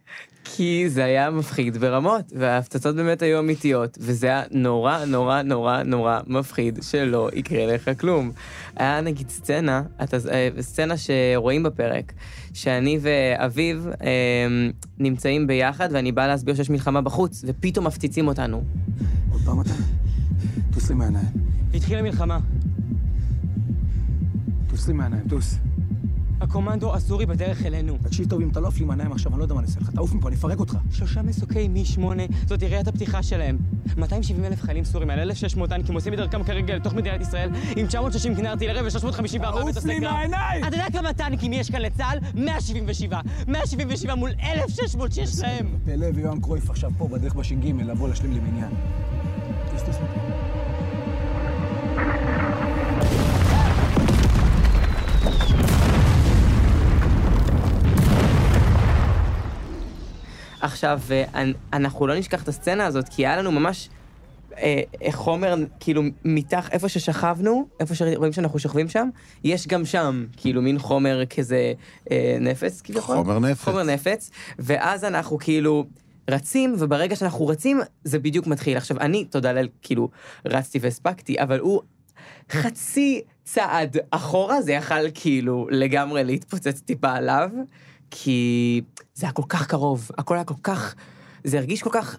כי 0.44 0.88
זה 0.88 1.04
היה 1.04 1.30
מפחיד 1.30 1.76
ברמות, 1.76 2.32
וההפצצות 2.36 2.96
באמת 2.96 3.22
היו 3.22 3.38
אמיתיות, 3.38 3.98
וזה 4.00 4.26
היה 4.26 4.42
נורא 4.50 5.04
נורא 5.04 5.42
נורא 5.42 5.82
נורא 5.82 6.20
מפחיד 6.26 6.78
שלא 6.82 7.28
יקרה 7.34 7.74
לך 7.74 7.90
כלום. 8.00 8.30
היה 8.76 9.00
נגיד 9.00 9.30
סצנה, 9.30 9.82
אתה, 10.02 10.16
אה, 10.30 10.48
סצנה 10.60 10.94
שרואים 10.96 11.62
בפרק, 11.62 12.12
שאני 12.54 12.98
ואביב 13.00 13.88
אה, 14.02 14.46
נמצאים 14.98 15.46
ביחד, 15.46 15.88
ואני 15.92 16.12
בא 16.12 16.26
להסביר 16.26 16.54
שיש 16.54 16.70
מלחמה 16.70 17.00
בחוץ, 17.00 17.44
ופתאום 17.46 17.86
מפציצים 17.86 18.28
אותנו. 18.28 18.62
עוד 19.32 19.40
פעם 19.44 19.60
אתה? 19.60 19.74
טוס 20.74 20.88
לי 20.88 20.94
מהעיניים. 20.94 21.26
התחילה 21.74 22.02
מלחמה. 22.02 22.38
טוס 24.70 24.88
לי 24.88 24.94
מהעיניים, 24.94 25.28
טוס. 25.28 25.56
הקומנדו 26.52 26.94
הסורי 26.94 27.26
בדרך 27.26 27.66
אלינו. 27.66 27.98
תקשיב 28.02 28.28
טוב, 28.30 28.40
אם 28.40 28.48
אתה 28.48 28.60
לא 28.60 28.68
עף 28.68 28.78
לי 28.78 28.84
מהעיניים 28.84 29.12
עכשיו, 29.12 29.32
אני 29.32 29.38
לא 29.38 29.44
יודע 29.44 29.54
מה 29.54 29.60
אני 29.60 29.68
אעשה 29.68 29.80
לך. 29.80 29.90
תעוף 29.90 30.12
מפה, 30.12 30.28
אני 30.28 30.36
אפרק 30.36 30.60
אותך. 30.60 30.76
שלושה 30.90 31.22
מסוקי 31.22 31.68
מי 31.68 31.84
שמונה, 31.84 32.22
זאת 32.46 32.62
יריית 32.62 32.88
הפתיחה 32.88 33.22
שלהם. 33.22 33.58
270 33.96 34.44
אלף 34.44 34.62
חיילים 34.62 34.84
סורים 34.84 35.10
על 35.10 35.18
1,600 35.18 35.70
טנקים 35.70 35.94
עושים 35.94 36.12
את 36.12 36.18
דרכם 36.18 36.44
כרגע 36.44 36.76
לתוך 36.76 36.94
מדינת 36.94 37.20
ישראל 37.20 37.50
עם 37.76 37.86
960 37.86 38.34
קנה 38.34 38.50
ארטילריה 38.50 38.82
ו-354 38.82 39.38
תעוף 39.38 39.84
לי 39.84 40.00
מהעיניים! 40.00 40.64
אתה 40.64 40.76
יודע 40.76 40.86
כמה 40.92 41.12
טנקים 41.12 41.52
יש 41.52 41.70
כאן 41.70 41.80
לצה"ל? 41.80 42.18
177. 42.34 43.20
177 43.48 44.14
מול 44.14 44.30
1,600 44.42 45.12
שיש 45.12 45.38
להם. 45.38 45.66
פלא 45.84 46.06
ויוהאן 46.14 46.40
קרויף 46.40 46.70
עכשיו 46.70 46.90
פה 46.98 47.08
בדרך 47.08 47.34
בש"ג 47.34 47.66
לבוא 47.66 48.08
להשלים 48.08 48.32
לי 48.32 48.40
מניין. 48.40 48.72
עכשיו, 60.62 61.00
אה, 61.10 61.24
אנ- 61.34 61.52
אנחנו 61.72 62.06
לא 62.06 62.18
נשכח 62.18 62.42
את 62.42 62.48
הסצנה 62.48 62.86
הזאת, 62.86 63.08
כי 63.08 63.26
היה 63.26 63.36
לנו 63.36 63.52
ממש 63.52 63.88
אה, 64.58 64.82
חומר, 65.12 65.54
כאילו, 65.80 66.02
מתח, 66.24 66.68
איפה 66.72 66.88
ששכבנו, 66.88 67.68
איפה 67.80 67.94
שרואים 67.94 68.32
שאנחנו 68.32 68.58
שוכבים 68.58 68.88
שם, 68.88 69.08
יש 69.44 69.66
גם 69.66 69.84
שם, 69.84 70.26
כאילו, 70.36 70.62
מין 70.62 70.78
חומר 70.78 71.22
כזה 71.26 71.72
אה, 72.10 72.36
נפץ, 72.40 72.80
כביכול. 72.80 73.16
חומר 73.16 73.38
נפץ. 73.38 73.64
חומר 73.64 73.82
נפץ, 73.82 74.30
ואז 74.58 75.04
אנחנו 75.04 75.38
כאילו... 75.38 75.86
רצים, 76.30 76.74
וברגע 76.78 77.16
שאנחנו 77.16 77.46
רצים, 77.46 77.80
זה 78.04 78.18
בדיוק 78.18 78.46
מתחיל. 78.46 78.76
עכשיו, 78.76 79.00
אני, 79.00 79.24
תודה 79.24 79.52
לאל, 79.52 79.68
כאילו, 79.82 80.08
רצתי 80.46 80.78
והספקתי, 80.82 81.40
אבל 81.40 81.58
הוא 81.58 81.80
חצי 82.50 83.20
צעד 83.44 83.96
אחורה, 84.10 84.62
זה 84.62 84.72
יכל 84.72 85.10
כאילו 85.14 85.66
לגמרי 85.70 86.24
להתפוצץ 86.24 86.80
טיפה 86.80 87.12
עליו, 87.12 87.50
כי 88.10 88.80
זה 89.14 89.26
היה 89.26 89.32
כל 89.32 89.42
כך 89.48 89.66
קרוב, 89.66 90.10
הכל 90.18 90.34
היה 90.34 90.44
כל 90.44 90.54
כך, 90.62 90.94
זה 91.44 91.58
הרגיש 91.58 91.82
כל 91.82 91.90
כך 91.92 92.18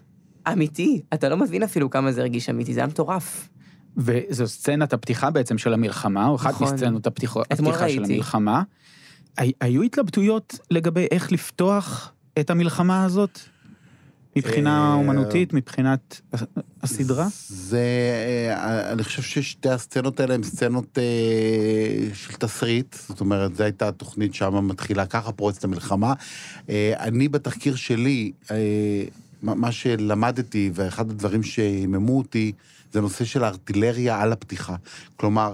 אמיתי, 0.52 1.02
אתה 1.14 1.28
לא 1.28 1.36
מבין 1.36 1.62
אפילו 1.62 1.90
כמה 1.90 2.12
זה 2.12 2.20
הרגיש 2.20 2.48
אמיתי, 2.50 2.74
זה 2.74 2.80
היה 2.80 2.86
מטורף. 2.86 3.48
וזו 3.96 4.46
סצנת 4.48 4.92
הפתיחה 4.92 5.30
בעצם 5.30 5.58
של 5.58 5.72
המלחמה, 5.74 6.26
או 6.26 6.36
אחת 6.36 6.50
נכון. 6.50 6.66
מסצנות 6.74 7.06
הפתיחה, 7.06 7.40
הפתיחה 7.50 7.88
של. 7.88 8.04
המלחמה. 8.04 8.62
הי- 9.38 9.52
היו 9.60 9.82
התלבטויות 9.82 10.58
לגבי 10.70 11.06
איך 11.10 11.32
לפתוח 11.32 12.12
את 12.40 12.50
המלחמה 12.50 13.04
הזאת? 13.04 13.38
מבחינה 14.36 14.88
אה, 14.88 14.94
אומנותית, 14.94 15.52
מבחינת 15.52 16.20
הסדרה? 16.82 17.26
זה, 17.48 17.82
אה, 18.48 18.92
אני 18.92 19.04
חושב 19.04 19.22
ששתי 19.22 19.68
הסצנות 19.68 20.20
האלה 20.20 20.34
הן 20.34 20.42
סצנות 20.42 20.98
אה, 20.98 22.14
של 22.14 22.32
תסריט, 22.32 22.96
זאת 23.08 23.20
אומרת, 23.20 23.56
זו 23.56 23.64
הייתה 23.64 23.88
התוכנית 23.88 24.34
שם 24.34 24.68
מתחילה 24.68 25.06
ככה, 25.06 25.32
פורצת 25.32 25.64
המלחמה. 25.64 26.12
אני 26.98 27.28
בתחקיר 27.28 27.74
שלי, 27.76 28.32
מה 29.42 29.72
שלמדתי, 29.72 30.70
ואחד 30.74 31.10
הדברים 31.10 31.42
שהיממו 31.42 32.18
אותי, 32.18 32.52
זה 32.92 33.00
נושא 33.00 33.24
של 33.24 33.44
הארטילריה 33.44 34.20
על 34.20 34.32
הפתיחה. 34.32 34.76
כלומר, 35.16 35.52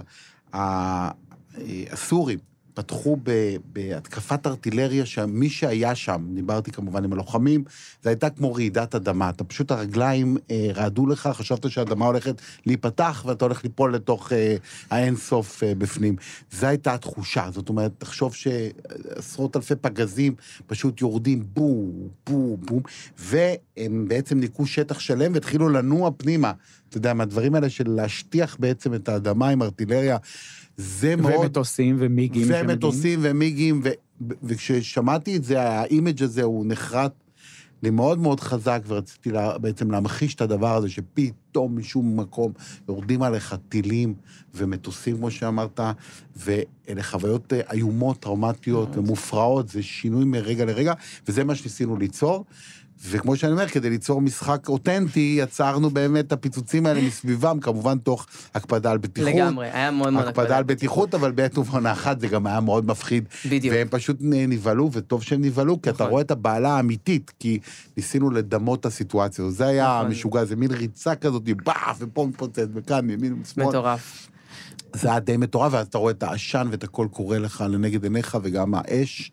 הסורים 1.91 2.39
פתחו 2.73 3.17
ב- 3.23 3.55
בהתקפת 3.73 4.47
ארטילריה, 4.47 5.05
שמי 5.05 5.49
שהיה 5.49 5.95
שם, 5.95 6.25
דיברתי 6.35 6.71
כמובן 6.71 7.03
עם 7.03 7.13
הלוחמים, 7.13 7.63
זה 8.03 8.09
הייתה 8.09 8.29
כמו 8.29 8.53
רעידת 8.53 8.95
אדמה. 8.95 9.29
אתה 9.29 9.43
פשוט, 9.43 9.71
הרגליים 9.71 10.37
אה, 10.51 10.67
רעדו 10.75 11.07
לך, 11.07 11.29
חשבת 11.33 11.71
שהאדמה 11.71 12.05
הולכת 12.05 12.41
להיפתח 12.65 13.23
ואתה 13.27 13.45
הולך 13.45 13.63
ליפול 13.63 13.95
לתוך 13.95 14.33
אה, 14.33 14.55
האינסוף 14.89 15.63
אה, 15.63 15.75
בפנים. 15.75 16.15
זו 16.51 16.67
הייתה 16.67 16.93
התחושה. 16.93 17.47
זאת 17.51 17.69
אומרת, 17.69 17.91
תחשוב 17.97 18.35
שעשרות 18.35 19.55
אלפי 19.55 19.75
פגזים 19.75 20.35
פשוט 20.67 21.01
יורדים 21.01 21.43
בום, 21.53 21.91
בום, 22.29 22.55
בום, 22.59 22.81
והם 23.17 24.07
בעצם 24.07 24.39
ניקו 24.39 24.65
שטח 24.65 24.99
שלם 24.99 25.33
והתחילו 25.33 25.69
לנוע 25.69 26.11
פנימה. 26.17 26.51
אתה 26.89 26.97
יודע, 26.97 27.13
מהדברים 27.13 27.55
האלה 27.55 27.69
של 27.69 27.89
להשטיח 27.89 28.57
בעצם 28.59 28.93
את 28.93 29.09
האדמה 29.09 29.49
עם 29.49 29.61
ארטילריה, 29.61 30.17
זה 30.81 31.15
מאוד... 31.15 31.33
ומטוסים 31.39 31.95
ומיגים. 31.99 32.47
ומטוסים 32.49 33.19
ומיגים, 33.21 33.81
ו... 33.83 33.89
וכששמעתי 34.43 35.37
את 35.37 35.43
זה, 35.43 35.61
האימג' 35.61 36.23
הזה 36.23 36.43
הוא 36.43 36.65
נחרט 36.67 37.13
לי 37.83 37.89
מאוד 37.89 38.19
מאוד 38.19 38.39
חזק, 38.39 38.81
ורציתי 38.87 39.31
לה... 39.31 39.57
בעצם 39.57 39.91
להמחיש 39.91 40.35
את 40.35 40.41
הדבר 40.41 40.75
הזה, 40.75 40.89
שפתאום 40.89 41.77
משום 41.77 42.19
מקום 42.19 42.51
יורדים 42.89 43.21
עליך 43.21 43.55
טילים 43.69 44.13
ומטוסים, 44.53 45.17
כמו 45.17 45.31
שאמרת, 45.31 45.79
ואלה 46.35 47.03
חוויות 47.03 47.53
אה, 47.53 47.61
איומות, 47.71 48.19
טראומטיות 48.19 48.97
ומופרעות, 48.97 49.69
זה 49.69 49.83
שינוי 49.83 50.25
מרגע 50.25 50.65
לרגע, 50.65 50.93
וזה 51.27 51.43
מה 51.43 51.55
שניסינו 51.55 51.97
ליצור. 51.97 52.45
וכמו 53.09 53.35
שאני 53.35 53.51
אומר, 53.51 53.67
כדי 53.67 53.89
ליצור 53.89 54.21
משחק 54.21 54.69
אותנטי, 54.69 55.35
יצרנו 55.39 55.89
באמת 55.89 56.27
את 56.27 56.31
הפיצוצים 56.31 56.85
האלה 56.85 57.01
מסביבם, 57.01 57.59
כמובן 57.59 57.97
תוך 57.97 58.27
הקפדה 58.55 58.91
על 58.91 58.97
בטיחות. 58.97 59.33
לגמרי, 59.33 59.69
היה 59.71 59.91
מאוד 59.91 60.13
מאוד 60.13 60.27
הקפדה 60.27 60.57
על 60.57 60.63
בטיחות, 60.63 61.15
אבל 61.15 61.31
בעת 61.31 61.57
ובעונה 61.57 61.91
אחת 61.91 62.19
זה 62.19 62.27
גם 62.27 62.47
היה 62.47 62.59
מאוד 62.59 62.85
מפחיד. 62.85 63.25
בדיוק. 63.49 63.75
והם 63.75 63.87
פשוט 63.91 64.17
נבהלו, 64.21 64.89
וטוב 64.93 65.23
שהם 65.23 65.41
נבהלו, 65.41 65.81
כי 65.81 65.89
אתה 65.89 66.05
רואה 66.05 66.21
את 66.21 66.31
הבעלה 66.31 66.69
האמיתית, 66.69 67.31
כי 67.39 67.59
ניסינו 67.97 68.29
לדמות 68.29 68.79
את 68.79 68.85
הסיטואציה. 68.85 69.49
זה 69.49 69.67
היה 69.67 69.97
נכון. 69.99 70.11
משוגע, 70.11 70.45
זה 70.45 70.55
מין 70.55 70.71
ריצה 70.71 71.15
כזאת, 71.15 71.43
באף, 71.63 71.97
ופה 71.99 72.25
מתפוצץ, 72.29 72.67
וכאן, 72.73 73.09
ימין 73.09 73.41
ושמאל. 73.41 73.67
מטורף. 73.67 74.27
זה 74.93 75.09
היה 75.09 75.19
די 75.19 75.37
מטורף, 75.37 75.73
ואז 75.73 75.87
אתה 75.87 75.97
רואה 75.97 76.11
את 76.11 76.23
העשן 76.23 76.67
ואת 76.71 76.83
הכל 76.83 77.07
קורה 77.11 77.39
לך 77.39 77.63
לנגד 77.69 78.03
עיניך, 78.03 78.37
וגם 78.43 78.73
האש. 78.75 79.31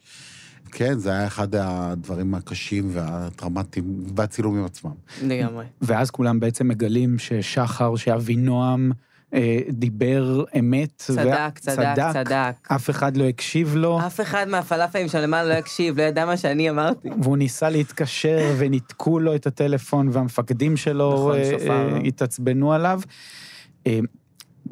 כן, 0.72 0.98
זה 0.98 1.10
היה 1.10 1.26
אחד 1.26 1.54
הדברים 1.54 2.34
הקשים 2.34 2.90
והטראומטיים 2.92 4.04
בצילומים 4.14 4.64
עצמם. 4.64 4.92
לגמרי. 5.22 5.64
ואז 5.82 6.10
כולם 6.10 6.40
בעצם 6.40 6.68
מגלים 6.68 7.18
ששחר, 7.18 7.96
שאבינועם 7.96 8.92
אה, 9.34 9.58
דיבר 9.68 10.44
אמת. 10.58 10.88
צדק, 10.96 11.24
וה- 11.26 11.50
צדק, 11.60 11.94
צדק. 12.12 12.68
אף 12.74 12.90
אחד 12.90 13.16
לא 13.16 13.24
הקשיב 13.24 13.76
לו, 13.76 14.06
אף 14.06 14.20
אחד 14.20 14.48
מהפלאפלים 14.48 15.08
שם 15.08 15.18
למעלה 15.18 15.48
לא 15.48 15.54
הקשיב, 15.54 16.00
לא 16.00 16.02
ידע 16.02 16.26
מה 16.26 16.36
שאני 16.36 16.70
אמרתי. 16.70 17.08
והוא 17.22 17.36
ניסה 17.36 17.70
להתקשר 17.70 18.54
וניתקו 18.58 19.20
לו 19.20 19.34
את 19.34 19.46
הטלפון, 19.46 20.08
והמפקדים 20.12 20.76
שלו 20.76 21.12
נכון, 21.14 21.36
אה. 21.70 21.70
אה, 21.70 21.98
התעצבנו 21.98 22.72
עליו. 22.72 23.00
אה, 23.86 23.98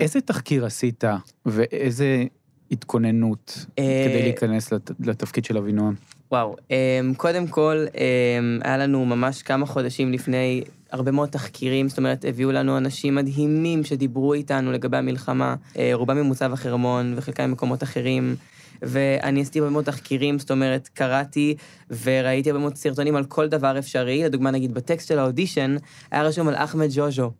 איזה 0.01 0.21
תחקיר 0.21 0.67
עשית, 0.67 1.05
ואיזה 1.47 2.25
התכוננות 2.71 3.67
אה, 3.79 4.05
כדי 4.09 4.23
להיכנס 4.23 4.73
לת- 4.73 4.91
לתפקיד 5.01 5.45
של 5.45 5.57
אבינועם? 5.59 5.95
וואו, 6.33 6.57
אמ, 6.71 7.15
קודם 7.17 7.47
כל, 7.47 7.87
אמ, 7.95 8.59
היה 8.65 8.77
לנו 8.79 9.07
ממש 9.07 9.43
כמה 9.43 9.67
חודשים 9.67 10.13
לפני 10.13 10.63
הרבה 10.93 11.11
מאוד 11.11 11.29
תחקירים, 11.29 11.89
זאת 11.89 11.99
אומרת, 11.99 12.25
הביאו 12.29 12.53
לנו 12.53 12.77
אנשים 12.79 13.15
מדהימים 13.15 13.85
שדיברו 13.85 14.35
איתנו 14.35 14.73
לגבי 14.73 14.97
המלחמה, 14.97 15.55
אה, 15.79 15.91
רובם 15.95 16.17
ממוצב 16.17 16.53
החרמון 16.53 17.15
וחלקם 17.17 17.45
ממקומות 17.51 17.83
אחרים. 17.83 18.37
ואני 18.83 19.41
עשיתי 19.41 19.59
הרבה 19.59 19.71
מאוד 19.71 19.85
תחקירים, 19.85 20.39
זאת 20.39 20.51
אומרת, 20.51 20.89
קראתי 20.95 21.55
וראיתי 22.03 22.51
הרבה 22.51 22.61
מאוד 22.61 22.77
סרטונים 22.77 23.17
על 23.17 23.25
כל 23.25 23.49
דבר 23.49 23.79
אפשרי. 23.79 24.25
לדוגמה, 24.25 24.51
נגיד, 24.51 24.75
בטקסט 24.75 25.09
של 25.09 25.19
האודישן 25.19 25.77
היה 26.11 26.23
רשום 26.23 26.49
על 26.49 26.55
אחמד 26.55 26.89
ג'וז'ו. 26.95 27.31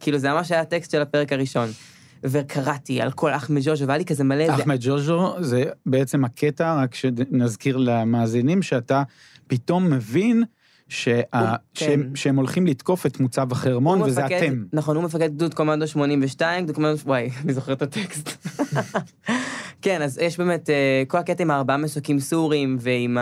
כאילו, 0.00 0.18
זה 0.18 0.30
ממש 0.32 0.52
היה 0.52 0.60
הטקסט 0.60 0.90
של 0.90 1.02
הפרק 1.02 1.32
הראשון. 1.32 1.68
וקראתי 2.24 3.00
על 3.00 3.12
כל 3.12 3.30
אחמד 3.30 3.60
ג'וז'ו, 3.64 3.86
והיה 3.86 3.98
לי 3.98 4.04
כזה 4.04 4.24
מלא... 4.24 4.46
זה- 4.46 4.54
אחמד 4.54 4.78
ג'וז'ו 4.80 5.34
זה 5.40 5.64
בעצם 5.86 6.24
הקטע, 6.24 6.74
רק 6.82 6.94
שנזכיר 6.94 7.76
למאזינים, 7.76 8.62
שאתה 8.62 9.02
פתאום 9.46 9.90
מבין 9.90 10.44
שה... 10.88 11.20
הוא- 11.34 11.40
שהם, 11.74 12.02
כן. 12.02 12.14
שהם 12.16 12.36
הולכים 12.36 12.66
לתקוף 12.66 13.06
את 13.06 13.20
מוצב 13.20 13.52
החרמון, 13.52 14.02
וזה 14.02 14.22
מפקד- 14.24 14.36
אתם. 14.42 14.64
נכון, 14.72 14.96
הוא 14.96 15.04
מפקד 15.04 15.34
גדוד 15.34 15.54
קומנדו 15.54 15.86
82, 15.86 16.64
גדוד 16.64 16.76
קומנדו... 16.76 16.98
וואי, 17.04 17.30
אני 17.44 17.52
זוכר 17.52 17.72
את 17.72 17.82
הטקסט. 17.82 18.46
כן, 19.82 20.02
אז 20.02 20.18
יש 20.22 20.38
באמת, 20.38 20.70
אה, 20.70 21.02
כל 21.08 21.18
הקטע 21.18 21.42
עם 21.42 21.50
הארבעה 21.50 21.76
מסוקים 21.76 22.20
סורים 22.20 22.76
ועם 22.80 23.18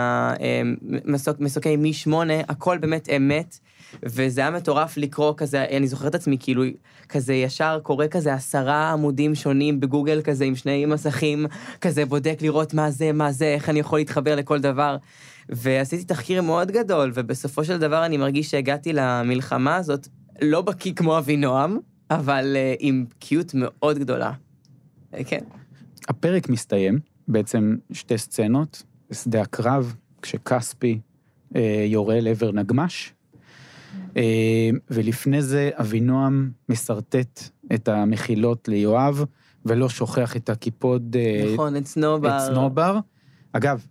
המסוקי 1.39 1.75
מי 1.75 1.93
שמונה, 1.93 2.33
הכל 2.49 2.77
באמת 2.77 3.09
אמת. 3.17 3.59
וזה 4.03 4.41
היה 4.41 4.51
מטורף 4.51 4.97
לקרוא 4.97 5.33
כזה, 5.37 5.65
אני 5.77 5.87
זוכר 5.87 6.07
את 6.07 6.15
עצמי 6.15 6.37
כאילו, 6.39 6.63
כזה 7.09 7.33
ישר 7.33 7.79
קורא 7.83 8.05
כזה 8.11 8.33
עשרה 8.33 8.91
עמודים 8.91 9.35
שונים 9.35 9.79
בגוגל 9.79 10.21
כזה 10.21 10.45
עם 10.45 10.55
שני 10.55 10.85
מסכים, 10.85 11.45
כזה 11.81 12.05
בודק 12.05 12.37
לראות 12.41 12.73
מה 12.73 12.91
זה, 12.91 13.11
מה 13.11 13.31
זה, 13.31 13.45
איך 13.45 13.69
אני 13.69 13.79
יכול 13.79 13.99
להתחבר 13.99 14.35
לכל 14.35 14.59
דבר. 14.59 14.97
ועשיתי 15.49 16.03
תחקיר 16.03 16.41
מאוד 16.41 16.71
גדול, 16.71 17.11
ובסופו 17.15 17.63
של 17.63 17.77
דבר 17.77 18.05
אני 18.05 18.17
מרגיש 18.17 18.51
שהגעתי 18.51 18.93
למלחמה 18.93 19.75
הזאת, 19.75 20.07
לא 20.41 20.61
בקיא 20.61 20.93
כמו 20.93 21.17
אבינועם, 21.17 21.77
אבל 22.11 22.55
uh, 22.55 22.77
עם 22.79 23.05
בקיאות 23.09 23.51
מאוד 23.53 23.99
גדולה. 23.99 24.31
אה, 25.13 25.23
כן. 25.23 25.39
הפרק 26.09 26.49
מסתיים, 26.49 26.99
בעצם 27.27 27.75
שתי 27.91 28.17
סצנות, 28.17 28.83
שדה 29.11 29.41
הקרב, 29.41 29.95
כשכספי 30.21 30.99
אה, 31.55 31.85
יורה 31.87 32.19
לעבר 32.19 32.51
נגמש, 32.51 33.13
ולפני 34.89 35.41
זה 35.41 35.69
אבינועם 35.73 36.51
משרטט 36.69 37.49
את 37.73 37.87
המחילות 37.87 38.67
ליואב, 38.67 39.25
ולא 39.65 39.89
שוכח 39.89 40.35
את 40.35 40.49
הקיפוד... 40.49 41.15
אה, 41.19 41.53
נכון, 41.53 41.77
את 41.77 41.83
צנובר. 41.83 42.37
את 42.37 42.41
צנובר. 42.47 42.99
אגב, 43.51 43.85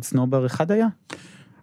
צנובר 0.00 0.46
אחד 0.46 0.70
היה? 0.70 0.86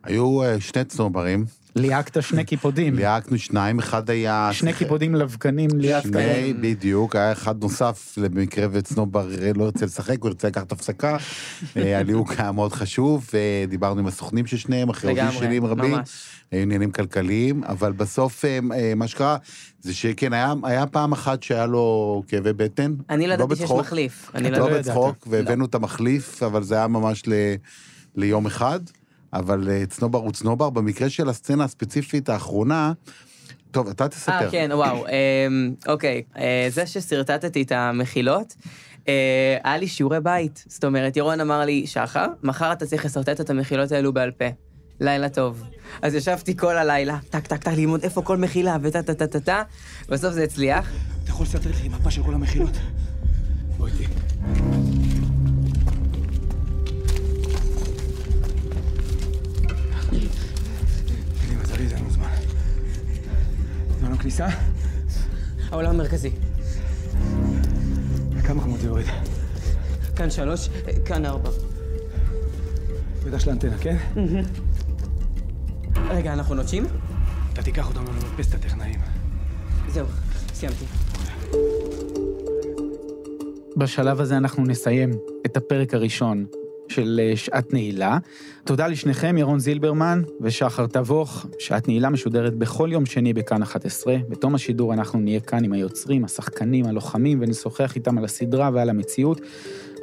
היו 0.03 0.43
אה, 0.43 0.59
שני 0.59 0.83
צנוברים. 0.83 1.45
ליהקת 1.75 2.23
שני 2.23 2.43
קיפודים. 2.43 2.95
ליהקנו 2.95 3.37
שניים, 3.37 3.79
אחד 3.79 4.09
היה... 4.09 4.49
שני 4.53 4.73
קיפודים 4.73 5.15
לבקנים 5.15 5.69
ליהקת. 5.73 6.07
שני, 6.07 6.53
בדיוק, 6.53 7.15
היה 7.15 7.31
אחד 7.31 7.61
נוסף, 7.61 8.17
במקרה 8.21 8.67
וצנובר 8.71 9.27
לא 9.55 9.63
ירצה 9.63 9.85
לשחק, 9.85 10.21
הוא 10.21 10.29
ירצה 10.29 10.47
לקחת 10.47 10.71
הפסקה. 10.71 11.17
אה, 11.77 11.99
הליהוק 11.99 12.31
היה 12.37 12.51
מאוד 12.51 12.73
חשוב, 12.73 13.29
ודיברנו 13.33 13.99
עם 13.99 14.07
הסוכנים 14.07 14.45
של 14.45 14.57
שניהם, 14.57 14.89
אחרי 14.89 15.13
לגמרי, 15.13 15.35
אודישנים 15.35 15.65
רבים. 15.65 15.95
היו 16.51 16.61
עניינים 16.61 16.91
כלכליים, 16.91 17.63
אבל 17.63 17.91
בסוף 17.91 18.45
אה, 18.45 18.59
אה, 18.73 18.95
מה 18.95 19.07
שקרה, 19.07 19.37
זה 19.81 19.93
שכן, 19.93 20.33
היה, 20.33 20.53
היה 20.63 20.87
פעם 20.87 21.11
אחת 21.11 21.43
שהיה 21.43 21.65
לו 21.65 22.23
כאבי 22.27 22.53
בטן. 22.53 22.93
אני 23.09 23.27
לא 23.27 23.33
ידעתי 23.33 23.55
שיש 23.55 23.71
מחליף. 23.71 24.31
אני 24.35 24.51
לא 24.51 24.57
לא. 24.57 24.77
בצחוק, 24.77 25.27
והבאנו 25.29 25.65
את 25.65 25.75
המחליף, 25.75 26.43
אבל 26.43 26.63
זה 26.63 26.75
היה 26.75 26.87
ממש 26.87 27.23
ל, 27.27 27.33
ליום 28.15 28.45
אחד. 28.45 28.79
אבל 29.35 29.69
אה, 29.69 29.85
צנובר 29.85 30.19
הוא 30.19 30.31
צנובר. 30.31 30.69
במקרה 30.69 31.09
של 31.09 31.29
הסצנה 31.29 31.63
הספציפית 31.63 32.29
האחרונה, 32.29 32.93
טוב, 33.71 33.87
אתה 33.87 34.07
תספר. 34.07 34.31
אה, 34.31 34.51
כן, 34.51 34.69
וואו. 34.73 35.05
אמ, 35.07 35.73
אוקיי, 35.87 36.21
אה, 36.37 36.67
זה 36.69 36.87
ששרטטתי 36.87 37.61
את 37.61 37.71
המחילות, 37.71 38.55
אה, 39.07 39.57
היה 39.63 39.77
לי 39.77 39.87
שיעורי 39.87 40.19
בית. 40.19 40.63
זאת 40.67 40.85
אומרת, 40.85 41.17
ירון 41.17 41.41
אמר 41.41 41.65
לי, 41.65 41.87
שחר, 41.87 42.27
מחר 42.43 42.71
אתה 42.71 42.85
צריך 42.85 43.05
לשרטט 43.05 43.41
את 43.41 43.49
המחילות 43.49 43.91
האלו 43.91 44.13
בעל 44.13 44.31
פה. 44.31 44.45
לילה 44.99 45.29
טוב. 45.29 45.63
אז 46.01 46.15
ישבתי 46.15 46.57
כל 46.57 46.77
הלילה, 46.77 47.17
טק, 47.29 47.47
טק, 47.47 47.63
טק, 47.63 47.71
ללמוד 47.71 48.03
איפה 48.03 48.21
כל 48.21 48.37
מחילה, 48.37 48.77
וטה, 48.81 49.03
טה, 49.03 49.13
טה, 49.13 49.27
טה, 49.27 49.39
טה, 49.39 49.63
בסוף 50.09 50.33
זה 50.33 50.43
הצליח. 50.43 50.91
אתה 51.23 51.31
יכול 51.31 51.45
לסרטט 51.45 51.81
לי 51.81 51.89
מפה 51.89 52.11
של 52.11 52.23
כל 52.23 52.33
המחילות? 52.33 52.73
בוא 53.77 53.87
איתי. 53.87 55.14
זמן 64.05 64.13
הכניסה? 64.13 64.47
העולם 65.69 65.89
המרכזי. 65.89 66.31
כמה 68.47 68.63
כמות 68.63 68.79
זה 68.79 68.87
יורד? 68.87 69.03
כאן 70.15 70.29
שלוש, 70.29 70.69
כאן 71.05 71.25
ארבע. 71.25 71.49
בטח 73.25 73.39
של 73.39 73.49
האנטנה, 73.49 73.77
כן? 73.77 73.97
רגע, 76.09 76.33
אנחנו 76.33 76.55
נוטשים? 76.55 76.85
אתה 77.53 77.63
תיקח 77.63 77.87
אותנו 77.87 78.03
למדפסת 78.11 78.55
הטכנאים. 78.55 78.99
זהו, 79.89 80.07
סיימתי. 80.53 80.85
בשלב 83.77 84.21
הזה 84.21 84.37
אנחנו 84.37 84.63
נסיים 84.63 85.11
את 85.45 85.57
הפרק 85.57 85.93
הראשון 85.93 86.45
של 86.87 87.21
אה, 87.23 87.35
שעת 87.35 87.73
נעילה. 87.73 88.17
תודה 88.63 88.87
לשניכם, 88.87 89.37
ירון 89.37 89.59
זילברמן 89.59 90.21
ושחר 90.41 90.87
תבוך. 90.87 91.45
שעת 91.59 91.87
נעילה 91.87 92.09
משודרת 92.09 92.55
בכל 92.55 92.89
יום 92.91 93.05
שני 93.05 93.33
בכאן 93.33 93.61
11. 93.61 94.15
בתום 94.29 94.55
השידור 94.55 94.93
אנחנו 94.93 95.19
נהיה 95.19 95.39
כאן 95.39 95.63
עם 95.63 95.73
היוצרים, 95.73 96.25
השחקנים, 96.25 96.85
הלוחמים, 96.85 97.37
ונשוחח 97.41 97.95
איתם 97.95 98.17
על 98.17 98.25
הסדרה 98.25 98.69
ועל 98.73 98.89
המציאות. 98.89 99.41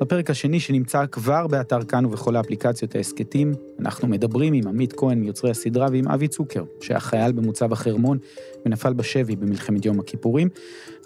בפרק 0.01 0.30
השני 0.30 0.61
שנמצא 0.61 1.07
כבר 1.07 1.47
באתר 1.47 1.85
כאן 1.85 2.07
ובכל 2.07 2.37
האפליקציות 2.37 2.95
ההסכתים, 2.95 3.53
אנחנו 3.80 4.09
מדברים 4.09 4.53
עם 4.53 4.68
עמית 4.68 4.93
כהן 4.93 5.18
מיוצרי 5.20 5.51
הסדרה 5.51 5.87
ועם 5.93 6.09
אבי 6.09 6.28
צוקר, 6.28 6.64
שהיה 6.80 7.01
חייל 7.01 7.33
במוצב 7.33 7.72
החרמון 7.72 8.18
ונפל 8.66 8.93
בשבי 8.93 9.37
במלחמת 9.37 9.85
יום 9.85 10.01
הכיפורים. 10.01 10.49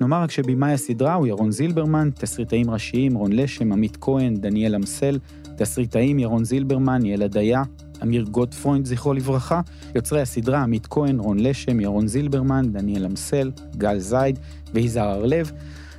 נאמר 0.01 0.23
רק 0.23 0.31
שבמאי 0.31 0.73
הסדרה 0.73 1.15
הוא 1.15 1.27
ירון 1.27 1.51
זילברמן, 1.51 2.11
תסריטאים 2.15 2.71
ראשיים 2.71 3.15
רון 3.15 3.33
לשם, 3.33 3.73
עמית 3.73 3.97
כהן, 4.01 4.35
דניאל 4.35 4.75
אמסל, 4.75 5.19
תסריטאים 5.57 6.19
ירון 6.19 6.45
זילברמן, 6.45 7.05
יעל 7.05 7.23
הדיה, 7.23 7.63
אמיר 8.03 8.23
גוטפרוינד, 8.23 8.87
זכרו 8.87 9.15
לברכה, 9.15 9.61
יוצרי 9.95 10.21
הסדרה 10.21 10.63
עמית 10.63 10.87
כהן, 10.87 11.19
רון 11.21 11.39
לשם, 11.39 11.81
ירון 11.81 12.09
זילברמן, 12.09 12.73
דניאל 12.73 13.05
אמסל, 13.05 13.51
גל 13.77 13.99
זייד 13.99 14.39
ויזהר 14.75 15.09
הרלב. 15.09 15.53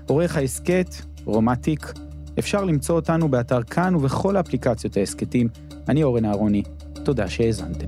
עורך 0.07 0.37
ההסכת, 0.37 0.95
רומטיק. 1.25 1.93
אפשר 2.39 2.63
למצוא 2.63 2.95
אותנו 2.95 3.29
באתר 3.29 3.63
כאן 3.63 3.95
ובכל 3.95 4.37
האפליקציות 4.37 4.97
ההסכתים. 4.97 5.47
אני 5.89 6.03
אורן 6.03 6.25
אהרוני, 6.25 6.63
תודה 7.03 7.29
שהאזנתם. 7.29 7.87